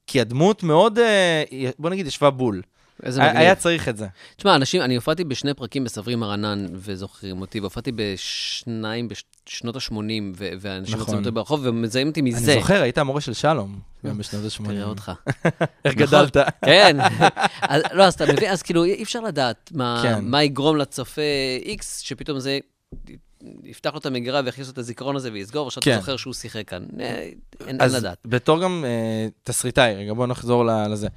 כי 0.07 0.21
הדמות 0.21 0.63
מאוד, 0.63 0.99
אה, 0.99 1.43
בוא 1.79 1.89
נגיד, 1.89 2.07
ישבה 2.07 2.29
בול. 2.29 2.61
איזה 3.03 3.21
מגניב. 3.21 3.37
היה 3.37 3.55
צריך 3.55 3.89
את 3.89 3.97
זה. 3.97 4.07
תשמע, 4.35 4.55
אנשים, 4.55 4.81
אני 4.81 4.95
הופעתי 4.95 5.23
בשני 5.23 5.53
פרקים 5.53 5.83
בסברי 5.83 6.15
מרנן, 6.15 6.65
וזוכרים 6.73 7.41
אותי, 7.41 7.59
והופעתי 7.59 7.91
בשניים 7.95 9.07
בשנות 9.07 9.75
ה-80, 9.75 9.93
ואנשים 10.37 10.99
נכון. 10.99 11.17
אותי 11.17 11.31
ברחוב 11.31 11.59
ומזהים 11.63 12.07
אותי 12.07 12.19
אני 12.19 12.29
מזה. 12.29 12.53
זוכר, 12.53 12.81
היית 12.81 12.97
המורה 12.97 13.21
של 13.21 13.33
שלום, 13.33 13.79
גם 14.05 14.17
בשנות 14.17 14.43
ה-80. 14.45 14.65
תראה 14.67 14.83
אותך. 14.83 15.11
איך 15.85 15.95
נכון. 15.95 15.95
גדלת? 15.95 16.37
כן. 16.65 16.97
אז, 17.61 17.81
לא, 17.91 18.03
אז 18.03 18.13
אתה 18.13 18.25
מבין, 18.25 18.51
אז 18.51 18.61
כאילו, 18.61 18.83
אי 18.83 19.03
אפשר 19.03 19.19
לדעת 19.19 19.71
מה, 19.75 19.99
כן. 20.03 20.25
מה 20.25 20.43
יגרום 20.43 20.77
לצופה 20.77 21.21
X, 21.65 21.83
שפתאום 22.01 22.39
זה 22.39 22.59
יפתח 23.63 23.93
לו 23.93 23.99
את 23.99 24.05
המגירה 24.05 24.41
ויכניס 24.45 24.67
לו 24.67 24.73
את 24.73 24.77
הזיכרון 24.77 25.15
הזה 25.15 25.29
ויסגור, 25.33 25.65
ועכשיו 25.65 25.83
כן. 25.83 25.91
אתה 25.91 25.99
זוכר 25.99 26.17
שהוא 26.17 26.33
שיחק 26.33 26.67
כאן. 26.67 26.85
אה, 26.99 27.05
אין, 27.05 27.37
אין 27.67 27.81
אז 27.81 27.95
לדעת. 27.95 28.17
בתור 28.25 28.63
גם 28.63 28.85
אה, 28.87 29.27
תסריטאי, 29.43 29.95
רגע, 29.95 30.13
בוא 30.13 30.27
נחזור 30.27 30.65
לזה. 30.65 31.07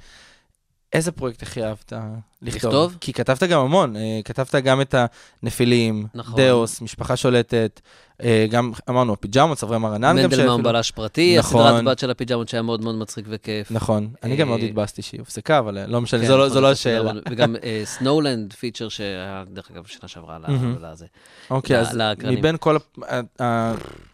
איזה 0.93 1.11
פרויקט 1.11 1.43
הכי 1.43 1.63
אהבת 1.63 1.93
לכתוב? 2.41 2.55
לכתוב? 2.71 2.97
כי 3.01 3.13
כתבת 3.13 3.43
גם 3.43 3.59
המון, 3.61 3.95
אה, 3.95 4.19
כתבת 4.25 4.55
גם 4.55 4.81
את 4.81 4.95
הנפילים, 5.43 6.07
נכון. 6.13 6.35
דאוס, 6.41 6.81
משפחה 6.81 7.15
שולטת, 7.15 7.81
אה, 8.23 8.45
גם 8.49 8.71
אמרנו, 8.89 9.13
הפיג'מות, 9.13 9.57
צברי 9.57 9.77
מרנן, 9.77 10.01
גם 10.09 10.15
מנדלמן 10.15 10.35
שאפילו- 10.35 10.63
בלש 10.63 10.91
פרטי, 10.91 11.35
נכון. 11.39 11.61
הסדרת 11.67 11.83
בת 11.83 11.99
של 11.99 12.11
הפיג'מות 12.11 12.49
שהיה 12.49 12.61
מאוד 12.61 12.81
מאוד 12.83 12.95
מצחיק 12.95 13.25
וכיף. 13.29 13.71
נכון, 13.71 14.09
אני 14.23 14.35
גם 14.35 14.47
אה, 14.47 14.55
מאוד 14.55 14.63
התבאסתי 14.69 15.01
שהיא 15.01 15.19
הופסקה, 15.19 15.59
אבל 15.59 15.85
לא 15.85 16.01
משנה, 16.01 16.19
כן, 16.21 16.27
זו 16.27 16.37
לא- 16.37 16.45
נכון, 16.45 16.55
לא 16.57 16.61
נכון, 16.61 16.71
השאלה. 16.71 17.11
וגם 17.29 17.55
סנואולנד 17.85 18.53
feature 18.53 18.89
שהיה, 18.89 19.43
דרך 19.53 19.71
אגב, 19.71 19.85
שנה 19.85 20.07
שעברה 20.09 20.35
על 20.35 20.45
הזה. 20.85 21.05
אוקיי, 21.49 21.79
אז. 21.79 21.97
מבין 22.23 22.55
כל 22.59 22.77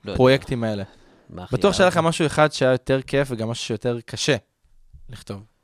לא. 0.06 0.12
הפרויקטים 0.14 0.64
האלה, 0.64 0.84
בטוח 1.30 1.74
שהיה 1.74 1.88
לך? 1.88 1.98
משהו 1.98 2.26
אחד 2.26 2.52
שהיה 2.54 2.72
יותר 2.72 3.02
כיף 3.02 3.28
וגם 3.32 3.50
משהו 3.50 3.66
שיותר 3.66 3.98
קשה 4.06 4.36
לכתוב. 5.10 5.57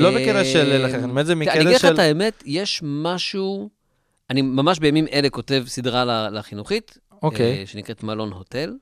לא 0.00 0.10
בקטע 0.10 0.44
של 0.44 0.86
לחכות, 0.86 1.10
באמת 1.10 1.26
זה 1.26 1.34
מקטע 1.34 1.52
אני 1.54 1.62
אגיד 1.62 1.74
לך 1.74 1.80
של- 1.80 1.94
את 1.94 1.98
האמת, 1.98 2.42
יש 2.46 2.80
משהו, 2.84 3.68
אני 4.30 4.42
ממש 4.42 4.78
בימים 4.78 5.06
אלה 5.12 5.30
כותב 5.30 5.64
סדרה 5.66 6.28
לחינוכית, 6.30 6.98
אוקיי, 7.22 7.58
אה, 7.60 7.66
שנקראת 7.66 8.02
מלון 8.02 8.32
הוטל. 8.32 8.74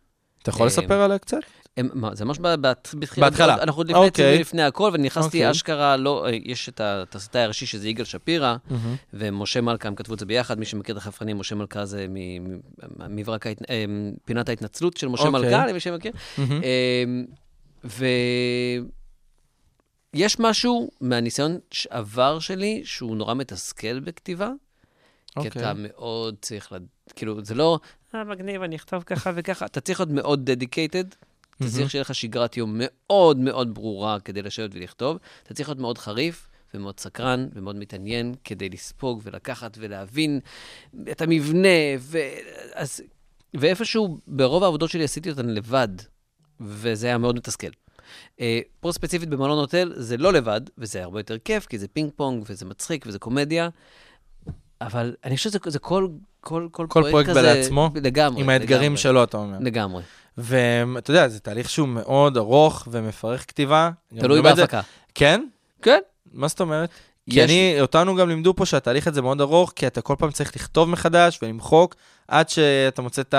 אתה 0.42 0.50
יכול 0.50 0.62
אה, 0.62 0.66
לספר 0.66 1.00
עליה 1.00 1.18
קצת? 1.18 1.38
הם, 1.76 1.88
מה, 1.94 2.14
זה 2.14 2.24
ממש 2.24 2.38
ב- 2.38 2.54
בת- 2.54 2.94
בתחילת... 2.98 3.30
בהתחלה. 3.32 3.54
אנחנו 3.62 3.80
עוד 3.80 3.88
לפני 3.90 4.06
אוקיי. 4.06 4.38
לפני 4.38 4.62
הכל, 4.62 4.90
ונכנסתי 4.94 5.38
אוקיי. 5.38 5.50
אשכרה, 5.50 5.96
לא, 5.96 6.26
אה, 6.26 6.38
יש 6.44 6.68
את 6.68 6.80
התסריטאי 6.80 7.42
הראשי 7.42 7.66
שזה 7.66 7.88
יגאל 7.88 8.04
שפירא. 8.04 8.56
ומשה 9.14 9.60
מלכה, 9.60 9.88
הם 9.88 9.94
כתבו 9.94 10.14
את 10.14 10.18
זה 10.18 10.26
ביחד, 10.26 10.58
מי 10.58 10.64
שמכיר 10.64 10.92
את 10.96 11.00
החפרנים, 11.00 11.38
משה 11.38 11.54
מלכה 11.54 11.84
זה 11.84 12.06
מברק, 13.08 13.46
ההת- 13.46 13.62
פינת 14.24 14.48
ההתנצלות 14.48 14.96
של 14.96 15.08
משה 15.08 15.22
אוקיי. 15.28 15.40
מלכה, 15.40 15.66
למי 15.66 15.80
שמכיר. 15.80 16.12
ויש 20.14 20.40
משהו 20.40 20.90
מהניסיון 21.00 21.58
עבר 21.90 22.38
שלי 22.38 22.82
שהוא 22.84 23.16
נורא 23.16 23.34
מתסכל 23.34 24.00
בכתיבה, 24.00 24.50
כי 25.26 25.48
אוקיי. 25.48 25.62
אתה 25.62 25.72
מאוד 25.76 26.36
צריך, 26.40 26.72
לד... 26.72 26.86
כאילו, 27.16 27.44
זה 27.44 27.54
לא, 27.54 27.78
אה, 28.14 28.24
מגניב, 28.24 28.62
אני 28.62 28.76
אכתוב 28.76 29.02
ככה 29.02 29.30
וככה, 29.34 29.66
אתה 29.66 29.80
צריך 29.80 30.00
להיות 30.00 30.10
מאוד 30.10 30.50
dedicated, 30.50 31.06
אתה 31.06 31.16
מהמם. 31.60 31.72
צריך 31.72 31.90
שיהיה 31.90 32.00
לך 32.00 32.14
שגרת 32.14 32.56
יום 32.56 32.74
מאוד 32.76 33.38
מאוד 33.38 33.74
ברורה 33.74 34.20
כדי 34.20 34.42
לשבת 34.42 34.70
ולכתוב, 34.74 35.18
אתה 35.42 35.54
צריך 35.54 35.68
להיות 35.68 35.78
מאוד 35.78 35.98
חריף 35.98 36.48
ומאוד 36.74 37.00
סקרן 37.00 37.48
ומאוד 37.52 37.76
מתעניין 37.76 38.34
כדי 38.44 38.68
לספוג 38.68 39.20
ולקחת 39.24 39.76
ולהבין 39.80 40.40
את 41.10 41.22
המבנה, 41.22 41.68
ו... 41.98 42.18
אז... 42.74 43.00
ואיפשהו, 43.54 44.18
ברוב 44.26 44.62
העבודות 44.62 44.90
שלי 44.90 45.04
עשיתי 45.04 45.30
אותן 45.30 45.48
לבד, 45.48 45.88
וזה 46.60 47.06
היה 47.06 47.18
מאוד 47.18 47.36
מתסכל. 47.36 47.70
אה, 48.40 48.60
פה 48.80 48.92
ספציפית 48.92 49.28
במלון 49.28 49.58
הוטל 49.58 49.92
זה 49.96 50.16
לא 50.16 50.32
לבד, 50.32 50.60
וזה 50.78 51.02
הרבה 51.02 51.20
יותר 51.20 51.38
כיף, 51.38 51.66
כי 51.66 51.78
זה 51.78 51.88
פינג 51.88 52.10
פונג, 52.16 52.44
וזה 52.48 52.64
מצחיק, 52.66 53.04
וזה 53.08 53.18
קומדיה, 53.18 53.68
אבל 54.80 55.14
אני 55.24 55.36
חושב 55.36 55.50
שזה 55.50 55.58
זה 55.66 55.78
כל, 55.78 56.08
כל, 56.40 56.68
כל, 56.70 56.86
כל 56.88 57.02
פרויקט 57.10 57.30
כזה, 57.30 57.42
בעצמו, 57.42 57.90
לגמרי. 57.94 58.42
עם 58.42 58.48
האתגרים 58.48 58.82
לגמרי, 58.82 58.96
שלו, 58.96 59.24
אתה 59.24 59.36
אומר. 59.36 59.58
לגמרי. 59.60 60.02
ואתה 60.38 61.10
יודע, 61.10 61.28
זה 61.28 61.40
תהליך 61.40 61.70
שהוא 61.70 61.88
מאוד 61.88 62.36
ארוך 62.36 62.88
ומפרך 62.90 63.48
כתיבה. 63.48 63.90
תלוי 64.20 64.38
את 64.38 64.44
זה- 64.44 64.62
בהפקה. 64.62 64.80
כן? 65.14 65.44
כן. 65.82 65.98
מה 66.32 66.48
זאת 66.48 66.60
אומרת? 66.60 66.90
כי 67.30 67.40
יש- 67.40 67.50
אני, 67.50 67.76
אותנו 67.80 68.16
גם 68.16 68.28
לימדו 68.28 68.54
פה 68.56 68.66
שהתהליך 68.66 69.06
הזה 69.06 69.22
מאוד 69.22 69.40
ארוך, 69.40 69.72
כי 69.76 69.86
אתה 69.86 70.00
כל 70.00 70.14
פעם 70.18 70.30
צריך 70.30 70.57
לכתוב 70.57 70.88
מחדש 70.88 71.38
ולמחוק, 71.42 71.94
עד 72.28 72.48
שאתה 72.48 73.02
מוצא 73.02 73.22
את 73.22 73.34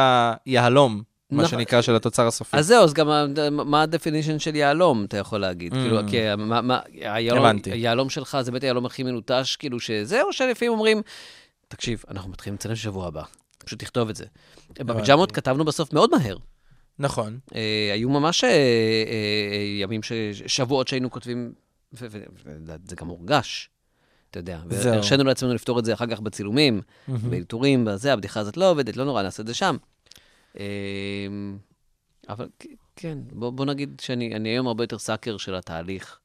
היהלום, 0.46 1.02
מה 1.32 1.44
נכון. 1.44 1.60
שנקרא, 1.60 1.82
של 1.82 1.96
התוצר 1.96 2.28
הסופי. 2.28 2.58
אז 2.58 2.68
זהו, 2.68 2.84
אז 2.84 2.94
גם 2.94 3.08
מה 3.52 3.82
ה-definition 3.82 4.40
של 4.40 4.56
יהלום, 4.56 5.06
אתה 5.06 5.18
יכול 5.18 5.40
להגיד. 5.40 5.74
Mm. 5.74 5.76
כאילו, 5.76 5.98
כי 6.10 6.18
מה- 6.38 6.62
מה- 6.62 6.80
היהלום-. 6.94 7.46
היהלום 7.72 8.10
שלך 8.10 8.38
זה 8.42 8.52
באמת 8.52 8.64
היהלום 8.64 8.86
הכי 8.86 9.04
מלוטש, 9.04 9.56
כאילו 9.56 9.80
שזה, 9.80 10.22
או 10.24 10.34
שלפעמים 10.34 10.72
אומרים, 10.72 11.02
תקשיב, 11.68 12.04
אנחנו 12.10 12.30
מתחילים 12.32 12.56
לצלם 12.56 12.76
שבוע 12.76 13.08
הבא. 13.08 13.24
פשוט 13.66 13.80
תכתוב 13.80 14.10
את 14.10 14.16
זה. 14.16 14.26
בפיג'מות 14.80 15.32
כתבנו 15.32 15.66
בסוף 15.66 15.94
מאוד 15.94 16.10
מהר. 16.18 16.38
נכון. 17.00 17.40
אה, 17.56 17.90
היו 17.94 18.10
ממש 18.10 18.44
אה, 18.44 18.50
אה, 18.50 18.56
ימים, 19.82 20.04
ש- 20.04 20.12
שבועות 20.46 20.88
שהיינו 20.88 21.12
כותבים, 21.12 21.52
וזה 21.94 22.96
גם 22.96 23.08
הורגש, 23.08 23.70
אתה 24.32 24.40
יודע. 24.40 24.60
והרשינו 24.70 25.24
לעצמנו 25.24 25.54
לפתור 25.54 25.80
את 25.80 25.86
זה 25.86 25.94
אחר 25.94 26.06
כך 26.08 26.20
בצילומים, 26.20 26.82
באלתורים, 27.08 27.86
בזה, 27.86 28.14
הבדיחה 28.14 28.40
הזאת 28.40 28.58
לא 28.58 28.72
עובדת, 28.72 28.98
לא 28.98 29.06
נורא, 29.06 29.22
נעשה 29.24 29.42
את 29.42 29.48
זה 29.48 29.54
שם. 29.54 29.78
אה, 30.60 30.66
אבל 32.30 32.48
כן, 32.96 33.18
בוא, 33.32 33.50
בוא 33.50 33.66
נגיד 33.66 34.02
שאני 34.02 34.36
אני 34.36 34.50
היום 34.50 34.68
הרבה 34.68 34.84
יותר 34.84 34.98
סאקר 34.98 35.38
של 35.38 35.56
התהליך, 35.56 36.20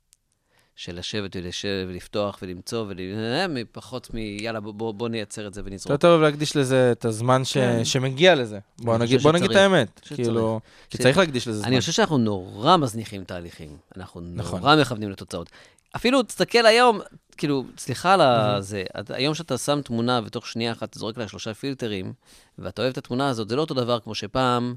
של 0.77 0.99
לשבת 0.99 1.37
ולשב 1.37 1.87
ולפתוח 1.89 2.39
ולמצוא, 2.43 2.85
ול... 2.89 2.97
אה, 3.01 3.49
מפחות 3.49 4.15
מ... 4.15 4.17
יאללה, 4.19 4.61
בוא, 4.61 4.73
בוא, 4.73 4.95
בוא 4.95 5.09
נייצר 5.09 5.47
את 5.47 5.55
זה 5.55 5.63
ונזרוק. 5.65 5.91
יותר 5.91 6.09
טוב 6.09 6.23
להקדיש 6.23 6.57
לזה 6.57 6.93
את 6.93 7.05
הזמן 7.05 7.45
ש... 7.45 7.53
כן. 7.53 7.85
שמגיע 7.85 8.35
לזה. 8.35 8.59
בוא 8.79 8.99
נגיד, 8.99 9.21
בוא 9.21 9.33
נגיד 9.33 9.51
את. 9.51 9.57
האמת. 9.57 10.01
שצריך. 10.05 10.21
כאילו, 10.21 10.61
כי 10.91 10.99
צריך 10.99 11.19
להקדיש 11.19 11.49
לזה 11.49 11.59
זמן. 11.59 11.69
אני 11.69 11.81
חושב 11.81 11.93
שאנחנו 11.93 12.19
נורא 12.19 12.77
מזניחים 12.77 13.25
תהליכים. 13.25 13.77
אנחנו 13.97 14.21
נכון. 14.21 14.61
נורא 14.61 14.77
מכוונים 14.77 15.11
לתוצאות. 15.11 15.51
אפילו, 15.97 16.23
תסתכל 16.23 16.67
היום, 16.67 17.01
כאילו, 17.37 17.65
סליחה 17.79 18.15
על 18.15 18.21
זה, 18.63 18.85
אתה- 19.01 19.15
היום 19.15 19.35
שאתה 19.35 19.59
שם 19.59 19.81
תמונה 19.85 20.21
ותוך 20.25 20.47
שנייה 20.47 20.73
אחת 20.73 20.95
זורק 20.95 21.19
לה 21.19 21.29
שלושה 21.29 21.55
פילטרים, 21.55 22.13
ואתה 22.59 22.83
אוהב 22.83 22.93
את 22.93 22.99
התמונה 22.99 23.29
הזאת, 23.29 23.49
זה 23.49 23.57
לא 23.57 23.61
אותו 23.61 23.75
דבר 23.75 24.01
כמו 24.01 24.15
שפעם 24.15 24.75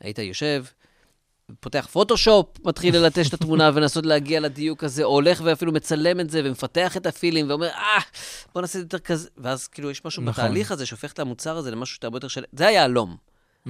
היית 0.00 0.18
יושב, 0.18 0.64
פותח 1.60 1.88
פוטושופ, 1.92 2.46
מתחיל 2.64 2.96
ללטש 2.96 3.28
את 3.28 3.34
התמונה 3.34 3.70
ולנסות 3.74 4.06
להגיע 4.06 4.40
לדיוק 4.40 4.84
הזה, 4.84 5.04
או 5.04 5.08
הולך 5.12 5.40
ואפילו 5.44 5.72
מצלם 5.72 6.20
את 6.20 6.30
זה 6.30 6.40
ומפתח 6.44 6.96
את 6.96 7.06
הפילים 7.06 7.48
ואומר, 7.50 7.68
אה, 7.68 8.00
בוא 8.54 8.62
נעשה 8.62 8.78
את 8.78 8.90
זה 8.90 8.96
יותר 8.96 8.98
כזה, 8.98 9.28
ואז 9.38 9.68
כאילו 9.68 9.90
יש 9.90 10.04
משהו 10.04 10.22
נכון. 10.22 10.44
בתהליך 10.44 10.72
הזה 10.72 10.86
שהופך 10.86 11.12
את 11.12 11.18
המוצר 11.18 11.56
הזה 11.56 11.70
למשהו 11.70 11.94
שאתה 11.94 12.06
הרבה 12.06 12.16
יותר 12.16 12.28
של... 12.28 12.44
זה 12.52 12.66
היהלום. 12.66 13.16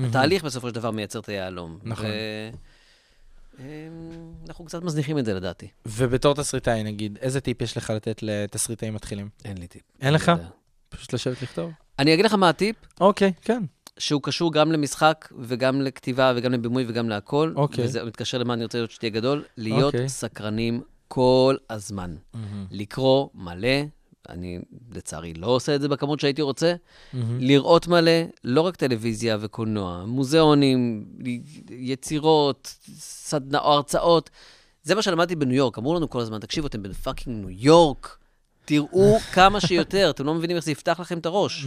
התהליך 0.04 0.44
בסופו 0.44 0.68
של 0.68 0.74
דבר 0.74 0.90
מייצר 0.90 1.18
את 1.18 1.28
היהלום. 1.28 1.78
נכון. 1.82 2.06
ו- 2.06 2.50
אנחנו 4.48 4.64
קצת 4.64 4.82
מזניחים 4.82 5.18
את 5.18 5.24
זה 5.24 5.34
לדעתי. 5.34 5.68
ובתור 5.86 6.34
תסריטאי, 6.34 6.82
נגיד, 6.82 7.18
איזה 7.20 7.40
טיפ 7.40 7.62
יש 7.62 7.76
לך 7.76 7.90
לתת 7.90 8.22
לתסריטאים 8.22 8.94
מתחילים? 8.94 9.28
אין 9.44 9.58
לי 9.58 9.66
טיפ. 9.66 9.82
אין 10.00 10.14
לך? 10.14 10.32
פשוט 10.88 11.12
לשבת 11.12 11.42
לכתוב? 11.42 11.70
אני 11.98 12.14
אגיד 12.14 12.24
לך 12.24 12.34
מה 12.34 12.48
הטיפ, 12.48 12.76
אוקיי, 13.00 13.32
כן. 13.42 13.62
שהוא 13.98 14.22
קשור 14.22 14.52
גם 14.52 14.72
למשחק 14.72 15.28
וגם 15.38 15.80
לכתיבה 15.80 16.32
וגם 16.36 16.52
לבימוי 16.52 16.84
וגם 16.88 17.08
להכל. 17.08 17.52
אוקיי. 17.56 17.84
וזה 17.84 18.04
מתקשר 18.04 18.38
למה 18.38 18.54
אני 18.54 18.64
רוצה 18.64 18.78
להיות 18.78 18.90
שתהיה 18.90 19.10
גדול, 19.10 19.44
להיות 19.56 19.94
אוקיי. 19.94 20.08
סקרנים 20.08 20.82
כל 21.08 21.56
הזמן. 21.70 22.16
לקרוא 22.70 23.28
מלא, 23.34 23.68
אני 24.28 24.58
לצערי 24.94 25.34
לא 25.34 25.46
עושה 25.46 25.74
את 25.74 25.80
זה 25.80 25.88
בכמות 25.88 26.20
שהייתי 26.20 26.42
רוצה, 26.42 26.74
לראות 27.40 27.88
מלא, 27.88 28.12
לא 28.44 28.60
רק 28.60 28.76
טלוויזיה 28.76 29.36
וקולנוע, 29.40 30.04
מוזיאונים, 30.06 31.04
יצירות, 31.70 32.76
סדנא, 32.98 33.56
או 33.58 33.72
הרצאות. 33.72 34.30
זה 34.82 34.94
מה 34.94 35.02
שלמדתי 35.02 35.36
בניו 35.36 35.56
יורק, 35.56 35.78
אמרו 35.78 35.94
לנו 35.94 36.10
כל 36.10 36.20
הזמן, 36.20 36.38
תקשיבו, 36.38 36.66
אתם 36.66 36.82
בפאקינג 36.82 37.46
ניו 37.46 37.50
יורק, 37.50 38.18
תראו 38.64 39.18
כמה 39.34 39.60
שיותר, 39.60 40.10
אתם 40.10 40.26
לא 40.26 40.34
מבינים 40.34 40.56
איך 40.56 40.64
זה 40.64 40.70
יפתח 40.72 41.00
לכם 41.00 41.18
את 41.18 41.26
הראש. 41.26 41.66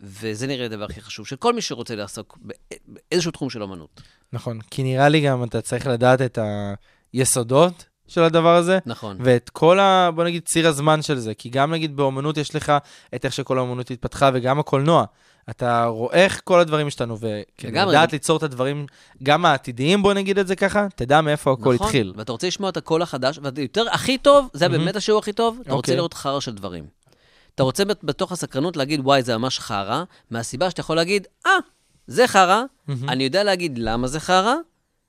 וזה 0.00 0.46
נראה 0.46 0.66
הדבר 0.66 0.84
הכי 0.84 1.00
חשוב, 1.00 1.26
של 1.26 1.36
כל 1.36 1.54
מי 1.54 1.62
שרוצה 1.62 1.94
לעסוק 1.94 2.38
בא- 2.42 2.54
באיזשהו 2.88 3.30
תחום 3.32 3.50
של 3.50 3.62
אמנות. 3.62 4.00
נכון, 4.32 4.60
כי 4.70 4.82
נראה 4.82 5.08
לי 5.08 5.20
גם 5.20 5.44
אתה 5.44 5.60
צריך 5.60 5.86
לדעת 5.86 6.20
את 6.22 6.38
היסודות 7.12 7.84
של 8.08 8.22
הדבר 8.22 8.54
הזה, 8.56 8.78
נכון. 8.86 9.16
ואת 9.20 9.50
כל 9.50 9.80
ה... 9.80 10.10
בוא 10.14 10.24
נגיד 10.24 10.42
ציר 10.44 10.68
הזמן 10.68 11.02
של 11.02 11.18
זה, 11.18 11.34
כי 11.34 11.48
גם 11.48 11.72
נגיד 11.74 11.96
באומנות 11.96 12.36
יש 12.36 12.54
לך 12.54 12.72
את 13.14 13.24
איך 13.24 13.32
שכל 13.32 13.58
האומנות 13.58 13.90
התפתחה, 13.90 14.30
וגם 14.34 14.58
הקולנוע. 14.58 15.04
אתה 15.50 15.84
רואה 15.86 16.24
איך 16.24 16.40
כל 16.44 16.60
הדברים 16.60 16.86
השתנו. 16.86 17.16
ולדעת 17.20 18.12
ליצור 18.12 18.36
את 18.36 18.42
הדברים, 18.42 18.86
גם 19.22 19.44
העתידיים, 19.46 20.02
בוא 20.02 20.12
נגיד 20.14 20.38
את 20.38 20.46
זה 20.46 20.56
ככה, 20.56 20.86
תדע 20.96 21.20
מאיפה 21.20 21.52
הכל 21.52 21.74
נכון, 21.74 21.86
התחיל. 21.86 22.12
ואתה 22.16 22.32
רוצה 22.32 22.46
לשמוע 22.46 22.68
את 22.70 22.76
הקול 22.76 23.02
החדש, 23.02 23.38
ויותר, 23.54 23.84
הכי 23.90 24.18
טוב, 24.18 24.48
זה 24.52 24.68
מהמם. 24.68 24.84
באמת 24.84 24.96
השיעור 24.96 25.18
הכי 25.18 25.32
טוב, 25.32 25.58
אתה 25.62 25.72
רוצה 25.72 25.76
אוקיי. 25.76 25.96
לראות 25.96 26.14
חרא 26.14 26.40
של 26.40 26.54
דברים. 26.54 26.84
אתה 27.54 27.62
רוצה 27.62 27.84
בת- 27.84 28.04
בתוך 28.04 28.32
הסקרנות 28.32 28.76
להגיד, 28.76 29.00
וואי, 29.00 29.22
זה 29.22 29.36
ממש 29.38 29.58
חרא, 29.58 30.02
מהסיבה 30.30 30.70
שאתה 30.70 30.80
יכול 30.80 30.96
להגיד, 30.96 31.26
אה, 31.46 31.50
זה 32.06 32.26
חרא, 32.26 32.62
אני 33.08 33.24
יודע 33.24 33.44
להגיד 33.44 33.78
למה 33.78 34.06
זה 34.06 34.20
חרא, 34.20 34.54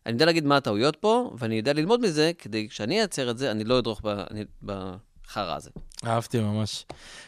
אני 0.08 0.14
יודע 0.14 0.26
להגיד 0.26 0.45
מה 0.45 0.58
הטעויות 0.58 0.95
פה, 0.95 1.32
ואני 1.38 1.55
יודע 1.55 1.74
ללמוד 1.74 2.01
מזה, 2.01 2.32
כדי 2.39 2.68
שאני 2.72 2.99
אייצר 2.99 3.30
את 3.30 3.38
זה, 3.38 3.51
אני 3.51 3.64
לא 3.64 3.80
אדרוך 3.80 4.01
ב- 4.03 4.08
אני- 4.32 4.43
בחרא 4.64 5.55
הזה. 5.55 5.70
אהבתי 6.05 6.39
ממש. 6.39 6.86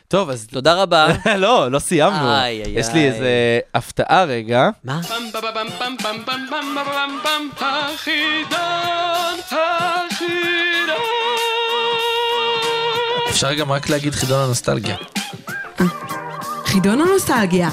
טוב, 0.07 0.29
אז... 0.29 0.47
תודה 0.47 0.73
רבה. 0.81 1.07
לא, 1.37 1.71
לא 1.71 1.79
סיימנו. 1.79 2.29
איי, 2.31 2.63
איי, 2.63 2.79
יש 2.79 2.87
לי. 2.93 3.07
איזה 3.07 3.59
הפתעה 3.73 4.23
רגע. 4.23 4.69
מה? 4.83 5.01
אפשר 13.29 13.53
גם 13.53 13.71
רק 13.71 13.89
להגיד 13.89 14.13
חידון 14.15 14.39
הנוסטלגיה. 14.43 14.95
חידון 16.65 17.01
הנוסטלגיה. 17.01 17.69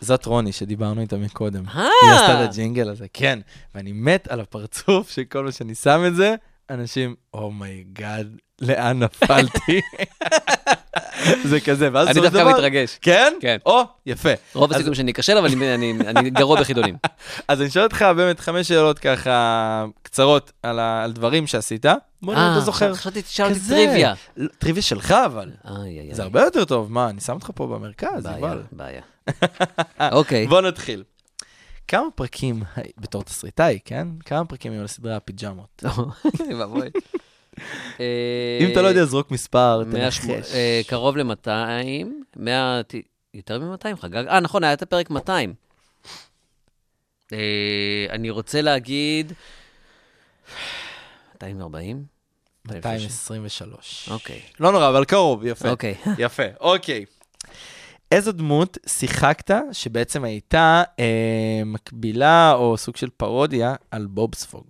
זאת 0.00 0.26
רוני 0.26 0.52
שדיברנו 0.52 1.00
איתה 1.00 1.16
מקודם. 1.16 1.62
אה. 1.68 1.88
היא 2.02 2.10
עשתה 2.12 2.44
את 2.44 2.48
הג'ינגל 2.48 2.88
הזה, 2.88 3.06
כן. 3.12 3.38
ואני 3.74 3.92
מת 3.92 4.28
על 4.28 4.40
הפרצוף 4.40 5.10
שכל 5.10 5.38
פעם 5.42 5.50
שאני 5.50 5.74
שם 5.74 6.02
את 6.06 6.16
זה, 6.16 6.34
אנשים, 6.70 7.14
oh 7.34 7.57
my 7.57 7.80
God, 7.80 8.26
לאן 8.60 9.02
נפלתי? 9.02 9.80
זה 11.50 11.60
כזה, 11.60 11.88
ואז 11.92 12.08
אני 12.08 12.20
דווקא 12.20 12.50
מתרגש. 12.50 12.98
כן? 13.02 13.32
כן. 13.40 13.56
או, 13.66 13.82
יפה. 14.06 14.28
רוב 14.54 14.72
הסיכויים 14.72 14.94
שאני 14.94 15.12
אכשל, 15.12 15.38
אבל 15.38 15.48
אני- 16.06 16.30
גרוע 16.30 16.60
בחידונים. 16.60 16.96
אז 17.48 17.60
אני 17.62 17.70
שואל 17.70 17.84
אותך 17.84 18.04
באמת 18.16 18.40
חמש 18.40 18.68
שאלות 18.68 18.98
ככה 18.98 19.84
קצרות 20.02 20.52
על 20.62 20.80
דברים 21.12 21.46
שעשית. 21.46 21.86
בוא 22.22 22.34
נראה 22.34 22.52
אתה 22.52 22.60
זוכר. 22.60 22.90
אה, 22.90 22.94
חשבתי 22.94 23.22
תשאל 23.22 23.46
אותי 23.46 23.58
כזה. 23.60 23.74
טריוויה. 23.74 24.14
לא, 24.36 24.48
טריוויה 24.58 24.82
שלך 24.82 25.10
אבל. 25.26 25.50
זה. 26.12 26.22
הרבה 26.22 26.42
יותר 26.42 26.64
טוב. 26.64 26.92
מה, 26.92 27.08
אני 27.10 27.20
שם 27.20 27.32
אותך 27.32 27.50
פה 27.54 27.66
במרכז, 27.66 28.22
בעיה. 28.22 28.54
בעיה. 28.72 29.02
אוקיי. 30.12 30.46
בוא 30.46 30.60
נתחיל. 30.60 31.04
כמה 31.88 32.10
פרקים, 32.14 32.62
בתור 32.98 33.22
תסריטאי, 33.22 33.78
כן? 33.84 34.08
כמה 34.24 34.44
פרקים 34.44 34.72
היו 34.72 34.84
לסדרה 34.84 35.16
הפיג'מות? 35.16 35.84
ואבוי. 36.58 36.88
אם 38.60 38.72
אתה 38.72 38.82
לא 38.82 38.86
יודע, 38.86 39.04
זרוק 39.04 39.30
מספר, 39.30 39.82
תנחש. 39.90 40.52
אה, 40.54 40.80
קרוב 40.86 41.16
ל-200, 41.16 41.48
100, 42.36 42.80
יותר 43.34 43.58
מ-200 43.58 43.96
חגג, 43.96 44.26
אה 44.28 44.40
נכון, 44.40 44.64
היה 44.64 44.72
את 44.72 44.82
הפרק 44.82 45.10
200. 45.10 45.54
אה, 47.32 48.06
אני 48.10 48.30
רוצה 48.30 48.62
להגיד 48.62 49.32
240? 51.34 52.04
223. 52.66 54.08
אוקיי, 54.10 54.40
לא 54.60 54.72
נורא, 54.72 54.88
אבל 54.88 55.04
קרוב, 55.04 55.46
יפה. 55.46 55.70
אוקיי. 55.70 55.94
יפה, 56.18 56.42
אוקיי. 56.60 57.04
איזו 58.12 58.32
דמות 58.32 58.78
שיחקת 58.86 59.50
שבעצם 59.72 60.24
הייתה 60.24 60.82
אה, 60.98 61.62
מקבילה 61.66 62.52
או 62.52 62.76
סוג 62.76 62.96
של 62.96 63.08
פרודיה 63.16 63.74
על 63.90 64.06
בובספוג? 64.06 64.66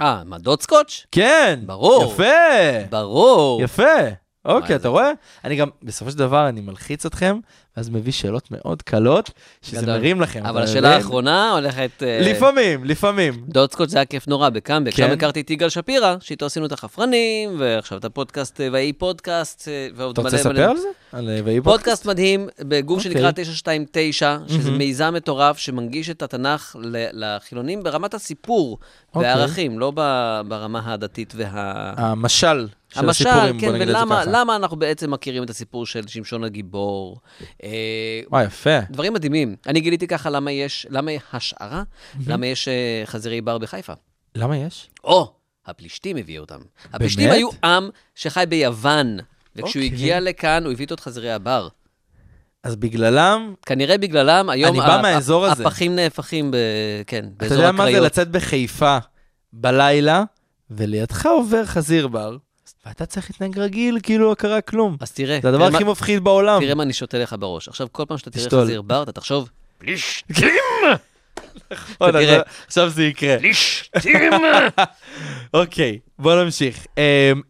אה, 0.00 0.22
מה, 0.24 0.38
דוד 0.38 0.62
סקוץ'? 0.62 1.06
כן! 1.12 1.60
ברור. 1.66 2.12
יפה! 2.12 2.86
ברור. 2.90 3.62
יפה. 3.62 4.25
אוקיי? 4.54 4.76
אתה 4.76 4.88
רואה? 4.88 5.10
אני 5.44 5.56
גם, 5.56 5.68
בסופו 5.82 6.10
של 6.10 6.18
דבר, 6.18 6.48
אני 6.48 6.60
מלחיץ 6.60 7.06
אתכם, 7.06 7.38
ואז 7.76 7.88
מביא 7.90 8.12
שאלות 8.12 8.50
מאוד 8.50 8.82
קלות, 8.82 9.30
שזה. 9.62 9.86
מרים 9.86 10.20
לכם. 10.20 10.46
אבל 10.46 10.62
אתה 10.62 10.70
השאלה? 10.70 10.94
האחרונה 10.96 11.50
הולכת... 11.50 12.02
אה, 12.02 12.18
לפעמים, 12.22 12.84
לפעמים. 12.84 13.34
דוד 13.48 13.72
סקוט 13.72 13.88
זה 13.88 13.98
היה 13.98 14.04
כיף 14.04 14.28
נורא 14.28 14.48
בקאמבק, 14.48 14.94
כן? 14.94 15.06
שם 15.06 15.12
הכרתי 15.12 15.40
את 15.40 15.50
יגאל 15.50 15.68
שפירא, 15.68 16.16
שאיתו 16.20 16.46
עשינו 16.46 16.66
את 16.66 16.72
החפרנים, 16.72 17.50
ועכשיו 17.58 17.98
את 17.98 18.04
הפודקאסט 18.04 18.60
אה, 18.60 18.68
ויהי 18.72 18.92
פודקאסט, 18.92 19.68
אה, 19.68 19.88
ועוד 19.94 20.12
אתה 20.12 20.22
מלא 20.22 20.30
רוצה 20.36 20.48
מלא- 20.48 20.52
לספר 20.60 20.70
על 20.70 20.76
זה? 20.76 20.88
על 21.12 21.28
ויהי 21.44 21.60
פודקאסט 21.60 22.06
מדהים 22.06 22.48
בגוף 22.60 22.98
אוקיי. 22.98 23.12
שנקרא 23.12 23.30
929, 23.34 24.36
שזה. 24.48 24.70
מיזם 24.70 25.14
מטורף 25.16 25.58
שמנגיש 25.58 26.10
את 26.10 26.22
התנ"ך 26.22 26.76
לחילונים 27.12 27.82
ברמת 27.82 28.14
הסיפור 28.14 28.78
אוקיי. 29.14 29.28
והערכים, 29.34 29.78
לא 29.78 29.90
ברמה 30.48 30.92
הדתית 30.92 31.32
וה... 31.36 31.92
המשל 31.96 32.66
של 32.94 33.00
המשל, 33.00 33.28
הסיפורים, 33.28 33.60
כן, 33.60 33.66
בוא 33.66 33.74
נגיד 33.74 33.88
את 33.88 33.94
זה 33.94 34.00
ולמה 34.02 34.22
ככה. 34.22 34.30
למה 34.30 34.56
אנחנו 34.56 34.76
בעצם 34.76 35.10
מכירים 35.10 35.42
את 35.42 35.50
הסיפור 35.50 35.86
של 35.86 36.06
שמשון 36.06 36.44
הגיבור. 36.44 37.20
אה, 37.64 37.68
וואי, 38.30 38.44
יפה. 38.44 38.80
דברים 38.90 39.12
מדהימים. 39.12 39.56
אני 39.66 39.80
גיליתי 39.80 40.06
ככה 40.06 40.30
למה 40.30 40.52
יש, 40.52 40.86
למה 40.90 41.10
השערה, 41.32 41.82
למה 42.26 42.46
יש 42.46 42.68
אה, 42.68 43.02
חזירי 43.06 43.40
בר 43.40 43.58
בחיפה. 43.58 43.92
למה 44.34 44.56
יש? 44.56 44.90
או, 45.04 45.32
הפלישתים 45.66 46.16
הביאו 46.16 46.42
אותם. 46.42 46.58
הפלישתים? 46.92 47.30
היו 47.30 47.48
עם 47.64 47.88
שחי 48.14 48.44
ביוון, 48.48 49.16
וכשהוא 49.56 49.66
אוקיי. 49.82 49.84
הגיע 49.96 50.20
לכאן, 50.20 50.64
הוא 50.64 50.72
הביא 50.72 50.84
איתו 50.84 50.94
את 50.94 51.00
חזירי 51.00 51.32
הבר. 51.32 51.68
אז 52.64 52.76
בגללם, 52.76 53.54
כנראה 53.66 53.98
בגללם, 53.98 54.50
היום 54.50 54.70
אני 54.70 54.86
בא 54.86 54.94
ה- 54.98 55.02
מהאזור 55.02 55.46
ה- 55.46 55.52
הזה. 55.52 55.62
הפחים 55.62 55.96
נהפכים, 55.96 56.50
ב... 56.50 56.56
כן, 57.06 57.24
אתה 57.24 57.44
באזור 57.44 57.58
יודע 57.58 57.72
מה 57.72 57.84
זה 57.84 57.88
הקריות. 57.90 58.06
לצאת 58.06 58.30
בחיפה 58.30 58.98
בלילה, 59.52 60.24
ולידך 60.70 61.26
עובר 61.26 61.64
חזיר 61.64 62.08
בר, 62.08 62.36
ואתה 62.86 63.06
צריך 63.06 63.30
להתנהג 63.30 63.58
רגיל, 63.58 63.98
כאילו 64.02 64.30
לא 64.30 64.34
קרה 64.34 64.60
כלום. 64.60 64.96
אז 65.00 65.12
תראה, 65.12 65.38
זה 65.42 65.48
הדבר 65.48 65.58
תראה 65.58 65.70
מה- 65.70 65.76
הכי 65.78 65.84
מפחיד 65.84 66.24
בעולם. 66.24 66.60
תראה 66.60 66.74
מה 66.74 66.82
אני 66.82 66.92
שותה 66.92 67.18
לך 67.18 67.36
בראש. 67.38 67.68
עכשיו, 67.68 67.86
כל 67.92 68.04
פעם 68.08 68.18
שאתה 68.18 68.30
תראה 68.30 68.44
תשתול. 68.44 68.64
חזיר 68.64 68.82
בר, 68.82 69.02
אתה 69.02 69.12
תחשוב. 69.12 69.48
אז 72.00 72.14
עכשיו 72.66 72.88
זה 72.90 73.04
יקרה. 73.04 73.36
אוקיי, 75.54 75.98
בוא 76.18 76.44
נמשיך. 76.44 76.86
אמ, 76.98 77.02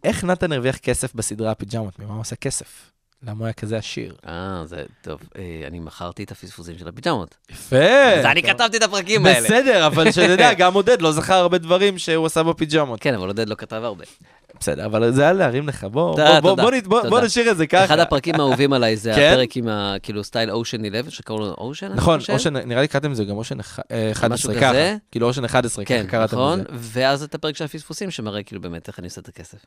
איך 0.04 0.24
נתן 0.24 0.52
הרוויח 0.52 0.76
כסף 0.76 1.14
בסדרה 1.14 1.50
הפיג'מות? 1.50 1.98
ממה 1.98 2.12
הוא 2.12 2.20
עושה 2.20 2.36
כסף? 2.36 2.90
למה 3.22 3.38
הוא 3.38 3.44
היה 3.46 3.52
כזה 3.52 3.76
עשיר? 3.76 4.14
אה, 4.28 4.62
זה 4.64 4.82
טוב, 5.02 5.20
אה, 5.38 5.66
אני 5.66 5.78
מכרתי 5.78 6.22
את 6.24 6.30
הפספוסים 6.30 6.78
של 6.78 6.88
הפיג'מות. 6.88 7.34
יפה. 7.50 7.76
אז 8.18 8.24
אני 8.24 8.42
כתבתי 8.42 8.76
את 8.76 8.82
הפרקים 8.82 9.26
האלה. 9.26 9.40
בסדר, 9.48 9.86
אבל 9.86 10.12
שתדע, 10.12 10.52
גם 10.58 10.74
עודד 10.74 11.02
לא 11.02 11.12
זכר 11.12 11.34
הרבה 11.34 11.58
דברים 11.58 11.98
שהוא 11.98 12.26
עשה 12.26 12.42
בפיג'מות. 12.42 13.00
כן, 13.00 13.14
אבל 13.14 13.26
עודד 13.26 13.48
לא 13.48 13.54
כתב 13.54 13.80
הרבה. 13.84 14.04
בסדר, 14.60 14.86
אבל 14.86 15.12
זה 15.12 15.22
היה 15.22 15.32
להרים 15.32 15.68
לך, 15.68 15.84
בוא, 15.84 16.20
נשאיר 17.24 17.50
את 17.50 17.56
זה 17.56 17.66
ככה. 17.66 17.84
אחד 17.84 17.98
הפרקים 17.98 18.34
האהובים 18.34 18.72
עליי 18.72 18.96
זה 18.96 19.12
כן? 19.16 19.32
הפרק 19.32 19.56
עם. 19.56 19.68
כאילו 20.02 20.24
סטייל 20.24 20.50
אושן 20.50 20.84
11, 20.84 21.10
שקראו 21.10 21.38
לו 21.38 21.54
אושן, 21.58 21.92
נכון, 21.94 22.20
נראה 22.66 22.80
לי 22.80 22.88
קראתם 22.88 23.12
לזה 23.12 23.24
גם 23.24 23.36
אושן 23.36 23.58
אה, 23.60 24.10
11 24.12 24.28
משהו 24.28 24.60
ככה. 24.60 24.72
כאילו 25.10 25.26
אושן 25.26 25.44
11, 25.44 25.84
כן, 25.84 26.02
ככה 26.02 26.10
קראתם 26.10 26.36
נכון, 26.36 26.58
לזה. 26.60 26.66
ואז 26.78 27.22
את 27.22 27.34
הפרק 27.34 27.56
של 27.56 27.64
הפספוסים 27.64 28.10
שמראה 28.10 28.42
כאילו 28.42 28.60
באמת 28.60 28.88
איך 28.88 28.98
אני 28.98 29.06
עושה 29.06 29.20
את 29.20 29.28
הכסף. 29.28 29.58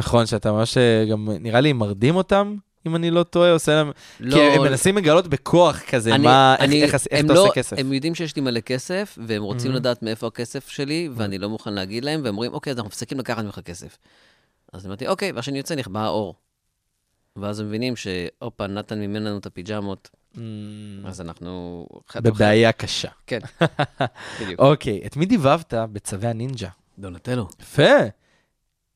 נכון, 0.00 0.26
שאתה 0.26 0.52
ממש 0.52 0.78
אה, 0.78 1.04
גם, 1.10 1.28
נראה 1.40 1.60
לי, 1.60 1.72
מרדים 1.72 2.16
אותם, 2.16 2.56
אם 2.86 2.96
אני 2.96 3.10
לא 3.10 3.22
טועה, 3.22 3.50
עושה 3.52 3.74
להם... 3.74 3.90
לא, 4.20 4.34
כי 4.34 4.40
הם 4.42 4.62
מנסים 4.62 4.96
לגלות 4.96 5.26
בכוח 5.26 5.80
כזה, 5.90 6.14
אני- 6.14 6.24
מה, 6.24 6.54
איך- 6.54 6.62
אני- 6.64 6.82
איך 6.82 6.94
איך 6.94 7.06
הם 7.10 7.26
אתה 7.26 7.34
לא- 7.34 7.42
עושה 7.42 7.52
כסף. 7.54 7.78
הם 7.78 7.92
יודעים 7.92 8.14
שיש 8.14 8.36
לי 8.36 8.42
מלא 8.42 8.60
כסף, 8.60 9.18
והם 9.26 9.42
רוצים 9.42 9.70
Mhm. 9.72 9.74
לדעת 9.74 10.02
מאיפה 10.02 10.26
הכסף 10.26 10.68
שלי, 10.68 11.08
ואני 11.14 11.38
לא 11.38 11.48
מוכן 11.48 11.72
להגיד 11.74 12.04
להם, 12.04 12.20
והם 12.24 12.34
אומרים, 12.34 12.52
אוקיי, 12.52 12.70
אז 12.70 12.76
אנחנו 12.76 12.88
מפסיקים 12.88 13.18
לקחת 13.18 13.44
ממך 13.44 13.58
כסף. 13.64 13.96
אז 14.76 14.86
אמרתי, 14.86 15.06
אוקיי, 15.08 15.32
ואז 15.32 15.42
כשאני 15.42 15.58
יוצא 15.58 15.74
נכבה 15.74 16.00
האור. 16.00 16.34
ואז 17.36 17.60
הם 17.60 17.66
מבינים 17.66 17.94
שהופה, 17.96 18.66
נתן 18.66 18.98
ממנו 19.00 19.26
לנו 19.26 19.38
את 19.38 19.46
הפיג'מות, 19.46 20.10
Mm, 20.34 20.38
אז 21.04 21.20
אנחנו... 21.20 21.86
בבעיה 22.16 22.72
קשה. 22.72 23.08
כן, 23.26 23.38
בדיוק. 24.42 24.60
אוקיי, 24.60 25.00
את 25.06 25.16
מי 25.16 25.26
דיבבת 25.26 25.74
בצווי 25.92 26.28
הנינג'ה? 26.28 26.68
דונטלו. 26.98 27.48
יפה. 27.60 27.82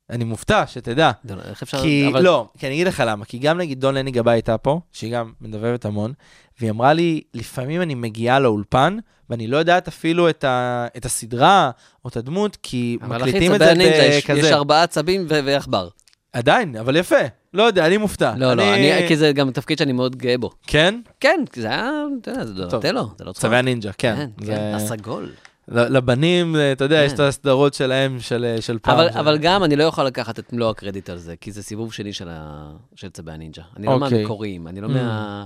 אני 0.09 0.23
מופתע, 0.23 0.67
שתדע. 0.67 1.11
דונ- 1.25 1.31
איך 1.49 1.61
אפשר... 1.63 1.81
כי, 1.81 2.07
אבל- 2.11 2.21
לא, 2.23 2.49
כי 2.57 2.67
אני 2.67 2.75
אגיד 2.75 2.87
לך 2.87 3.03
למה. 3.07 3.25
כי 3.25 3.37
גם 3.39 3.57
נגיד 3.57 3.79
דון 3.79 3.95
לני 3.95 4.11
גבאי 4.11 4.33
הייתה 4.33 4.57
פה, 4.57 4.79
שהיא 4.91 5.13
גם 5.13 5.33
מדבבת 5.41 5.85
המון, 5.85 6.13
והיא 6.61 6.71
אמרה 6.71 6.93
לי, 6.93 7.21
לפעמים 7.33 7.81
אני 7.81 7.95
מגיעה 7.95 8.39
לאולפן, 8.39 8.97
ואני 9.29 9.47
לא 9.47 9.57
יודעת 9.57 9.87
אפילו 9.87 10.29
את, 10.29 10.43
ה, 10.43 10.87
את 10.97 11.05
הסדרה 11.05 11.71
או 12.05 12.09
את 12.09 12.17
הדמות, 12.17 12.57
כי 12.63 12.97
מקליטים 13.01 13.53
את 13.55 13.59
זה 13.59 13.71
הנינג'ה, 13.71 13.95
יש- 13.95 14.25
כזה. 14.25 14.39
יש 14.39 14.45
ארבעה 14.51 14.83
עצבים 14.83 15.25
ועכבר. 15.29 15.87
עדיין, 16.33 16.75
אבל 16.75 16.95
יפה. 16.95 17.15
לא 17.53 17.63
יודע, 17.63 17.85
אני 17.87 17.97
מופתע. 17.97 18.33
לא, 18.37 18.53
לא, 18.53 18.73
אני- 18.73 19.07
כי 19.07 19.17
זה 19.17 19.31
גם 19.31 19.51
תפקיד 19.51 19.77
שאני 19.77 19.91
מאוד 19.91 20.15
גאה 20.15 20.37
בו. 20.37 20.49
כן? 20.67 20.99
כן, 21.19 21.43
כי 21.51 21.61
זה 21.61 21.67
היה, 21.67 21.89
אתה 22.21 22.31
יודע, 22.31 22.45
זה 22.45 22.53
דונטלו, 22.53 23.09
זה 23.17 23.23
לא 23.25 23.31
צחוק. 23.31 23.41
צווי 23.41 23.57
הנינג'ה, 23.57 23.91
כן. 23.97 24.15
כן, 24.15 24.45
זה- 24.45 24.51
כן, 24.51 24.71
הסגול. 24.75 25.29
לבנים, 25.67 26.55
זה, 26.55 26.71
אתה 26.71 26.83
יודע, 26.83 27.03
יש 27.03 27.09
כן. 27.11 27.15
את 27.15 27.19
הסדרות 27.19 27.73
שלהם, 27.73 28.19
של 28.19 28.55
של 28.59 28.77
פעם. 28.81 28.93
אבל, 28.99 29.11
של- 29.11 29.17
אבל 29.19 29.37
גם 29.37 29.63
אני 29.63 29.75
לא 29.75 29.83
יכול 29.83 30.05
לקחת 30.05 30.39
את 30.39 30.53
מלוא 30.53 30.69
הקרדיט 30.69 31.09
על 31.09 31.17
זה, 31.17 31.35
כי 31.41 31.51
זה 31.51 31.63
סיבוב 31.63 31.93
שני 31.93 32.13
של, 32.13 32.27
ה... 32.31 32.71
של 32.95 33.09
צבי 33.09 33.31
הנינג'ה. 33.31 33.61
אני 33.77 33.85
לא 33.87 33.91
אוקיי. 33.93 34.17
מהמקוריים, 34.17 34.67
אני 34.67 34.81
לא 34.81 34.87
Mm. 34.87 34.91
מה... 34.91 35.45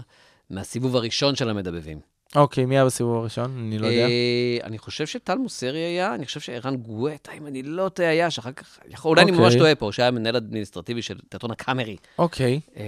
מהסיבוב 0.50 0.96
הראשון 0.96 1.36
של 1.36 1.50
המדבבים. 1.50 2.00
אוקיי, 2.36 2.66
מי 2.66 2.76
היה 2.76 2.86
בסיבוב 2.86 3.16
הראשון? 3.18 3.58
אני 3.58 3.78
לא 3.80 3.88
יודע. 3.88 4.08
אה, 4.08 4.58
אני 4.64 4.78
חושב 4.78 5.08
שטל 5.08 5.36
מוסרי 5.38 5.80
היה, 5.80 6.16
אני 6.16 6.26
חושב 6.26 6.40
שערן 6.40 6.76
גואטה, 6.76 7.32
אם 7.32 7.48
אני 7.48 7.64
לא 7.64 7.90
טועה, 7.90 8.10
היה, 8.10 8.32
שאחר 8.32 8.52
כך, 8.52 8.80
אולי 9.06 9.22
אני 9.22 9.32
אוקיי. 9.32 9.44
ממש 9.46 9.56
טועה 9.56 9.76
פה, 9.76 9.90
שהיה 9.92 10.12
מנהל 10.12 10.36
אדמיניסטרטיבי 10.36 11.02
של 11.02 11.20
תיאטרון 11.30 11.52
הקאמרי. 11.52 11.98
אוקיי. 12.20 12.60
אה, 12.78 12.84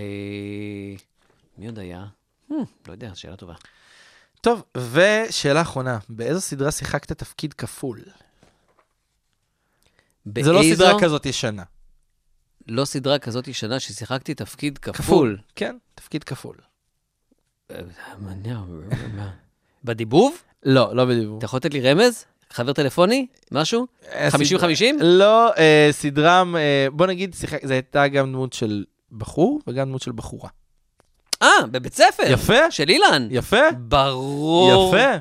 מי 1.58 1.66
עוד 1.66 1.80
היה? 1.80 2.06
Hmm, 2.52 2.54
לא 2.88 2.92
יודע, 2.92 3.12
שאלה 3.16 3.36
טובה. 3.36 3.54
טוב, 4.42 4.64
ושאלה 4.78 5.62
אחרונה, 5.62 6.00
באיזו 6.10 6.42
סדרה 6.42 6.72
שיחקת 6.72 7.12
תפקיד 7.12 7.54
כפול? 7.54 8.00
זה 10.42 10.52
לא 10.52 10.60
באיזו- 10.62 10.76
סדרה 10.76 11.02
כזאת 11.02 11.26
ישנה. 11.26 11.64
לא 12.68 12.86
סדרה 12.86 13.20
כזאת 13.20 13.48
ישנה 13.48 13.80
ששיחקתי 13.80 14.34
תפקיד 14.34 14.78
כפול. 14.78 15.38
כן, 15.56 15.78
תפקיד 15.96 16.24
כפול. 16.24 16.56
אה? 17.72 19.30
בדיבוב? 19.84 20.38
לא, 20.64 20.96
לא 20.96 21.06
בדיבור. 21.06 21.38
אתה 21.38 21.46
יכול 21.46 21.58
לתת 21.58 21.74
לי 21.74 21.92
רמז? 21.92 22.26
חבר 22.50 22.74
טלפוני? 22.74 23.28
משהו? 23.52 23.88
50-50? 24.04 24.34
לא, 25.02 25.54
אה, 25.58 25.90
סדרה, 25.92 26.44
אה, 26.56 26.88
בוא 26.92 27.08
נגיד, 27.08 27.36
זו 27.64 27.74
הייתה 27.74 28.08
גם 28.08 28.32
דמות 28.34 28.54
של 28.54 28.84
בחור 29.12 29.62
וגם 29.68 29.88
דמות 29.88 30.02
של 30.02 30.12
בחורה. 30.12 30.50
אה, 31.42 31.48
בבית 31.72 31.94
ספר. 31.94 32.24
יפה, 32.28 32.72
של 32.72 32.90
אילן. 32.90 33.28
יפה, 33.32 33.72
ברור. 33.78 34.96
יפה. 34.96 35.18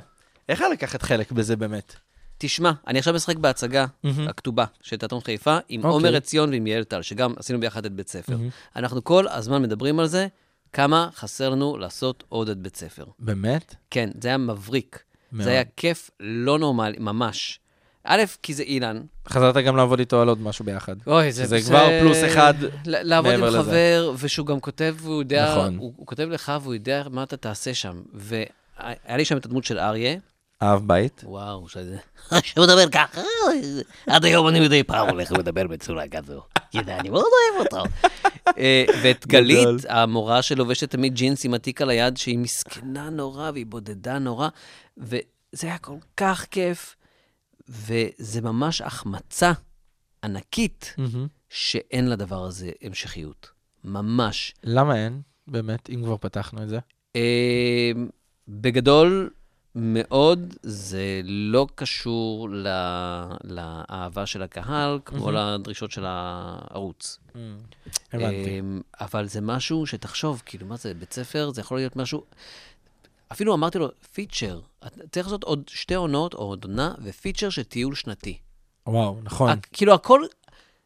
איך 0.49 0.61
היה 0.61 0.71
לקחת 0.71 1.03
חלק 1.03 1.33
בזה 1.33 1.57
באמת? 1.57 1.95
תשמע, 2.39 2.73
אני 2.87 2.99
עכשיו 2.99 3.15
משחק 3.15 3.37
בהצגה 3.37 3.87
מהמם. 4.05 4.29
הכתובה 4.29 4.65
של 4.83 4.97
תיאטרון 4.97 5.21
חיפה, 5.23 5.59
עם 5.69 5.81
אוקיי. 5.81 5.91
עומר 5.91 6.17
עציון 6.17 6.51
ועם 6.51 6.67
יעל 6.67 6.85
טל, 6.85 7.03
שגם 7.03 7.35
עשינו 7.37 7.61
ביחד 7.61 7.85
את 7.85 7.93
בית 7.93 8.09
ספר. 8.09 8.37
מהמם. 8.37 8.49
אנחנו 8.77 9.05
כל 9.05 9.29
הזמן 9.29 9.63
מדברים 9.63 10.01
על 10.01 10.07
זה, 10.07 10.27
כמה 10.77 11.09
חסר 11.15 11.51
לנו 11.51 11.79
לעשות 11.79 12.25
עוד 12.29 12.49
את 12.49 12.59
בית 12.59 12.77
ספר. 12.77 13.05
באמת? 13.19 13.75
כן, 13.91 14.11
זה 14.21 14.29
היה 14.29 14.39
מבריק. 14.39 15.03
מאוד. 15.33 15.45
זה 15.45 15.51
היה 15.51 15.63
כיף 15.77 16.11
לא 16.21 16.59
נורמלי, 16.59 16.97
ממש. 17.01 17.61
א', 18.05 18.23
כי 18.43 18.55
זה 18.55 18.63
אילן. 18.63 19.03
חזרת 19.29 19.57
גם 19.57 19.77
לעבוד 19.77 19.99
איתו 19.99 20.21
על 20.23 20.29
עוד 20.29 20.41
משהו 20.41 20.65
ביחד. 20.65 20.97
אוי, 21.07 21.33
זה 21.33 21.61
כבר 21.67 21.89
פלוס 22.01 22.17
אחד 22.27 22.55
ל- 22.63 22.69
לעבוד 22.87 23.33
עם 23.33 23.41
מעבר 23.41 23.61
לזה. 23.61 23.71
חבר, 23.71 24.13
ושהוא 24.19 24.47
גם 24.47 24.61
כותב, 24.61 24.95
והוא 25.01 25.23
יודע, 25.23 25.53
נכון. 25.57 25.77
הוא, 25.77 25.93
הוא 25.97 26.07
כותב 26.07 26.29
לך 26.31 26.53
והוא 26.63 26.75
יודע 26.75 27.03
מה 27.11 27.23
אתה 27.23 27.37
תעשה 27.37 27.75
שם. 27.75 28.03
והיה 28.15 28.95
לי 29.17 29.25
שם 29.25 29.37
את 29.37 29.47
הדמות 29.47 29.65
של 29.65 29.79
אריה, 29.79 30.17
אב 30.63 30.83
בית. 30.87 31.23
וואו, 31.27 31.69
שזה... 31.69 31.97
שמדבר 32.45 32.89
ככה, 32.93 33.21
עד 34.07 34.25
היום 34.25 34.49
אני 34.49 34.61
מדי 34.61 34.83
פעם 34.83 35.09
הולך 35.09 35.33
לדבר 35.33 35.67
בצורה 35.67 36.09
כזו. 36.09 36.43
זה, 36.73 36.97
אני 36.97 37.09
מאוד 37.09 37.25
אוהב 37.25 37.67
אותו. 37.67 37.83
אה, 38.59 38.85
ואת 39.03 39.27
גלית. 39.27 39.69
המורה 39.89 40.43
שלובשת 40.43 40.91
תמיד 40.91 41.15
ג'ינס 41.15 41.45
עם 41.45 41.55
התיק 41.55 41.83
על 41.83 41.91
היד, 41.91 42.17
שהיא 42.17 42.39
מסכנה 42.39 43.11
נורא 43.11 43.51
והיא 43.51 43.67
בודדה 43.67 44.19
נורא, 44.19 44.49
וזה 44.99 45.23
היה 45.63 45.79
כל 45.79 45.97
כך 46.17 46.47
כיף, 46.51 46.97
וזה 47.69 48.41
ממש 48.43 48.81
החמצה 48.81 49.53
ענקית. 50.25 50.95
שאין 51.49 52.09
לדבר 52.09 52.45
הזה 52.45 52.71
המשכיות. 52.83 53.51
ממש. 53.85 54.55
למה 54.65 55.05
אין? 55.05 55.21
באמת, 55.49 55.91
אם 55.91 56.03
כבר 56.05 56.17
פתחנו 56.17 56.63
את 56.63 56.69
זה. 56.69 56.79
אה, 57.17 57.93
בגדול 58.49 59.31
מאוד, 59.79 60.55
זה 60.63 61.21
לא 61.25 61.67
קשור 61.75 62.49
ל... 62.51 62.67
לאהבה 63.45 64.27
של 64.27 64.43
הקהל, 64.43 64.99
כמו 65.05 65.31
לדרישות 65.31 65.91
של 65.91 66.05
הערוץ. 66.07 67.19
הבנתי. 68.13 68.59
אמ, 68.61 68.81
אבל 69.01 69.27
זה 69.27 69.41
משהו 69.41 69.87
שתחשוב, 69.87 70.43
כאילו, 70.47 70.67
מה 70.67 70.77
זה, 70.77 70.95
בית 70.95 71.13
ספר, 71.13 71.51
זה 71.51 71.61
יכול 71.61 71.79
להיות 71.79 71.97
משהו... 71.97 72.25
אפילו 73.33 73.55
אמרתי 73.55 73.79
לו, 73.79 73.89
feature, 74.13 74.61
צריך 75.13 75.27
לעשות 75.27 75.45
עוד 75.45 75.63
שתי 75.69 75.95
עונות 75.95 76.35
או 76.35 76.39
עוד 76.39 76.65
עונה, 76.65 76.95
ו 77.03 77.09
feature 77.09 77.51
של 77.51 77.63
טיול 77.63 77.95
שנתי. 77.95 78.39
וואו, 78.87 79.19
נכון. 79.23 79.59
כאילו, 79.73 79.95
הכל 79.95 80.21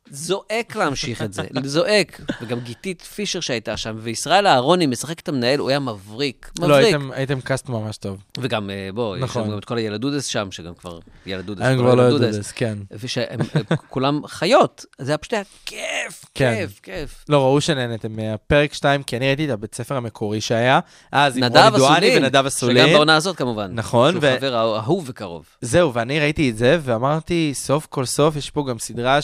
זועק 0.08 0.76
להמשיך 0.76 1.22
את 1.22 1.32
זה, 1.32 1.42
זועק. 1.64 2.20
וגם 2.42 2.60
גיתית 2.60 3.02
פישר 3.02 3.40
שהייתה 3.40 3.76
שם, 3.76 3.96
וישראל 4.00 4.46
אהרוני 4.46 4.86
משחק 4.86 5.20
את 5.20 5.28
המנהל, 5.28 5.58
הוא 5.58 5.68
היה 5.70 5.78
מבריק, 5.78 6.50
לא, 6.58 6.66
מבריק. 6.68 6.84
הייתם- 6.84 7.10
הייתם 7.12 7.40
cast 7.40 7.68
ממש 7.68 7.96
טוב. 7.96 8.22
וגם, 8.38 8.70
אה, 8.70 8.88
בוא, 8.94 9.16
יש 9.16 9.22
נכון. 9.22 9.42
לנו 9.42 9.52
גם 9.52 9.58
את 9.58 9.64
כל 9.64 9.78
הילדודס 9.78 10.26
שם, 10.26 10.48
שגם 10.50 10.74
כבר 10.74 10.98
ילדודס. 11.26 11.62
כל 11.62 11.76
כבר 11.78 11.94
לא 11.94 12.02
הילדודס. 12.02 12.34
יודעת, 12.36 12.52
כן. 12.56 12.78
ושהם 12.92 13.26
הם 13.54 13.64
כולם 13.88 14.26
חיות, 14.26 14.84
זה 14.98 15.10
היה 15.12 15.18
פשוט 15.18 15.32
היה 15.32 15.42
כיף, 15.66 16.24
כן. 16.34 16.54
כיף, 16.58 16.80
כיף. 16.82 17.24
לא, 17.28 17.38
ראו 17.44 17.60
שנהנתם 17.60 18.16
מהפרק 18.16 18.74
2, 18.74 19.02
כי 19.02 19.16
אני 19.16 19.26
ראיתי 19.26 19.44
את 19.44 19.50
הבית 19.50 19.74
ספר 19.74 19.96
המקורי 19.96 20.40
שהיה, 20.40 20.80
אז 21.12 21.36
עם 21.36 21.44
רוני 21.44 21.54
דואני 21.54 21.76
אסולין, 21.96 22.22
ונדב 22.22 22.32
שגם 22.38 22.46
אסולין. 22.46 22.92
בעונה 22.92 23.16
הזאת 23.16 23.36
כמובן. 23.36 23.70
נכון, 23.74 24.10
שהוא 24.12 24.22
ו- 24.24 24.36
חבר 24.38 24.54
אהו- 24.60 24.76
אהוב 24.76 25.04
וקרוב. 25.08 25.46
זהו, 25.60 25.94
ואני 25.94 26.20
ראיתי 26.20 26.50
את 26.50 26.56
זה, 26.56 26.78
ואמרתי, 26.82 27.50
סוף 27.54 27.86
כל 27.86 28.04
סוף, 28.04 28.36
יש 28.36 28.50
פה 28.50 28.64
גם 28.68 28.78
סדרה 28.78 29.18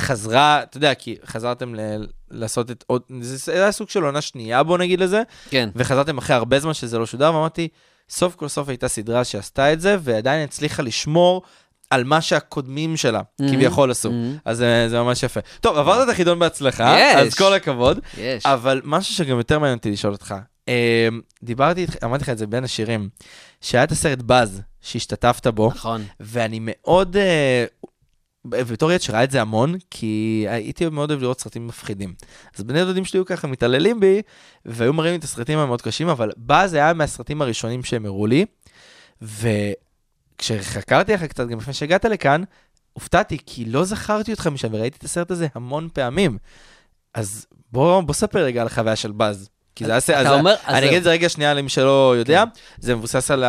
שחזרה, 0.00 0.62
אתה 0.62 0.76
יודע, 0.76 0.94
כי 0.94 1.16
חזרתם 1.26 1.74
ל- 1.74 2.06
לעשות 2.30 2.70
את 2.70 2.84
עוד, 2.86 3.02
זה 3.20 3.52
היה 3.52 3.72
סוג 3.72 3.90
של 3.90 4.04
עונה 4.04 4.20
שנייה, 4.20 4.62
בוא 4.62 4.78
נגיד 4.78 5.00
לזה, 5.00 5.22
כן. 5.50 5.68
וחזרתם 5.76 6.18
אחרי 6.18 6.36
הרבה 6.36 6.60
זמן 6.60 6.74
שזה 6.74 6.98
לא 6.98 7.06
שודר, 7.06 7.34
ואמרתי, 7.34 7.68
סוף 8.10 8.34
כל 8.34 8.48
סוף 8.48 8.68
הייתה 8.68 8.88
סדרה 8.88 9.24
שעשתה 9.24 9.72
את 9.72 9.80
זה, 9.80 9.96
ועדיין 10.00 10.44
הצליחה 10.44 10.82
לשמור 10.82 11.42
על 11.90 12.04
מה 12.04 12.20
שהקודמים 12.20 12.96
שלה, 12.96 13.20
Mhm. 13.20 13.44
כביכול 13.52 13.90
עשו. 13.90 14.08
Mhm. 14.10 14.12
אז 14.44 14.62
אה, 14.62 14.88
זה 14.88 15.00
ממש 15.02 15.22
יפה. 15.22 15.40
טוב, 15.60 15.76
עברת 15.76 16.04
את 16.08 16.12
החידון 16.12 16.38
בהצלחה, 16.38 16.96
יש. 17.00 17.16
אז 17.16 17.34
כל 17.34 17.52
הכבוד. 17.54 17.98
יש. 18.18 18.46
אבל 18.46 18.80
משהו 18.84 19.14
שגם 19.14 19.36
יותר 19.38 19.58
מעניין 19.58 19.78
אותי 19.78 19.90
לשאול 19.90 20.12
אותך, 20.12 20.34
אה, 20.68 21.08
דיברתי 21.42 21.80
איתך, 21.80 21.96
אמרתי 22.04 22.22
לך 22.22 22.28
את 22.28 22.38
זה 22.38 22.46
בין 22.46 22.64
השירים, 22.64 23.08
שהיה 23.60 23.84
את 23.84 23.92
הסרט 23.92 24.18
באז, 24.18 24.60
שהשתתפת 24.80 25.46
בו, 25.46 25.70
נכון. 25.74 26.04
ואני 26.20 26.58
מאוד, 26.62 27.16
אה, 27.16 27.64
בתור 28.44 28.90
ילד 28.90 29.00
שראה 29.00 29.24
את 29.24 29.30
זה 29.30 29.40
המון, 29.40 29.74
כי 29.90 30.46
הייתי 30.48 30.88
מאוד 30.88 31.10
אוהב 31.10 31.22
לראות 31.22 31.40
סרטים 31.40 31.66
מפחידים. 31.66 32.14
אז 32.56 32.64
בני 32.64 32.84
דודים 32.84 33.04
שלי 33.04 33.18
היו 33.18 33.24
ככה 33.24 33.46
מתעללים 33.46 34.00
בי, 34.00 34.22
והיו 34.64 34.92
מראים 34.92 35.12
לי 35.12 35.18
את 35.18 35.24
הסרטים 35.24 35.58
המאוד 35.58 35.82
קשים, 35.82 36.08
אבל 36.08 36.30
באז 36.36 36.74
היה 36.74 36.92
מהסרטים 36.92 37.42
הראשונים 37.42 37.84
שהם 37.84 38.06
הראו 38.06 38.26
לי, 38.26 38.44
וכשחקרתי 39.22 41.14
אחר 41.14 41.26
קצת, 41.26 41.48
גם 41.48 41.58
לפני 41.58 41.72
שהגעת 41.72 42.04
לכאן, 42.04 42.42
הופתעתי, 42.92 43.38
כי 43.46 43.64
לא 43.64 43.84
זכרתי 43.84 44.32
אותך 44.32 44.46
משם, 44.46 44.68
וראיתי 44.72 44.96
את 44.98 45.04
הסרט 45.04 45.30
הזה 45.30 45.46
המון 45.54 45.88
פעמים. 45.92 46.38
אז 47.14 47.46
בוא, 47.72 48.00
בוא 48.00 48.14
ספר 48.14 48.38
רגע 48.38 48.60
על 48.60 48.66
החוויה 48.66 48.96
של 48.96 49.12
באז. 49.12 49.48
כי 49.74 49.84
זה 49.84 49.92
היה... 50.08 50.20
אתה 50.20 50.34
אומר- 50.34 50.54
אני. 50.66 50.86
אגיד 50.86 50.96
את 50.96 51.04
זה 51.04 51.10
רגע 51.10 51.28
שנייה 51.28 51.54
למי 51.54 51.68
שלא 51.68 52.14
יודע, 52.16 52.44
זה 52.78 52.94
מבוסס 52.94 53.30
על 53.30 53.44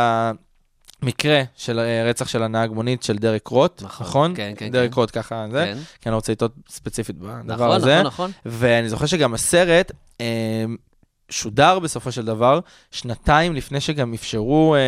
המקרה 1.01 1.41
של 1.55 1.79
אה, 1.79 2.03
רצח 2.09 2.27
של 2.27 2.43
הנהג 2.43 2.71
מונית 2.71 3.03
של 3.03 3.17
דרק 3.17 3.47
רוט, 3.47 3.81
נכון, 3.81 4.07
נכון? 4.07 4.33
כן, 4.35 4.53
כן, 4.57 4.69
דרק 4.71 4.89
כן. 4.93 4.99
רוט 4.99 5.09
ככה 5.13 5.45
זה, 5.51 5.65
כן. 5.65 5.77
כי 6.01 6.09
אני 6.09 6.11
לא 6.11 6.15
רוצה 6.15 6.31
לטעות 6.31 6.51
ספציפית 6.69 7.15
בדבר 7.17 7.43
נכון, 7.55 7.71
הזה. 7.71 8.01
נכון, 8.03 8.05
נכון. 8.05 8.31
ואני 8.45 8.89
זוכר 8.89 9.05
שגם 9.05 9.33
הסרט 9.33 9.91
אה, 10.21 10.25
שודר 11.29 11.79
בסופו 11.79 12.11
של 12.11 12.25
דבר, 12.25 12.59
שנתיים 12.91 13.55
לפני 13.55 13.81
שגם 13.81 14.13
אפשרו, 14.13 14.75
אה, 14.75 14.79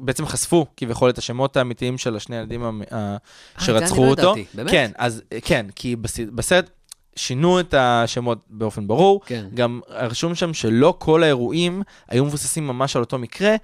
בעצם 0.00 0.26
חשפו 0.26 0.66
כביכול 0.76 1.10
את 1.10 1.18
השמות 1.18 1.56
האמיתיים 1.56 1.98
של 1.98 2.16
השני 2.16 2.36
ילדים 2.36 2.62
המ- 2.64 2.82
ה- 2.90 2.94
אה, 2.96 3.16
זה 3.58 3.64
שרצחו 3.66 3.96
אני 3.96 4.04
לא 4.06 4.10
אותו. 4.10 4.22
ידעתי, 4.22 4.44
באמת? 4.54 4.70
כן, 4.70 4.90
אז 4.98 5.22
אה, 5.32 5.38
כן, 5.42 5.66
כי 5.74 5.96
בס- 5.96 6.18
בסרט 6.34 6.70
שינו 7.16 7.60
את 7.60 7.74
השמות 7.74 8.38
באופן 8.50 8.86
ברור. 8.86 9.20
כן. 9.26 9.44
גם 9.54 9.80
רשום 9.88 10.34
שם 10.34 10.54
שלא 10.54 10.94
כל 10.98 11.22
האירועים 11.22 11.82
היו 12.08 12.24
מבוססים 12.24 12.66
ממש 12.66 12.96
על 12.96 13.02
אותו 13.02 13.18
מקרה, 13.18 13.54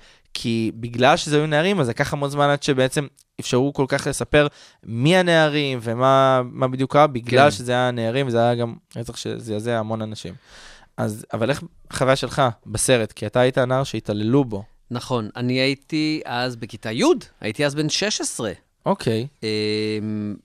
כי 0.41 0.73
בגלל 0.75 1.17
שזה 1.17 1.37
היו 1.37 1.47
נערים, 1.47 1.81
אז 1.81 1.89
לקח 1.89 2.13
המון 2.13 2.31
זמן 2.31 2.51
עד 2.51 2.63
שבעצם 2.63 3.07
אפשרו 3.41 3.73
כל 3.73 3.85
כך 3.89 4.07
לספר 4.07 4.47
מי 4.83 5.17
הנערים 5.17 5.79
ומה 5.83 6.43
מה 6.45 6.69
בדיוק 6.69 6.93
קרה, 6.93 7.07
בגלל 7.07 7.51
כן. 7.51 7.57
שזה 7.57 7.73
היה 7.73 7.91
נערים, 7.91 8.27
וזה 8.27 8.41
היה 8.41 8.55
גם 8.55 8.75
רצח 8.97 9.17
שזעזע 9.17 9.79
המון 9.79 10.03
אנשים. 10.03 10.35
אז, 10.97 11.27
אבל 11.33 11.51
איך 11.51 11.63
החוויה 11.91 12.17
שלך 12.17 12.43
בסרט? 12.67 13.13
כי 13.13 13.27
אתה 13.27 13.41
היית 13.41 13.59
הנער 13.59 13.85
שהתעללו 13.85 14.45
בו. 14.45 14.65
נכון, 14.91 15.29
אני 15.37 15.53
הייתי 15.53 16.21
אז 16.25 16.57
בכיתה 16.57 16.93
י', 16.93 17.05
הייתי 17.41 17.67
אז 17.67 17.75
בן 17.75 17.89
16. 17.89 18.53
אוקיי, 18.87 19.27
אמ, 19.43 20.37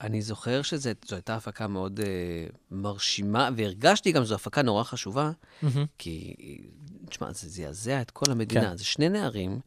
ואני 0.00 0.22
זוכר 0.22 0.62
שזו 0.62 0.90
הייתה 1.10 1.34
הפקה 1.34 1.66
מאוד 1.66 2.00
אה, 2.00 2.06
מרשימה, 2.70 3.48
והרגשתי 3.56 4.12
גם 4.12 4.24
שזו 4.24 4.34
הפקה 4.34 4.62
נורא 4.62 4.84
חשובה, 4.84 5.30
מהמם. 5.62 5.86
כי, 5.98 6.34
תשמע, 7.10 7.32
זה 7.32 7.48
זעזע 7.48 8.00
את 8.00 8.10
כל 8.10 8.30
המדינה. 8.30 8.70
כן. 8.70 8.76
זה 8.76 8.84
שני 8.84 9.08
נערים 9.08 9.60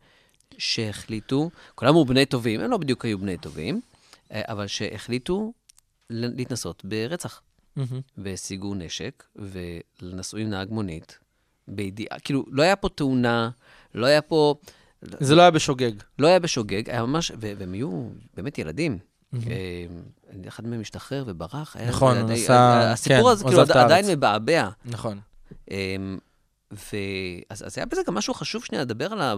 שהחליטו, 0.57 1.49
כולם 1.75 1.95
היו 1.95 2.05
בני 2.05 2.25
טובים, 2.25 2.61
הם 2.61 2.71
לא 2.71 2.77
בדיוק 2.77 3.05
היו 3.05 3.17
בני 3.19 3.37
טובים, 3.37 3.81
אה, 4.31 4.41
אבל 4.47 4.67
שהחליטו 4.67 5.53
להתנסות 6.09 6.85
ברצח. 6.85 7.41
מהמם. 7.75 8.01
והשיגו 8.17 8.75
נשק, 8.75 9.23
ונסעו 10.01 10.39
עם 10.39 10.49
נהג 10.49 10.69
מונית, 10.71 11.19
בידיעה, 11.67 12.19
כאילו, 12.19 12.45
לא 12.47 12.63
היה 12.63 12.75
פה 12.75 12.89
תאונה, 12.89 13.49
לא 13.95 14.05
היה 14.05 14.21
פה... 14.21 14.55
זה 15.01 15.35
לא 15.35 15.41
היה 15.41 15.51
בשוגג. 15.51 15.91
לא 16.19 16.27
היה 16.27 16.39
בשוגג, 16.39 16.89
היה 16.89 17.05
ממש, 17.05 17.31
והם 17.39 17.73
היו 17.73 18.07
באמת 18.33 18.57
ילדים. 18.57 18.97
אה, 19.33 19.39
אחד 20.47 20.67
מהם 20.67 20.81
השתחרר 20.81 21.23
וברח. 21.27 21.75
נכון, 21.87 22.17
הוא 22.17 22.29
נסע- 22.29 22.91
הסיפור 22.91 23.17
כן, 23.23 23.27
הזה 23.31 23.43
כאילו 23.43 23.61
עדיין. 23.61 24.05
מבעבע. 24.09 24.69
נכון. 24.85 25.19
ו... 26.73 26.97
אז, 27.49 27.67
אז 27.67 27.77
היה 27.77 27.85
בזה 27.85 28.01
גם 28.07 28.13
משהו 28.15 28.33
חשוב 28.33 28.63
שנייה 28.65 28.81
לדבר 28.83 29.13
על 29.13 29.21
ה... 29.21 29.33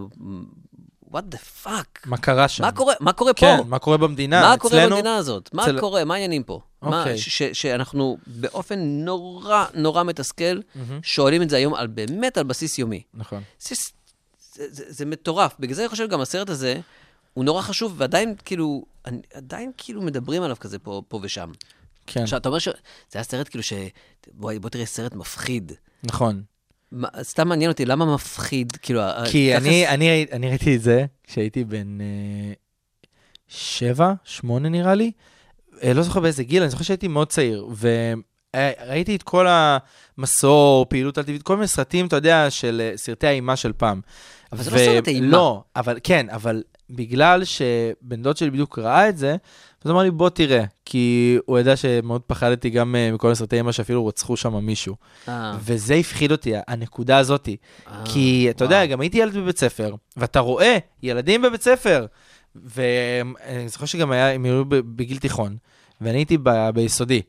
what 1.12 1.24
the 1.36 1.66
fuck? 1.66 2.00
מה 2.06 2.18
קרה 2.18 2.48
שם? 2.48 2.64
מה 2.64 2.72
קורה, 2.72 2.94
מה 3.00 3.14
קורה 3.14 3.34
פה? 3.34 3.40
כן, 3.40 3.58
מה 3.68 3.80
קורה 3.80 3.98
במדינה? 3.98 4.42
מה 4.42 4.58
קורה 4.58 4.78
אצלנו- 4.78 4.96
במדינה 4.96 5.16
הזאת? 5.16 5.50
מה 5.54 5.64
אצל- 5.64 5.80
קורה? 5.80 6.04
מה 6.06 6.14
העניינים 6.14 6.44
פה? 6.44 6.60
מה, 6.82 7.00
אוקיי. 7.00 7.18
ש- 7.18 7.38
ש- 7.44 7.62
שאנחנו 7.62 8.18
באופן 8.28 8.80
נורא 8.80 9.66
נורא 9.74 10.04
מתסכל, 10.04 10.60
מהמם. 10.76 11.00
שואלים 11.04 11.42
את 11.42 11.50
זה 11.50 11.56
היום 11.58 11.74
על 11.74 11.88
באמת 11.88 12.38
על 12.38 12.44
בסיס 12.44 12.80
יומי. 12.80 13.02
נכון. 13.14 13.44
זה, 13.60 13.76
זה, 14.54 14.64
זה, 14.72 14.84
זה 14.88 15.06
מטורף. 15.06 15.56
בגלל 15.60 15.76
זה 15.76 15.82
אני 15.82 15.90
חושב 15.90 16.10
גם 16.10 16.22
הסרט 16.22 16.50
הזה, 16.50 16.80
הוא 17.34 17.46
נורא 17.46 17.62
חשוב, 17.62 17.94
ועדיין 17.98 18.36
כאילו, 18.46 18.86
עדיין 19.34 19.72
כאילו 19.78 20.02
מדברים 20.02 20.44
עליו 20.44 20.56
כזה 20.60 20.80
פה, 20.80 21.02
פה 21.08 21.20
ושם. 21.24 21.52
כן, 22.08 22.22
עכשיו, 22.24 22.40
אתה 22.40 22.50
אומר 22.50 22.60
שזה 22.60 22.74
היה 23.14 23.24
סרט 23.24 23.50
כאילו 23.50 23.64
ש... 23.64 23.74
בוא, 24.32 24.52
בוא 24.62 24.70
תראה 24.70 24.86
סרט 24.86 25.14
מפחיד. 25.16 25.72
נכון. 26.04 26.44
סתם 27.22 27.48
מעניין 27.48 27.72
אותי, 27.72 27.86
למה 27.86 28.14
מפחיד? 28.14 28.72
כאילו, 28.82 29.02
כי 29.32 29.50
ככה 29.54 29.58
אני, 29.66 29.84
ס- 29.86 29.90
אני, 29.90 30.10
ראי- 30.10 30.32
אני 30.32 30.50
ראיתי 30.50 30.76
את 30.76 30.82
זה 30.82 31.06
כשהייתי 31.24 31.64
בן 31.64 32.02
אה, 32.02 32.54
שבע, 33.48 34.14
שמונה 34.24 34.70
נראה 34.70 34.96
לי. 34.96 35.12
אה, 35.84 35.94
לא 35.94 36.02
זוכר 36.02 36.20
באיזה 36.20 36.44
גיל, 36.44 36.62
אני 36.62 36.70
זוכר 36.72 36.84
שהייתי 36.84 37.08
מאוד 37.08 37.28
צעיר. 37.30 37.68
וראיתי 37.80 39.16
את 39.16 39.24
כל 39.24 39.48
המסור, 40.18 40.86
פעילות 40.90 41.18
על 41.18 41.24
טבעית, 41.24 41.44
כל 41.44 41.56
מיני 41.56 41.68
סרטים, 41.68 42.08
אתה 42.08 42.16
יודע, 42.16 42.50
של 42.50 42.82
אה, 42.92 42.98
סרטי 42.98 43.28
האימה 43.28 43.56
של 43.56 43.74
פעם. 43.74 44.02
אבל 44.52 44.64
זה 44.64 44.72
לא 44.72 44.78
סרט 44.78 45.08
אימה. 45.08 45.28
לא, 45.28 45.64
אבל 45.76 45.98
כן, 46.04 46.26
אבל 46.30 46.64
בגלל 46.90 47.44
שבן 47.44 48.22
דוד 48.22 48.38
שלי 48.38 48.50
בדיוק 48.50 48.80
ראה 48.80 49.10
את 49.10 49.18
זה, 49.18 49.36
אז 49.86 49.92
אמר 49.92 50.04
לי, 50.04 50.12
בוא 50.12 50.30
תראה. 50.30 50.64
כי 50.86 51.38
הוא 51.46 51.60
ידע 51.60 51.76
שמאוד 51.76 52.22
פחדתי 52.22 52.70
גם 52.70 52.96
אה, 52.96 53.12
מכל 53.12 53.32
הסרטי 53.32 53.56
אימה 53.56 53.72
שאפילו 53.72 54.08
רצחו 54.08 54.38
שם 54.38 54.66
מישהו. 54.66 54.96
אה, 55.30 55.58
וזה 55.60 55.96
הפחיד 55.96 56.32
אותי, 56.32 56.54
הנקודה 56.68 57.18
הזאתי. 57.18 57.58
אה, 57.88 58.04
כי 58.06 58.48
אתה 58.50 58.66
יודע. 58.66 58.86
גם 58.86 59.02
הייתי 59.02 59.18
ילד 59.18 59.38
בבית 59.38 59.58
ספר, 59.58 59.96
ואתה 60.18 60.40
רואה 60.40 60.78
ילדים 61.04 61.42
בבית 61.42 61.62
ספר, 61.62 62.06
ואני 62.56 63.70
זוכר 63.70 63.86
שגם 63.86 64.12
היה, 64.12 64.32
הם 64.32 64.46
היו 64.46 64.66
בגיל 64.70 65.18
תיכון, 65.18 65.58
ואני 66.02 66.18
הייתי 66.18 66.38
ב- 66.44 66.70
ביסודי, 66.70 67.22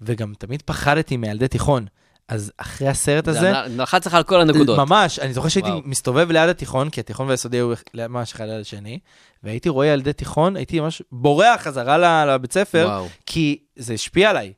וגם 0.00 0.32
תמיד 0.38 0.62
פחדתי 0.62 1.16
מילדי 1.16 1.48
תיכון. 1.48 1.86
אז 2.28 2.52
אחרי 2.56 2.88
הסרט 2.88 3.28
הזה, 3.28 3.40
זה 3.40 3.52
לחץ 3.68 4.06
לך 4.06 4.14
על 4.14 4.22
כל 4.22 4.40
הנקודות. 4.40 4.78
ממש, 4.78 5.18
אני 5.18 5.32
זוכר 5.32 5.48
שהייתי 5.48 5.70
וואו. 5.70 5.82
מסתובב 5.84 6.30
ליד 6.30 6.48
התיכון, 6.48 6.90
כי 6.90 7.00
התיכון 7.00 7.28
והיסודי 7.28 7.56
היו 7.56 7.72
ממש 7.94 8.32
אחד 8.32 8.44
ליד 8.44 8.60
השני, 8.60 8.98
והייתי 9.42 9.68
רואה 9.68 9.86
ילדי 9.86 10.12
תיכון, 10.12 10.56
הייתי 10.56 10.80
ממש 10.80 11.02
בורח 11.12 11.62
חזרה 11.62 12.26
לבית 12.26 12.52
ספר, 12.52 12.84
וואו. 12.88 13.08
כי 13.26 13.58
זה 13.76 13.94
השפיע 13.94 14.30
עליי. 14.30 14.52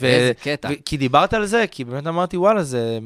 ו- 0.00 0.06
איזה 0.06 0.32
קטע. 0.42 0.68
ו- 0.68 0.84
כי 0.84 0.96
דיברת 0.96 1.34
על 1.34 1.46
זה, 1.46 1.64
כי 1.70 1.84
באמת 1.84 2.06
אמרתי, 2.06 2.36
וואלה, 2.36 2.62
זה... 2.62 2.98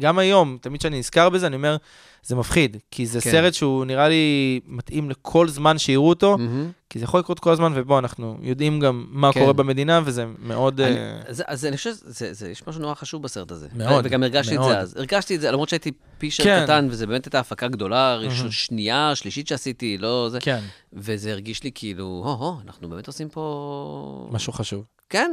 גם 0.00 0.18
היום, 0.18 0.58
תמיד 0.60 0.80
כשאני 0.80 0.98
נזכר 0.98 1.28
בזה, 1.28 1.46
אני 1.46 1.56
אומר, 1.56 1.76
זה 2.22 2.36
מפחיד. 2.36 2.76
כי 2.90 3.06
זה 3.06 3.20
כן. 3.20 3.30
סרט 3.30 3.54
שהוא 3.54 3.84
נראה 3.84 4.08
לי 4.08 4.60
מתאים 4.66 5.10
לכל 5.10 5.48
זמן 5.48 5.78
שיראו 5.78 6.08
אותו, 6.08 6.38
מהמם. 6.38 6.70
כי 6.90 6.98
זה 6.98 7.04
יכול 7.04 7.20
לקרות 7.20 7.40
כל 7.40 7.52
הזמן, 7.52 7.72
ובוא, 7.74 7.98
אנחנו 7.98 8.38
יודעים 8.42 8.80
גם 8.80 9.06
מה 9.10 9.32
כן. 9.32 9.40
קורה 9.40 9.52
במדינה, 9.52 10.00
וזה 10.04 10.24
מאוד... 10.38 10.80
אני- 10.80 10.96
אה, 10.96 11.20
אז, 11.26 11.42
אז 11.46 11.64
אני 11.64 11.76
חושב 11.76 11.90
שיש 12.38 12.66
משהו 12.68 12.80
נורא 12.80 12.94
חשוב 12.94 13.22
בסרט 13.22 13.50
הזה. 13.50 13.68
מאוד, 13.74 14.06
וגם 14.06 14.22
הרגשתי 14.22 14.54
מאוד. 14.56 14.66
את 14.70 14.74
זה 14.76 14.80
אז. 14.80 14.96
הרגשתי 14.96 15.36
את 15.36 15.40
זה, 15.40 15.50
למרות 15.50 15.68
שהייתי 15.68 15.90
פישר 16.18 16.44
כן. 16.44 16.60
קטן, 16.64 16.88
וזה 16.90 17.06
באמת 17.06 17.24
הייתה 17.24 17.40
הפקה 17.40 17.68
גדולה, 17.68 18.16
ראשון, 18.16 18.38
מהמם. 18.38 18.50
שנייה, 18.50 19.12
שלישית 19.14 19.48
שעשיתי, 19.48 19.98
לא 19.98 20.28
זה. 20.30 20.40
כן, 20.40 20.60
וזה 20.92 21.32
הרגיש 21.32 21.62
לי 21.64 21.70
כאילו, 21.74 22.22
הו-הו, 22.24 22.56
אנחנו 22.66 22.88
באמת 22.88 23.06
עושים 23.06 23.28
פה... 23.28 24.28
משהו 24.32 24.52
חשוב. 24.52 24.84
כן, 25.10 25.30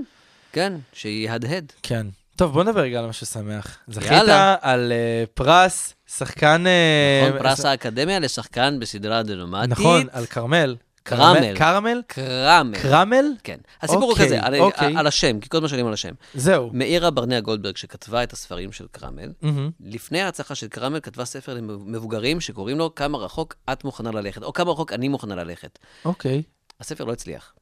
כן, 0.51 0.74
שיהדהד. 0.93 1.72
כן. 1.84 2.08
טוב, 2.38 2.54
בוא 2.54 2.64
נדבר 2.64 2.82
רגע 2.82 3.00
על 3.00 3.06
משהו 3.08 3.26
שמח. 3.26 3.78
זכית 3.88 4.12
יאללה. 4.12 4.56
על 4.62 4.92
אה, 4.92 5.24
פרס 5.34 5.94
שחקן... 6.08 6.68
אה, 6.68 7.28
נכון, 7.30 7.40
פרס 7.40 7.66
האקדמיה 7.66 8.20
לשחקן 8.20 8.80
בסדרה 8.80 9.24
דרמטית. 9.24 9.70
נכון, 9.70 10.08
על 10.12 10.26
כרמל. 10.26 10.76
קרמל. 11.04 11.56
קרמל? 11.58 12.02
קרמל. 12.08 12.78
קרמל? 12.82 13.26
כן. 13.44 13.58
הסיפור 13.82 14.04
הוא 14.04 14.12
אוקיי, 14.12 14.26
כזה, 14.26 14.42
על- 14.42 14.56
אוקיי. 14.60 14.98
על 14.98 15.08
השם, 15.08 15.40
כי 15.40 15.50
כל 15.50 15.58
הזמן 15.58 15.68
שואלים 15.70 15.88
על 15.88 15.94
השם. 15.94 16.14
זהו. 16.34 16.70
מאירה 16.74 17.10
ברנע 17.12 17.40
גולדברג, 17.40 17.78
שכתבה 17.78 18.24
את 18.24 18.34
הספרים 18.34 18.72
של 18.72 18.86
קרמל, 18.92 19.32
מהמם. 19.42 19.72
לפני 19.80 20.22
ההצלחה 20.22 20.56
של 20.56 20.68
קרמל 20.68 21.00
כתבה 21.00 21.26
ספר 21.26 21.54
למבוגרים 21.54 22.42
שקוראים 22.42 22.78
לו 22.78 22.96
כמה 22.96 23.18
רחוק 23.18 23.56
את 23.72 23.84
מוכנה 23.84 24.12
ללכת, 24.12 24.44
או 24.44 24.54
כמה 24.54 24.72
רחוק 24.72 24.94
אני 24.94 25.08
מוכנה 25.08 25.36
ללכת. 25.36 25.80
אוקיי. 26.06 26.44
הספר 26.80 27.04
לא 27.04 27.14
הצליח. 27.14 27.54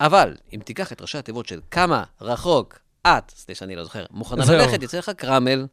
אבל 0.00 0.34
אם 0.54 0.60
תיקח 0.64 0.92
את 0.92 1.00
ראשי 1.00 1.18
התיבות 1.18 1.46
של 1.46 1.60
כמה 1.70 2.04
רחוק 2.20 2.78
את, 3.06 3.30
סליחה 3.36 3.58
שאני 3.58 3.76
לא 3.76 3.84
זוכר, 3.84 4.04
מוכנה 4.10 4.44
זהו. 4.44 4.56
ללכת, 4.56 4.82
יצא 4.82 4.98
לך 4.98 5.10
קרמל, 5.10 5.66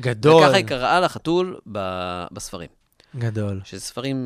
גדול. 0.00 0.42
וככה 0.44 0.56
היא 0.56 0.64
קראה 0.64 1.00
לחתול 1.00 1.58
ב- 1.72 2.24
בספרים. 2.32 2.68
גדול. 3.16 3.60
שזה 3.64 3.80
ספרים 3.80 4.16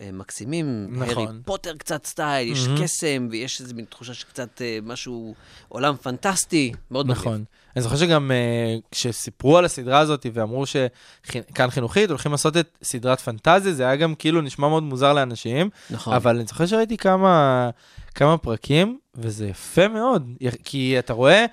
אה, 0.00 0.12
מקסימים, 0.12 0.86
נכון. 0.90 1.26
הארי 1.26 1.38
פוטר 1.44 1.76
קצת 1.76 2.06
סטייל, 2.06 2.52
יש 2.52 2.66
מהמם. 2.66 2.82
קסם, 2.82 3.28
ויש 3.30 3.60
איזו 3.60 3.74
מין 3.74 3.84
תחושה 3.84 4.14
שקצת 4.14 4.62
אה, 4.62 4.78
משהו, 4.82 5.34
עולם 5.68 5.96
פנטסטי, 5.96 6.72
מאוד 6.90 7.06
מגניב. 7.06 7.20
נכון. 7.20 7.44
אני 7.76 7.82
זוכר 7.82 7.96
שגם 7.96 8.30
uh, 8.30 8.80
כשסיפרו 8.90 9.58
על 9.58 9.64
הסדרה 9.64 9.98
הזאת 9.98 10.26
ואמרו 10.32 10.64
שכאן 10.66 11.70
חינוכית 11.70 12.10
הולכים 12.10 12.32
לעשות 12.32 12.56
את 12.56 12.78
סדרת 12.82 13.20
פנטזיה, 13.20 13.72
זה 13.72 13.82
היה 13.82 13.96
גם 13.96 14.14
כאילו 14.14 14.40
נשמע 14.40 14.68
מאוד 14.68 14.82
מוזר 14.82 15.12
לאנשים, 15.12 15.70
נכון. 15.90 16.14
אבל 16.14 16.36
אני 16.36 16.46
זוכר 16.46 16.66
שראיתי 16.66 16.96
כמה, 16.96 17.70
כמה 18.14 18.38
פרקים, 18.38 18.98
וזה 19.16 19.46
יפה 19.46 19.88
מאוד, 19.88 20.28
כי 20.64 20.98
אתה 20.98 21.12
רואה 21.12 21.44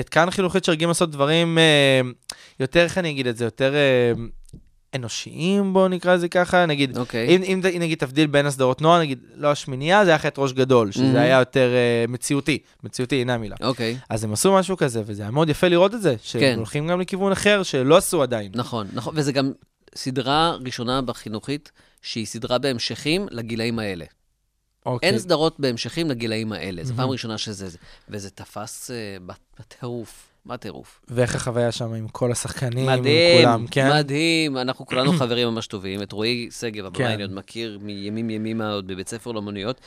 את 0.00 0.08
כאן 0.08 0.30
חינוכית 0.30 0.64
שרגילים 0.64 0.88
לעשות 0.88 1.10
דברים 1.10 1.58
uh, 1.58 2.32
יותר, 2.60 2.80
איך 2.80 2.98
אני 2.98 3.10
אגיד 3.10 3.26
את 3.26 3.36
זה, 3.36 3.44
יותר... 3.44 3.72
Uh, 4.16 4.20
אנושיים, 4.94 5.72
בואו 5.72 5.88
נקרא 5.88 6.14
לזה 6.14 6.28
ככה, 6.28 6.66
נגיד, 6.66 6.98
אוקיי. 6.98 7.28
אם, 7.28 7.42
אם, 7.42 7.60
אם 7.76 7.80
נגיד 7.80 7.98
תבדיל 7.98 8.26
בין 8.26 8.46
הסדרות 8.46 8.82
נוער, 8.82 9.00
נגיד, 9.00 9.18
לא 9.34 9.50
השמינייה, 9.50 10.04
זה 10.04 10.10
היה 10.10 10.18
חטא 10.18 10.40
ראש 10.40 10.52
גדול, 10.52 10.92
שזה 10.92 11.14
Mhm. 11.14 11.18
היה 11.18 11.38
יותר 11.38 11.70
uh, 12.06 12.10
מציאותי, 12.10 12.58
מציאותי, 12.82 13.20
הנה 13.20 13.34
המילה. 13.34 13.56
אוקיי, 13.62 13.96
אז 14.10 14.24
הם 14.24 14.32
עשו 14.32 14.54
משהו 14.54 14.76
כזה, 14.76 15.02
וזה 15.06 15.22
היה 15.22 15.30
מאוד 15.30 15.48
יפה 15.48 15.68
לראות 15.68 15.94
את 15.94 16.02
זה, 16.02 16.14
שהם 16.22 16.40
כן. 16.40 16.54
הולכים 16.56 16.88
גם 16.88 17.00
לכיוון 17.00 17.32
אחר, 17.32 17.62
שלא 17.62 17.96
עשו 17.96 18.22
עדיין. 18.22 18.52
נכון, 18.54 18.86
נכון, 18.92 19.14
וזה 19.16 19.32
גם 19.32 19.52
סדרה 19.94 20.56
ראשונה 20.64 21.02
בחינוכית, 21.02 21.72
שהיא 22.02 22.26
סדרה 22.26 22.58
בהמשכים 22.58 23.26
לגילאים 23.30 23.78
האלה. 23.78 24.04
אוקיי. 24.86 25.08
אין 25.08 25.18
סדרות 25.18 25.60
בהמשכים 25.60 26.10
לגילאים 26.10 26.52
האלה, 26.52 26.84
זו. 26.84 26.94
פעם 26.94 27.08
ראשונה 27.10 27.38
שזה 27.38 27.68
זה. 27.68 27.78
וזה 28.08 28.30
תפס 28.30 28.90
בת- 29.26 29.38
בטירוף, 29.60 30.26
מה 30.44 30.56
טירוף? 30.56 31.00
ואיך 31.08 31.34
החוויה 31.34 31.72
שם 31.72 31.92
עם 31.92 32.08
כל 32.08 32.32
השחקנים, 32.32 32.88
עם 32.88 33.00
מדהים, 33.00 33.38
כולם, 33.44 33.66
כן? 33.70 33.90
מדהים, 33.98 34.56
אנחנו 34.56 34.86
כולנו 34.86 35.12
חברים 35.18 35.48
ממש 35.48 35.66
טובים. 35.66 36.02
את 36.02 36.12
רועי 36.12 36.48
שגב, 36.60 36.84
הבמאי, 36.84 37.06
כן. 37.06 37.12
אני 37.14 37.22
עוד 37.22 37.32
מכיר 37.34 37.78
מימים 37.82 38.30
ימימה 38.30 38.72
עוד 38.72 38.86
בבית 38.86 39.08
ספר 39.08 39.32
לאמנויות. 39.32 39.80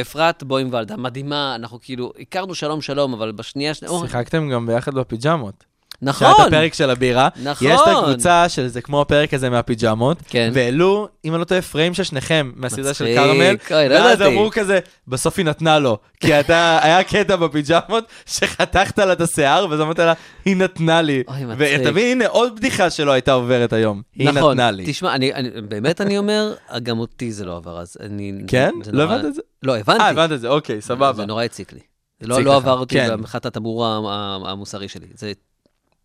אפרת 0.00 0.42
בוימוולדה, 0.42 0.96
מדהימה, 0.96 1.54
אנחנו 1.54 1.78
כאילו, 1.82 2.12
הכרנו 2.20 2.54
שלום 2.54 2.80
שלום, 2.82 3.12
אבל 3.14 3.32
בשנייה... 3.32 3.72
שיחקתם 3.74 4.50
גם 4.50 4.66
ביחד 4.66 4.94
בפיג'מות. 4.94 5.64
נכון, 6.02 6.28
שהיה 6.28 6.42
את 6.42 6.52
הפרק 6.52 6.74
של 6.74 6.90
הבירה. 6.90 7.28
נכון. 7.42 7.68
יש 7.68 7.80
את 7.80 7.88
הקבוצה 7.88 8.48
של 8.48 8.66
זה 8.68 8.80
כמו 8.82 9.00
הפרק 9.00 9.34
הזה 9.34 9.50
מהפיג'מות. 9.50 10.18
כן. 10.28 10.50
והעלו, 10.54 11.08
אם 11.24 11.32
אני 11.32 11.40
לא 11.40 11.44
טועה, 11.44 11.62
פריים 11.62 11.94
של 11.94 12.02
שניכם 12.02 12.52
מהסדרה 12.56 12.94
של 12.94 13.04
מצחיק, 13.04 13.18
כרמל. 13.18 13.56
אוי, 13.70 13.88
לא 13.88 13.94
ואז 13.94 14.14
ידעתי. 14.20 14.32
אמרו 14.34 14.50
כזה, 14.50 14.78
בסוף 15.08 15.38
היא 15.38 15.46
נתנה 15.46 15.78
לו. 15.78 15.98
כי 16.20 16.40
אתה, 16.40 16.78
היה 16.82 17.02
קטע 17.04 17.36
בפיג'מות 17.36 18.04
שחתכת 18.26 18.98
לה 18.98 19.12
את 19.12 19.20
השיער, 19.20 19.66
ואז 19.70 19.80
אמרת 19.80 19.98
לה, 19.98 20.12
היא 20.44 20.56
נתנה 20.56 21.02
לי. 21.02 21.22
אוי, 21.28 21.44
מצחיק. 21.44 21.80
ותבין, 21.80 22.20
הנה 22.20 22.26
עוד 22.28 22.56
בדיחה 22.56 22.90
שלא 22.90 23.12
הייתה 23.12 23.32
עוברת 23.32 23.72
היום. 23.72 24.02
היא 24.14 24.28
נכון, 24.30 24.50
נתנה 24.52 24.70
לי. 24.70 24.84
תשמע, 24.86 25.14
אני, 25.14 25.34
אני, 25.34 25.50
באמת 25.68 26.00
אני 26.00 26.18
אומר, 26.18 26.54
גם 26.82 26.98
אותי 26.98 27.32
זה 27.32 27.44
לא 27.44 27.56
עבר 27.56 27.80
אז. 27.80 27.96
אני, 28.00 28.32
כן? 28.46 28.70
לא 28.92 29.04
נורא- 29.04 29.14
הבנת 29.14 29.24
את 29.24 29.34
זה? 29.34 29.40
לא, 29.62 29.76
הבנתי. 29.76 30.02
אה, 30.02 30.08
הבנת 30.08 30.32
את 30.32 30.40
זה, 30.40 30.48
אוקיי, 30.48 30.80
סבבה. 30.80 31.12
זה 31.12 31.26
נורא 31.26 31.44
הציק 31.44 31.72
לי. 31.72 31.80
זה 32.20 32.26
לא, 32.28 32.42
לא 32.42 32.56
עבר 32.56 32.78
אותי 32.78 32.94
כן. 32.94 33.14
מבחינת 33.20 33.46
התמרור 33.46 33.86
ה- 33.86 34.00
ה- 34.08 34.50
המוסרי 34.50 34.88
שלי. 34.88 35.06
זה... 35.14 35.32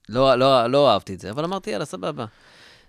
לא, 0.09 0.35
לא, 0.35 0.67
לא 0.67 0.91
אהבתי 0.91 1.13
את 1.13 1.19
זה, 1.19 1.29
אבל 1.31 1.43
אמרתי, 1.43 1.69
יאללה, 1.69 1.85
סבבה. 1.85 2.25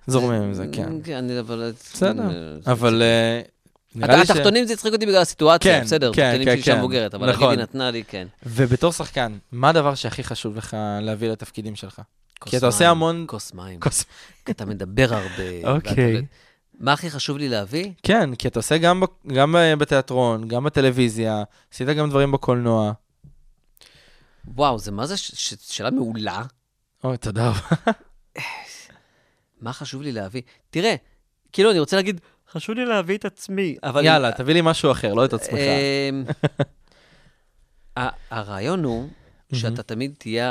זורמים 0.06 0.42
עם 0.42 0.54
זה, 0.54 0.66
כן. 0.72 0.92
כן, 1.04 1.16
אני, 1.16 1.40
אבל... 1.40 1.72
בסדר. 1.92 2.22
אה, 2.66 2.72
אבל 2.72 3.02
אה. 3.02 4.22
התחתונים 4.22 4.64
זה 4.66 4.72
הצחיק 4.72 4.92
אותי 4.92 5.06
בגלל 5.06 5.22
הסיטואציה, 5.22 5.78
כן, 5.78 5.84
בסדר, 5.84 6.12
כן, 6.12 6.40
כן, 6.44 6.56
כן. 6.64 6.78
מבוגרת, 6.78 7.14
אבל 7.14 7.30
נכון. 7.30 7.42
להגיד 7.42 7.58
היא 7.58 7.62
נתנה 7.62 7.90
לי, 7.90 8.04
כן. 8.04 8.26
ובתור 8.46 8.92
שחקן, 8.92 9.38
מה 9.52 9.68
הדבר 9.68 9.94
שהכי 9.94 10.24
חשוב 10.24 10.56
לך 10.56 10.76
להביא 11.02 11.30
לתפקידים 11.30 11.76
שלך? 11.76 12.00
כי 12.44 12.56
אתה 12.56 12.66
עושה 12.66 12.88
המון- 12.90 13.24
כוס 13.28 13.54
מים. 13.54 13.80
כי 14.44 14.52
אתה 14.52 14.64
מדבר 14.64 15.06
הרבה. 15.14 15.68
אוקיי. 15.76 16.22
מה 16.80 16.92
הכי 16.92 17.10
חשוב 17.10 17.38
לי 17.38 17.48
להביא? 17.48 17.92
כן, 18.02 18.34
כי 18.34 18.48
אתה 18.48 18.58
עושה 18.58 18.78
גם, 18.78 19.02
גם 19.26 19.52
ב- 19.52 19.74
בתיאטרון, 19.78 20.48
גם 20.48 20.64
בטלוויזיה, 20.64 21.42
עשית 21.74 21.88
גם 21.88 22.10
דברים 22.10 22.32
בקולנוע. 22.32 22.92
וואו, 24.54 24.78
זה 24.78 24.92
מה 24.92 25.06
זה 25.06 25.16
ש- 25.16 25.54
שאלה 25.60 25.90
מעולה. 25.90 26.42
אוי, 27.04 27.16
תודה 27.16 27.48
רבה. 27.48 27.92
מה 29.60 29.72
חשוב 29.72 30.02
לי 30.02 30.12
להביא? 30.12 30.42
תראה, 30.70 30.94
כאילו, 31.52 31.70
אני 31.70 31.78
רוצה 31.78 31.96
להגיד, 31.96 32.20
חשוב 32.50 32.76
לי 32.76 32.84
להביא 32.84 33.16
את 33.18 33.24
עצמי, 33.24 33.76
אבל... 33.82 34.04
יאללה, 34.04 34.32
תביא 34.32 34.54
לי 34.54 34.60
משהו 34.64 34.92
אחר, 34.92 35.14
לא 35.14 35.24
את 35.24 35.32
עצמך. 35.32 35.58
אמ, 35.58 36.24
הרעיון 38.30 38.84
הוא 38.84 39.08
שאתה 39.54 39.82
תמיד 39.82 40.14
תהיה 40.18 40.48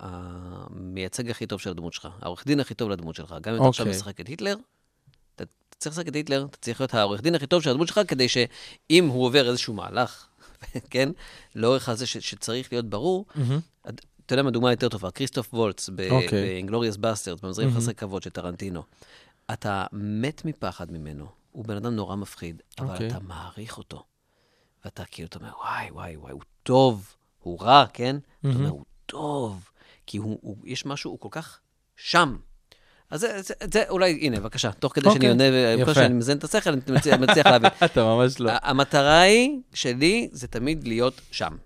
המייצג 0.00 1.30
הכי 1.30 1.46
טוב 1.46 1.60
של 1.60 1.70
הדמות 1.70 1.92
שלך, 1.92 2.08
העורך 2.22 2.46
דין 2.46 2.60
הכי 2.60 2.74
טוב 2.74 2.90
לדמות 2.90 3.14
שלך. 3.14 3.34
גם 3.40 3.54
אם 3.54 3.60
אתה 3.60 3.68
עכשיו 3.68 3.86
אוקיי. 3.86 3.98
משחק 3.98 4.20
את 4.20 4.28
היטלר, 4.28 4.56
אתה 5.36 5.44
צריך 5.78 5.96
לשחק 5.96 6.08
את 6.08 6.16
היטלר, 6.16 6.46
אתה 6.50 6.56
צריך 6.56 6.80
להיות 6.80 6.94
העורך 6.94 7.22
דין 7.22 7.34
הכי 7.34 7.46
טוב 7.46 7.62
של 7.62 7.70
הדמות 7.70 7.88
שלך, 7.88 8.00
כדי 8.08 8.28
שאם 8.28 9.06
הוא 9.08 9.24
עובר 9.24 9.48
איזשהו 9.48 9.74
מהלך, 9.74 10.26
כן, 10.90 11.08
לאורך 11.54 11.88
הזה 11.88 12.06
שצריך 12.06 12.72
להיות 12.72 12.90
ברור. 12.90 13.24
אתה 14.28 14.34
יודע 14.34 14.42
מה 14.42 14.50
דוגמה 14.50 14.72
יותר 14.72 14.88
טובה? 14.88 15.10
כריסטוף 15.10 15.54
וולץ 15.54 15.88
אוקיי. 16.10 16.28
באינגלוריאס 16.28 16.96
בסטרט, 16.96 17.40
במזרים 17.40 17.68
מהמם. 17.68 17.80
חסרי 17.80 17.94
כבוד 17.94 18.22
של 18.22 18.30
טרנטינו. 18.30 18.82
אתה 19.52 19.86
מת 19.92 20.44
מפחד 20.44 20.92
ממנו, 20.92 21.26
הוא 21.52 21.64
בן 21.64 21.76
אדם 21.76 21.94
נורא 21.94 22.16
מפחיד, 22.16 22.62
אבל 22.78 22.92
אוקיי. 22.92 23.06
אתה 23.06 23.18
מעריך 23.20 23.78
אותו. 23.78 24.04
ואתה 24.84 25.04
כאילו, 25.04 25.28
אתה 25.28 25.38
אומר, 25.38 25.50
וואי, 25.58 25.90
וואי, 25.90 26.16
וואי, 26.16 26.32
הוא 26.32 26.42
טוב, 26.62 27.14
הוא 27.38 27.60
רע, 27.60 27.84
כן? 27.92 28.16
אתה 28.40 28.48
אומר. 28.48 28.68
הוא 28.68 28.84
טוב, 29.06 29.70
כי 30.06 30.18
הוא, 30.18 30.38
הוא, 30.42 30.56
יש 30.64 30.86
משהו, 30.86 31.10
הוא 31.10 31.18
כל 31.18 31.28
כך 31.30 31.58
שם. 31.96 32.36
אז 33.10 33.20
זה, 33.20 33.42
זה, 33.42 33.54
זה 33.72 33.84
אולי, 33.88 34.18
הנה, 34.22 34.40
בבקשה, 34.40 34.72
תוך 34.72 34.94
כדי 34.94 35.04
שאני 35.04 35.14
אוקיי, 35.14 35.28
עונה, 35.28 35.82
יפה. 35.82 35.94
שאני 35.94 36.14
מזין 36.14 36.38
את 36.38 36.44
השכל, 36.44 36.70
אני 36.70 36.80
מצליח, 36.88 37.20
מצליח 37.20 37.46
להבין. 37.46 37.70
אתה 37.84 38.04
ממש 38.04 38.40
לא. 38.40 38.52
המטרה 38.62 39.20
היא, 39.20 39.60
שלי, 39.74 40.28
זה 40.32 40.48
תמיד 40.48 40.86
להיות 40.86 41.20
שם, 41.30 41.56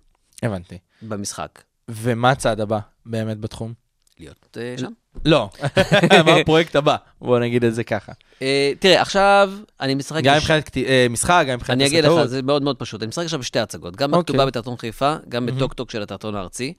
הבנתי. 0.43 0.79
במשחק. 1.03 1.63
ומה 1.89 2.31
הצעד 2.31 2.61
הבא 2.61 2.79
באמת 3.07 3.39
בתחום? 3.39 3.73
להיות 4.19 4.57
uh, 4.57 4.81
שם. 4.81 4.93
לא. 5.25 5.51
מה 6.27 6.37
הפרויקט 6.37 6.77
הבא? 6.77 6.97
בוא 7.21 7.39
נגיד 7.39 7.65
את 7.65 7.75
זה 7.75 7.85
ככה. 7.85 8.13
אה, 8.43 8.73
תראה, 8.79 9.03
עכשיו 9.03 9.53
אני 9.81 9.95
משחק... 9.95 10.23
גם 10.25 10.37
מבחינת 10.37 10.77
אה, 10.77 11.07
משחק, 11.11 11.45
גם 11.49 11.55
מבחינת 11.55 11.79
אני 11.79 11.87
אגיד 11.87 12.05
לך. 12.05 12.25
זה 12.25 12.43
מאוד 12.43 12.63
מאוד 12.63 12.77
פשוט. 12.77 13.03
אני 13.03 13.09
משחק 13.09 13.25
עכשיו 13.25 13.41
בשתי 13.41 13.59
הצגות, 13.59 13.97
גם 13.97 14.15
אוקיי. 14.15 14.23
בכתובה 14.23 14.47
בתיאטרון 14.47 14.77
חיפה, 14.77 15.17
גם. 15.29 15.47
בטוקטוק 15.47 15.91
של 15.91 16.03
התיאטרון 16.03 16.35
הארצי. 16.35 16.73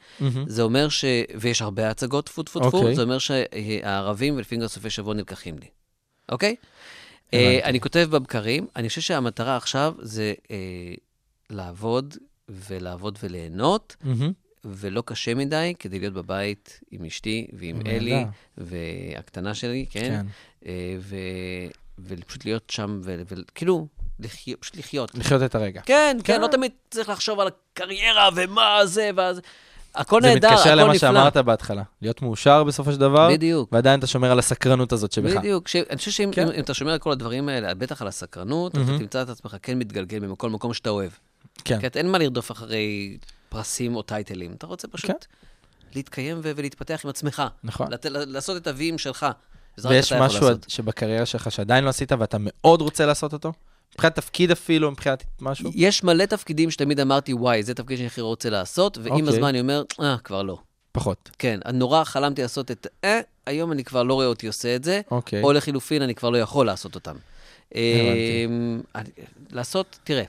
זה 0.47 0.62
אומר 0.62 0.89
ש... 0.89 1.06
ויש 1.36 1.62
הרבה 1.62 1.89
הצגות, 1.89 2.26
טפו 2.26 2.43
טפו 2.43 2.60
טפו, 2.60 2.78
אוקיי. 2.78 2.95
זה 2.95 3.01
אומר 3.01 3.18
שהערבים 3.18 4.36
ולפעמים 4.36 4.62
גם 4.62 4.68
סופי 4.68 4.89
שבוע 4.89 5.14
נלקחים 5.14 5.56
לי, 5.60 5.68
אוקיי? 6.32 6.56
אה. 7.34 7.60
אני 7.64 7.80
כותב 7.80 8.08
בבקרים, 8.12 8.68
אני 8.76 8.89
חושב 8.89 9.01
שהמטרה 9.01 9.58
עכשיו 9.58 9.93
זה 9.99 10.34
אה, 10.51 10.58
לעבוד 11.49 12.18
ולעבוד 12.49 13.18
וליהנות. 13.24 13.95
ולא 14.66 15.03
קשה 15.05 15.34
מדי, 15.36 15.74
כדי 15.80 15.99
להיות 15.99 16.14
בבית 16.14 16.80
עם 16.91 17.05
אשתי 17.05 17.47
ועם. 17.53 17.82
אלי, 17.88 18.26
והקטנה 18.57 19.53
שלי, 19.53 19.86
כן? 19.89 19.99
כן. 20.01 20.26
אה, 20.66 20.95
ו... 20.99 21.16
ופשוט 21.99 22.45
להיות 22.45 22.70
שם, 22.70 23.01
וכאילו, 23.03 23.88
לחי... 24.20 24.55
פשוט 24.55 24.78
לחיות. 24.78 25.16
לחיות 25.16 25.43
את 25.43 25.55
הרגע. 25.55 25.82
כן, 25.86 26.18
כן. 26.24 26.34
כן, 26.34 26.41
לא 26.41 26.47
תמיד 26.47 26.72
צריך 26.91 27.09
לחשוב 27.09 27.39
על 27.39 27.47
הקריירה 27.47 28.30
ומה 28.36 28.80
זה, 28.86 29.09
ואז... 29.16 29.41
הכל 29.95 30.22
זה 30.22 30.28
נהדר, 30.28 30.47
הכל 30.47 30.55
מתקשר 30.55 30.72
נפלא. 30.76 30.84
למה 30.84 30.99
שאמרת 30.99 31.38
בהתחלה. 31.38 31.84
להיות 32.01 32.22
מאושר 32.22 32.64
בסופו 32.64 32.91
של 32.91 32.99
דבר, 32.99 33.30
בדיוק. 33.32 33.70
ועדיין 33.72 33.99
אתה 33.99 34.07
שומר 34.07 34.32
על 34.32 34.39
הסקרנות 34.39 34.91
הזאת 34.91 35.11
שבך. 35.11 35.36
בדיוק. 35.38 35.68
ש... 35.68 35.76
אני 35.76 35.97
חושב 35.97 36.11
שאם 36.11 36.30
כן. 36.34 36.47
אם, 36.47 36.53
אם 36.53 36.59
אתה 36.59 36.74
שומר 36.74 36.91
על 36.91 36.99
כל 36.99 37.11
הדברים 37.11 37.49
האלה, 37.49 37.74
בטח 37.74 38.01
על 38.01 38.07
הסקרנות, 38.07 38.74
מהמם. 38.76 38.89
אתה 38.89 38.97
תמצא 38.99 39.22
את 39.22 39.30
עצמך 39.30 39.55
כן 39.61 39.80
מתגלגל 39.80 40.20
בכל 40.20 40.49
מקום 40.49 40.74
שאתה 40.74 40.89
אוהב. 40.89 41.11
כן. 41.66 41.80
כי 41.80 41.88
אתה- 41.88 41.99
אין 41.99 42.11
מה 42.11 42.18
לרדוף 42.18 42.51
אחרי 42.51 43.18
פרסים 43.54 43.95
או 43.95 44.01
טייטלים. 44.01 44.54
אתה 44.54 44.68
רוצה 44.68 44.88
פשוט 44.88 45.12
כן. 45.12 45.18
להתקיים 45.95 46.39
ו- 46.43 46.51
ולהתפתח 46.56 47.01
עם 47.04 47.10
עצמך. 47.10 47.43
נכון. 47.64 47.91
לת... 47.91 48.06
לעשות 48.10 48.58
את 48.58 48.68
הוויים 48.68 48.97
שלך. 48.97 49.26
ויש 49.78 50.14
משהו. 50.14 50.47
שבקריירה 50.68 51.26
שלך 51.26 51.51
שעדיין 51.51 51.84
לא 51.84 51.89
עשית 51.89 52.12
ואתה 52.12 52.38
מאוד 52.39 52.82
רוצה 52.82 53.06
לעשות 53.06 53.34
אותו? 53.34 53.54
מבחינת 53.93 54.16
תפקיד 54.16 54.51
אפילו, 54.51 54.91
מבחינת 54.91 55.24
משהו? 55.41 55.72
יש 55.76 56.04
מלא 56.04 56.26
תפקידים 56.26 56.72
שתמיד 56.72 56.99
אמרתי, 56.99 57.34
וואי, 57.34 57.64
זה 57.64 57.74
תפקיד 57.74 57.97
שאני 57.97 58.08
הכי 58.08 58.22
רוצה 58.22 58.49
לעשות, 58.49 58.97
ועם 58.97 59.14
אוקיי. 59.14 59.28
הזמן 59.30 59.47
אני 59.47 59.60
אומר, 59.60 59.84
אה, 60.01 60.18
כבר 60.24 60.43
לא. 60.43 60.58
פחות. 60.91 61.30
כן, 61.39 61.60
נורא 61.74 62.04
חלמתי 62.04 62.41
לעשות 62.41 62.72
את 62.72 62.88
אה, 63.04 63.20
היום 63.45 63.72
אני 63.72 63.84
כבר 63.84 64.04
לא 64.04 64.14
רואה 64.14 64.26
אותי 64.26 64.47
עושה 64.47 64.76
את 64.76 64.84
זה, 64.84 65.01
אוקיי. 65.12 65.43
או 65.43 65.54
לחילופין, 65.54 66.01
אני 66.01 66.16
כבר 66.16 66.30
לא 66.30 66.38
יכול 66.38 66.66
לעשות 66.66 66.95
אותם. 66.95 67.16
הבנתי. 67.72 68.47
אני- 68.95 69.10
לעשות, 69.51 69.99
תראה, 70.04 70.24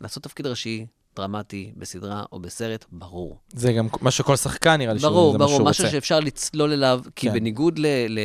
לעשות 0.00 0.22
תפקיד 0.22 0.46
ראשי, 0.46 0.86
דרמטי, 1.16 1.72
בסדרה 1.76 2.22
או 2.32 2.38
בסרט, 2.38 2.84
ברור. 2.92 3.36
זה 3.52 3.72
גם 3.72 3.88
מה 4.00 4.10
שכל 4.10 4.36
שחקן 4.36 4.76
נראה 4.76 4.92
לי 4.92 4.98
שהוא 5.00 5.10
ברור, 5.10 5.32
זה 5.32 5.38
מה 5.38 5.44
ברור, 5.44 5.56
שהוא 5.56 5.68
משהו 5.68 5.84
רוצה. 5.84 5.92
שאפשר 5.96 6.20
לצלול 6.20 6.72
אליו, 6.72 7.00
כי 7.16 7.28
כן. 7.28 7.34
בניגוד 7.34 7.78
ל... 7.78 7.86
ל... 8.08 8.18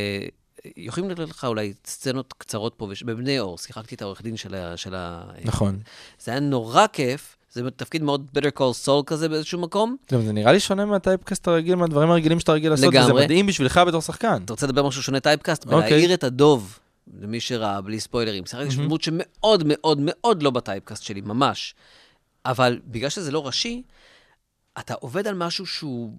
יכולים 0.78 1.10
לתת 1.10 1.30
לך 1.30 1.46
אולי 1.46 1.74
סצנות 1.88 2.34
קצרות 2.38 2.74
פה, 2.78 2.88
וש- 2.90 3.04
בבני 3.04 3.40
אור, 3.40 3.58
שיחקתי 3.58 3.96
את 3.96 4.02
העורך 4.02 4.22
דין 4.22 4.38
של 4.38 4.56
ה... 4.56 4.78
של 4.78 4.96
ה... 4.96 5.24
נכון. 5.46 5.80
זה 6.20 6.32
היה 6.32 6.40
נורא 6.40 6.88
כיף, 6.94 7.38
זה 7.52 7.72
תפקיד 7.72 8.04
מאוד 8.04 8.28
better 8.38 8.60
call 8.60 8.86
soul 8.88 9.04
כזה 9.06 9.30
באיזשהו 9.30 9.60
מקום. 9.60 9.96
גם 10.12 10.22
זה 10.22 10.34
נראה 10.34 10.52
לי 10.52 10.60
שונה 10.60 10.86
מהטייפקאסט 10.86 11.48
הרגיל, 11.48 11.76
מהדברים 11.76 12.12
הרגילים 12.12 12.40
שאתה 12.40 12.52
רגיל 12.52 12.72
לעשות, 12.72 12.88
וזה 12.88 13.00
לגמרי. 13.00 13.24
מדהים 13.24 13.48
בשבילך 13.48 13.82
בתור 13.88 14.02
שחקן. 14.02 14.42
אתה 14.46 14.54
רוצה 14.54 14.68
לדבר 14.68 14.88
משהו 14.88 15.04
שונה 15.04 15.20
טייפקאסט? 15.20 15.66
אוקיי. 15.66 15.78
ולהאיר 15.78 16.14
את 16.14 16.24
הדוב, 16.24 16.80
למי 17.22 17.40
שראה, 17.40 17.82
בלי 17.82 18.00
ספוילרים. 18.00 18.46
שיחקתי 18.46 18.76
מהמם. 18.76 18.86
דמות 18.88 19.02
שמאוד 19.02 19.64
מאוד 19.66 20.00
מאוד 20.02 20.44
לא 20.44 20.50
בטייפקאסט 20.50 21.04
שלי, 21.04 21.22
ממש. 21.22 21.76
אבל 22.46 22.80
בגלל 22.86 23.10
שזה 23.10 23.32
לא 23.32 23.46
ראשי, 23.46 23.84
אתה 24.80 24.94
עובד 24.94 25.28
על 25.28 25.36
משהו 25.36 25.66
שהוא 25.66 26.18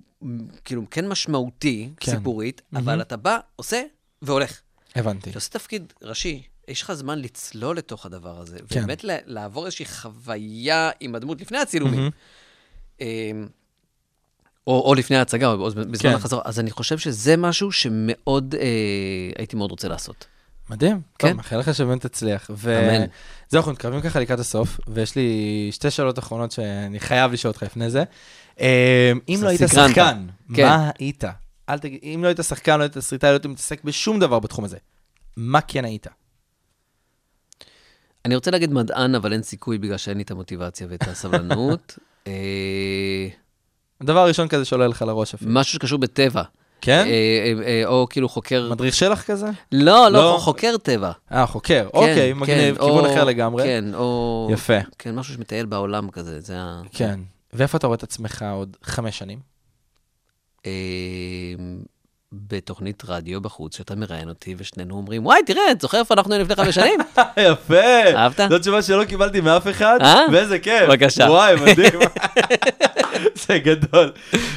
כאילו 0.64 0.82
כן 0.90 1.08
משמעותי, 1.08 1.90
כן. 1.96 2.12
סיפורית, 2.12 2.62
מהמם. 2.72 2.88
אבל 2.88 3.02
אתה 3.02 3.16
בא, 3.16 3.38
עושה 3.56 3.82
והולך. 4.22 4.60
הבנתי. 4.96 5.22
כשאתה 5.22 5.38
עושה 5.38 5.50
תפקיד 5.50 5.92
ראשי, 6.02 6.42
יש 6.68 6.82
לך 6.82 6.92
זמן 6.92 7.18
לצלול 7.18 7.76
לתוך 7.76 8.06
הדבר 8.06 8.40
הזה, 8.40 8.58
כן. 8.58 8.64
ובאמת 8.64 9.04
לעבור 9.04 9.66
איזושהי 9.66 9.86
חוויה 9.86 10.90
עם 11.00 11.14
הדמות 11.14 11.40
לפני 11.40 11.58
הצילומים. 11.58 12.10
אמ, 13.00 13.06
או, 14.66 14.80
או 14.88 14.94
לפני 14.94 15.16
ההצגה, 15.16 15.52
או 15.52 15.66
בזמן 15.66 15.98
כן. 15.98 16.14
החזרה. 16.14 16.40
אז 16.44 16.60
אני 16.60 16.70
חושב 16.70 16.98
שזה 16.98 17.36
משהו 17.36 17.72
שמאוד, 17.72 18.54
אה, 18.54 18.68
הייתי 19.38 19.56
מאוד 19.56 19.70
רוצה 19.70 19.88
לעשות. 19.88 20.26
מדהים. 20.70 21.00
כן. 21.18 21.28
טוב, 21.28 21.36
מאחל 21.36 21.58
לך 21.58 21.74
שבאמת 21.74 22.06
תצליח. 22.06 22.50
ו- 22.56 22.78
אמן. 22.78 23.06
זהו, 23.48 23.58
אנחנו 23.58 23.72
מתקרבים 23.72 24.00
ככה 24.00 24.20
לקראת 24.20 24.38
הסוף, 24.38 24.80
ויש 24.88 25.16
לי 25.16 25.68
שתי 25.72 25.90
שאלות 25.90 26.18
אחרונות 26.18 26.52
שאני 26.52 27.00
חייב 27.00 27.32
לשאול 27.32 27.50
אותך 27.50 27.62
לפני 27.62 27.90
זה. 27.90 28.04
אה, 28.60 29.12
אם 29.28 29.38
לא 29.42 29.48
היית. 29.48 29.60
שחקן, 29.66 30.26
כן. 30.54 30.66
מה 30.66 30.90
היית? 30.98 31.24
אל 31.68 31.78
תגיד, 31.78 32.00
אם 32.02 32.20
לא 32.22 32.28
היית 32.28 32.38
שחקן, 32.42 32.78
לא 32.78 32.82
היית 32.82 32.92
תסריטאי, 32.92 33.28
לא 33.28 33.32
היית 33.34 33.46
מתעסק 33.46 33.84
בשום 33.84 34.20
דבר 34.20 34.38
בתחום 34.38 34.64
הזה. 34.64 34.76
מה 35.36 35.60
כן 35.60 35.84
היית? 35.84 36.06
אני 38.24 38.34
רוצה 38.34 38.50
להגיד 38.50 38.72
מדען, 38.72 39.14
אבל 39.14 39.32
אין 39.32 39.42
סיכוי 39.42 39.78
בגלל 39.78 39.96
שאין 39.96 40.16
לי 40.16 40.22
את 40.22 40.30
המוטיבציה 40.30 40.86
ואת 40.90 41.08
הסבלנות. 41.08 41.98
אה, 42.26 43.28
הדבר 44.00 44.18
הראשון 44.18 44.48
כזה 44.48 44.64
שעולה 44.64 44.86
לך 44.86 45.02
לראש 45.02 45.34
אפילו. 45.34 45.50
משהו 45.54 45.74
שקשור 45.74 45.98
בטבע. 45.98 46.42
כן? 46.82 47.06
אה, 47.06 47.10
אה, 47.10 47.66
אה, 47.66 47.82
או 47.86 48.06
כאילו 48.10 48.28
חוקר... 48.28 48.68
מדריך 48.70 48.94
שלח 48.94 49.22
כזה? 49.22 49.46
לא, 49.72 50.08
לא. 50.08 50.10
לא, 50.10 50.36
חוקר 50.40 50.76
טבע. 50.82 51.12
אה, 51.32 51.46
חוקר. 51.46 51.88
כן, 51.92 51.98
אוקיי, 51.98 52.32
כן, 52.32 52.38
מגניב, 52.38 52.78
או- 52.78 52.86
כיוון 52.86 53.04
אחר 53.04 53.24
לגמרי. 53.24 53.62
כן, 53.62 53.94
או... 53.94 54.48
יפה. 54.52 54.78
כן, 54.98 55.14
משהו 55.14 55.34
שמטייל 55.34 55.66
בעולם 55.66 56.10
כזה, 56.10 56.40
זה 56.40 56.54
ה... 56.58 56.82
כן. 56.92 57.20
ואיפה 57.52 57.78
אתה 57.78 57.86
רואה 57.86 57.96
את 57.96 58.02
עצמך 58.02 58.44
עוד 58.52 58.76
חמש 58.82 59.18
שנים? 59.18 59.38
בתוכנית 62.32 63.02
רדיו 63.08 63.40
בחוץ, 63.40 63.76
שאתה 63.76 63.94
מראיין 63.94 64.28
אותי, 64.28 64.54
ושנינו 64.58 64.96
אומרים, 64.96 65.26
וואי, 65.26 65.40
תראה, 65.46 65.70
את 65.70 65.80
זוכר 65.80 65.98
איפה 65.98 66.14
אנחנו 66.14 66.32
היינו 66.32 66.44
לפני 66.44 66.64
חמש 66.64 66.74
שנים? 66.74 67.00
יפה. 67.50 68.14
אהבת? 68.14 68.40
זו 68.50 68.58
תשובה 68.58 68.82
שלא 68.82 69.04
קיבלתי 69.04 69.40
מאף 69.40 69.68
אחד, 69.68 69.98
אה? 70.00 70.20
ואיזה 70.32 70.58
כיף. 70.58 70.82
בבקשה. 70.88 71.24
וואי, 71.24 71.54
מדהים. 71.54 72.00
זה 73.46 73.58
גדול. 73.58 74.12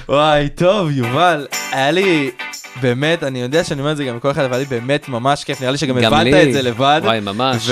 וואי, 0.10 0.50
טוב, 0.50 0.90
יובל, 0.92 1.48
היה 1.72 1.92
לי, 1.92 2.32
באמת, 2.82 3.24
אני 3.24 3.42
יודע 3.42 3.64
שאני 3.64 3.80
אומר 3.80 3.92
את 3.92 3.98
זה 3.98 4.06
גם 4.06 4.18
לכל 4.18 4.32
אחד, 4.32 4.44
אבל 4.44 4.54
היה 4.54 4.60
לי 4.60 4.66
באמת 4.66 5.10
ממש 5.10 5.44
כיף, 5.44 5.62
נראה 5.62 5.72
לי 5.72 5.78
שגם 5.78 6.00
גם 6.00 6.14
הבנת 6.14 6.34
לי. 6.34 6.44
את 6.44 6.54
זה 6.54 6.62
לבד. 6.62 7.02
וואי, 7.04 7.20
ממש. 7.20 7.70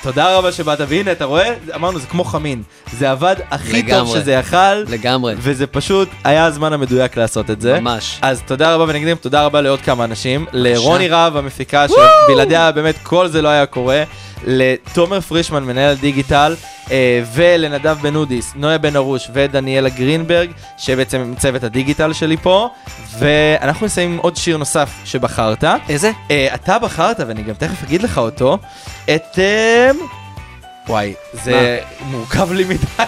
ותודה 0.00 0.36
רבה 0.36 0.52
שבאת, 0.52 0.78
והנה, 0.88 1.12
אתה 1.12 1.24
רואה? 1.24 1.54
אמרנו, 1.74 1.98
זה 1.98 2.06
כמו 2.06 2.24
חמין. 2.24 2.62
זה 2.92 3.10
עבד 3.10 3.36
הכי 3.50 3.82
טוב 3.82 3.90
לגמרי. 3.90 4.20
שזה 4.20 4.32
יכל, 4.32 4.74
לגמרי, 4.74 5.34
וזה 5.38 5.66
פשוט 5.66 6.08
היה 6.24 6.44
הזמן 6.44 6.72
המדויק 6.72 7.16
לעשות 7.16 7.50
את 7.50 7.60
זה. 7.60 7.80
ממש. 7.80 8.18
אז 8.22 8.42
תודה 8.46 8.74
רבה 8.74 8.84
ונקדים, 8.88 9.16
תודה 9.16 9.44
רבה 9.44 9.60
לעוד 9.60 9.80
כמה 9.80 10.04
אנשים, 10.04 10.46
לרוני 10.52 11.08
רהב 11.08 11.36
המפיקה, 11.36 11.86
שבלעדיה 11.88 12.72
באמת 12.72 12.94
כל 13.02 13.28
זה 13.28 13.42
לא 13.42 13.48
היה 13.48 13.66
קורה, 13.66 14.02
לתומר 14.46 15.20
פרישמן 15.20 15.64
מנהל 15.64 15.94
דיגיטל, 15.94 16.54
אה, 16.90 17.22
ולנדב 17.34 17.96
בן 18.02 18.14
אודיס, 18.14 18.52
נויה 18.56 18.78
בן 18.78 18.96
ארוש 18.96 19.30
ודניאלה 19.34 19.88
גרינברג, 19.88 20.50
שבעצם 20.78 21.20
הם 21.20 21.34
צוות 21.38 21.64
הדיגיטל 21.64 22.12
שלי 22.12 22.36
פה, 22.36 22.68
ואנחנו 23.18 23.86
נסיים 23.86 23.99
עם 24.00 24.18
עוד 24.22 24.36
שיר 24.36 24.56
נוסף 24.56 24.90
שבחרת. 25.04 25.64
איזה? 25.88 26.10
אה, 26.30 26.48
אתה 26.54 26.78
בחרת, 26.78 27.20
ואני 27.26 27.42
גם 27.42 27.54
תכף 27.54 27.82
אגיד 27.84 28.02
לך 28.02 28.18
אותו, 28.18 28.58
את... 29.14 29.38
אה, 29.38 29.90
וואי, 30.88 31.14
זה 31.44 31.78
מורכב 32.10 32.52
לי 32.52 32.64
מדי. 32.64 32.76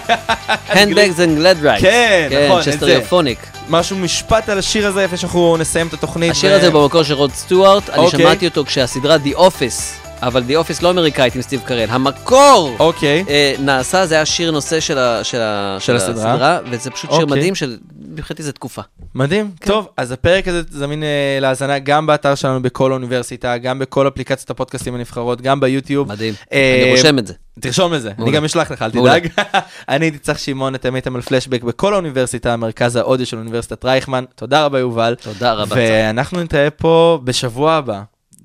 Handbags 0.68 1.16
and 1.18 1.38
Gladrags. 1.40 1.80
כן, 1.80 2.28
נכון, 2.46 2.58
את 2.58 2.64
של 2.64 2.70
זה. 2.70 2.76
Stereophonics. 2.76 3.38
משהו, 3.68 3.96
משפט 3.96 4.48
על 4.48 4.58
השיר 4.58 4.86
הזה, 4.86 5.04
לפני 5.04 5.18
שאנחנו 5.18 5.56
נסיים 5.56 5.86
את 5.86 5.92
התוכנית. 5.92 6.30
השיר 6.30 6.52
ו- 6.52 6.56
הזה 6.56 6.70
במקור 6.70 7.02
של 7.02 7.14
רוד 7.14 7.32
סטוארט, 7.32 7.90
אני 7.90 7.98
אוקיי. 7.98 8.20
שמעתי 8.20 8.46
אותו 8.46 8.64
כשהסדרה 8.64 9.16
The 9.24 9.36
Office, 9.38 9.82
אבל 10.22 10.42
The 10.48 10.66
Office 10.66 10.82
לא 10.82 10.90
אמריקאית 10.90 11.34
עם 11.34 11.42
סטיב 11.42 11.60
קרל, 11.64 11.86
המקור 11.90 12.76
אוקיי. 12.78 13.24
אה, 13.28 13.54
נעשה, 13.58 14.06
זה 14.06 14.14
היה 14.14 14.26
שיר 14.26 14.50
נושא 14.50 14.80
של 14.80 14.98
ה- 14.98 15.20
של 15.24 15.40
ה- 15.40 15.76
של 15.78 15.86
של 15.86 15.96
הסדרה? 15.96 16.32
הסדרה, 16.32 16.58
וזה 16.70 16.90
פשוט 16.90 17.10
שיר 17.12 17.22
אוקיי. 17.22 17.36
מדהים 17.38 17.54
של, 17.54 17.76
מבחינתי 18.12 18.42
זה 18.42 18.52
תקופה. 18.52 18.82
מדהים. 19.14 19.50
טוב, 19.64 19.88
אז 19.96 20.12
הפרק 20.12 20.48
הזה 20.48 20.62
זמין 20.70 21.02
אה, 21.02 21.38
להאזנה 21.40 21.78
גם 21.78 22.06
באתר 22.06 22.34
שלנו 22.34 22.62
בכל 22.62 22.90
האוניברסיטה, 22.90 23.58
גם 23.58 23.78
בכל 23.78 24.08
אפליקציות 24.08 24.50
הפודקאסטים 24.50 24.94
הנבחרות, 24.94 25.40
גם 25.40 25.60
ביוטיוב. 25.60 26.08
מדהים. 26.08 26.34
אה, 26.52 26.82
אני 26.82 26.90
רושם 26.90 27.18
את 27.18 27.26
זה. 27.26 27.34
תרשום 27.60 27.92
לזה, 27.92 28.08
אני 28.08 28.16
מעולה. 28.18 28.36
גם 28.36 28.44
אשלח 28.44 28.70
לך, 28.70 28.82
אל. 28.82 28.90
תדאג. 28.90 29.28
אני 29.88 30.04
הייתי 30.04 30.18
צריך 30.18 30.38
שמעון, 30.38 30.74
אתם 30.74 30.94
הייתם 30.94 31.16
על 31.16 31.22
פלשבק 31.22 31.62
בכל 31.62 31.92
האוניברסיטה, 31.94 32.56
מרכז 32.56 32.96
האודיו 32.96 33.26
של 33.26 33.38
אוניברסיטת 33.38 33.84
רייכמן. 33.84 34.24
תודה 34.34 34.64
רבה, 34.64 34.78
יובל. 34.78 35.14
תודה 35.22 35.52
רבה. 35.52 35.76
ואנחנו 35.78 36.42
נתראה 36.42 36.70
פה 36.70 37.20
בשבוע 37.24 37.72
הבא, 37.72 38.00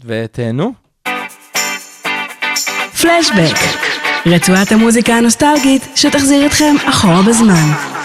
ותהנו. 0.05 0.73
פלשבק, 3.01 3.57
רצועת 4.25 4.71
המוזיקה 4.71 5.13
הנוסטלגית 5.13 5.87
שתחזיר 5.95 6.45
אתכם 6.45 6.75
אחורה 6.89 7.21
בזמן. 7.21 7.96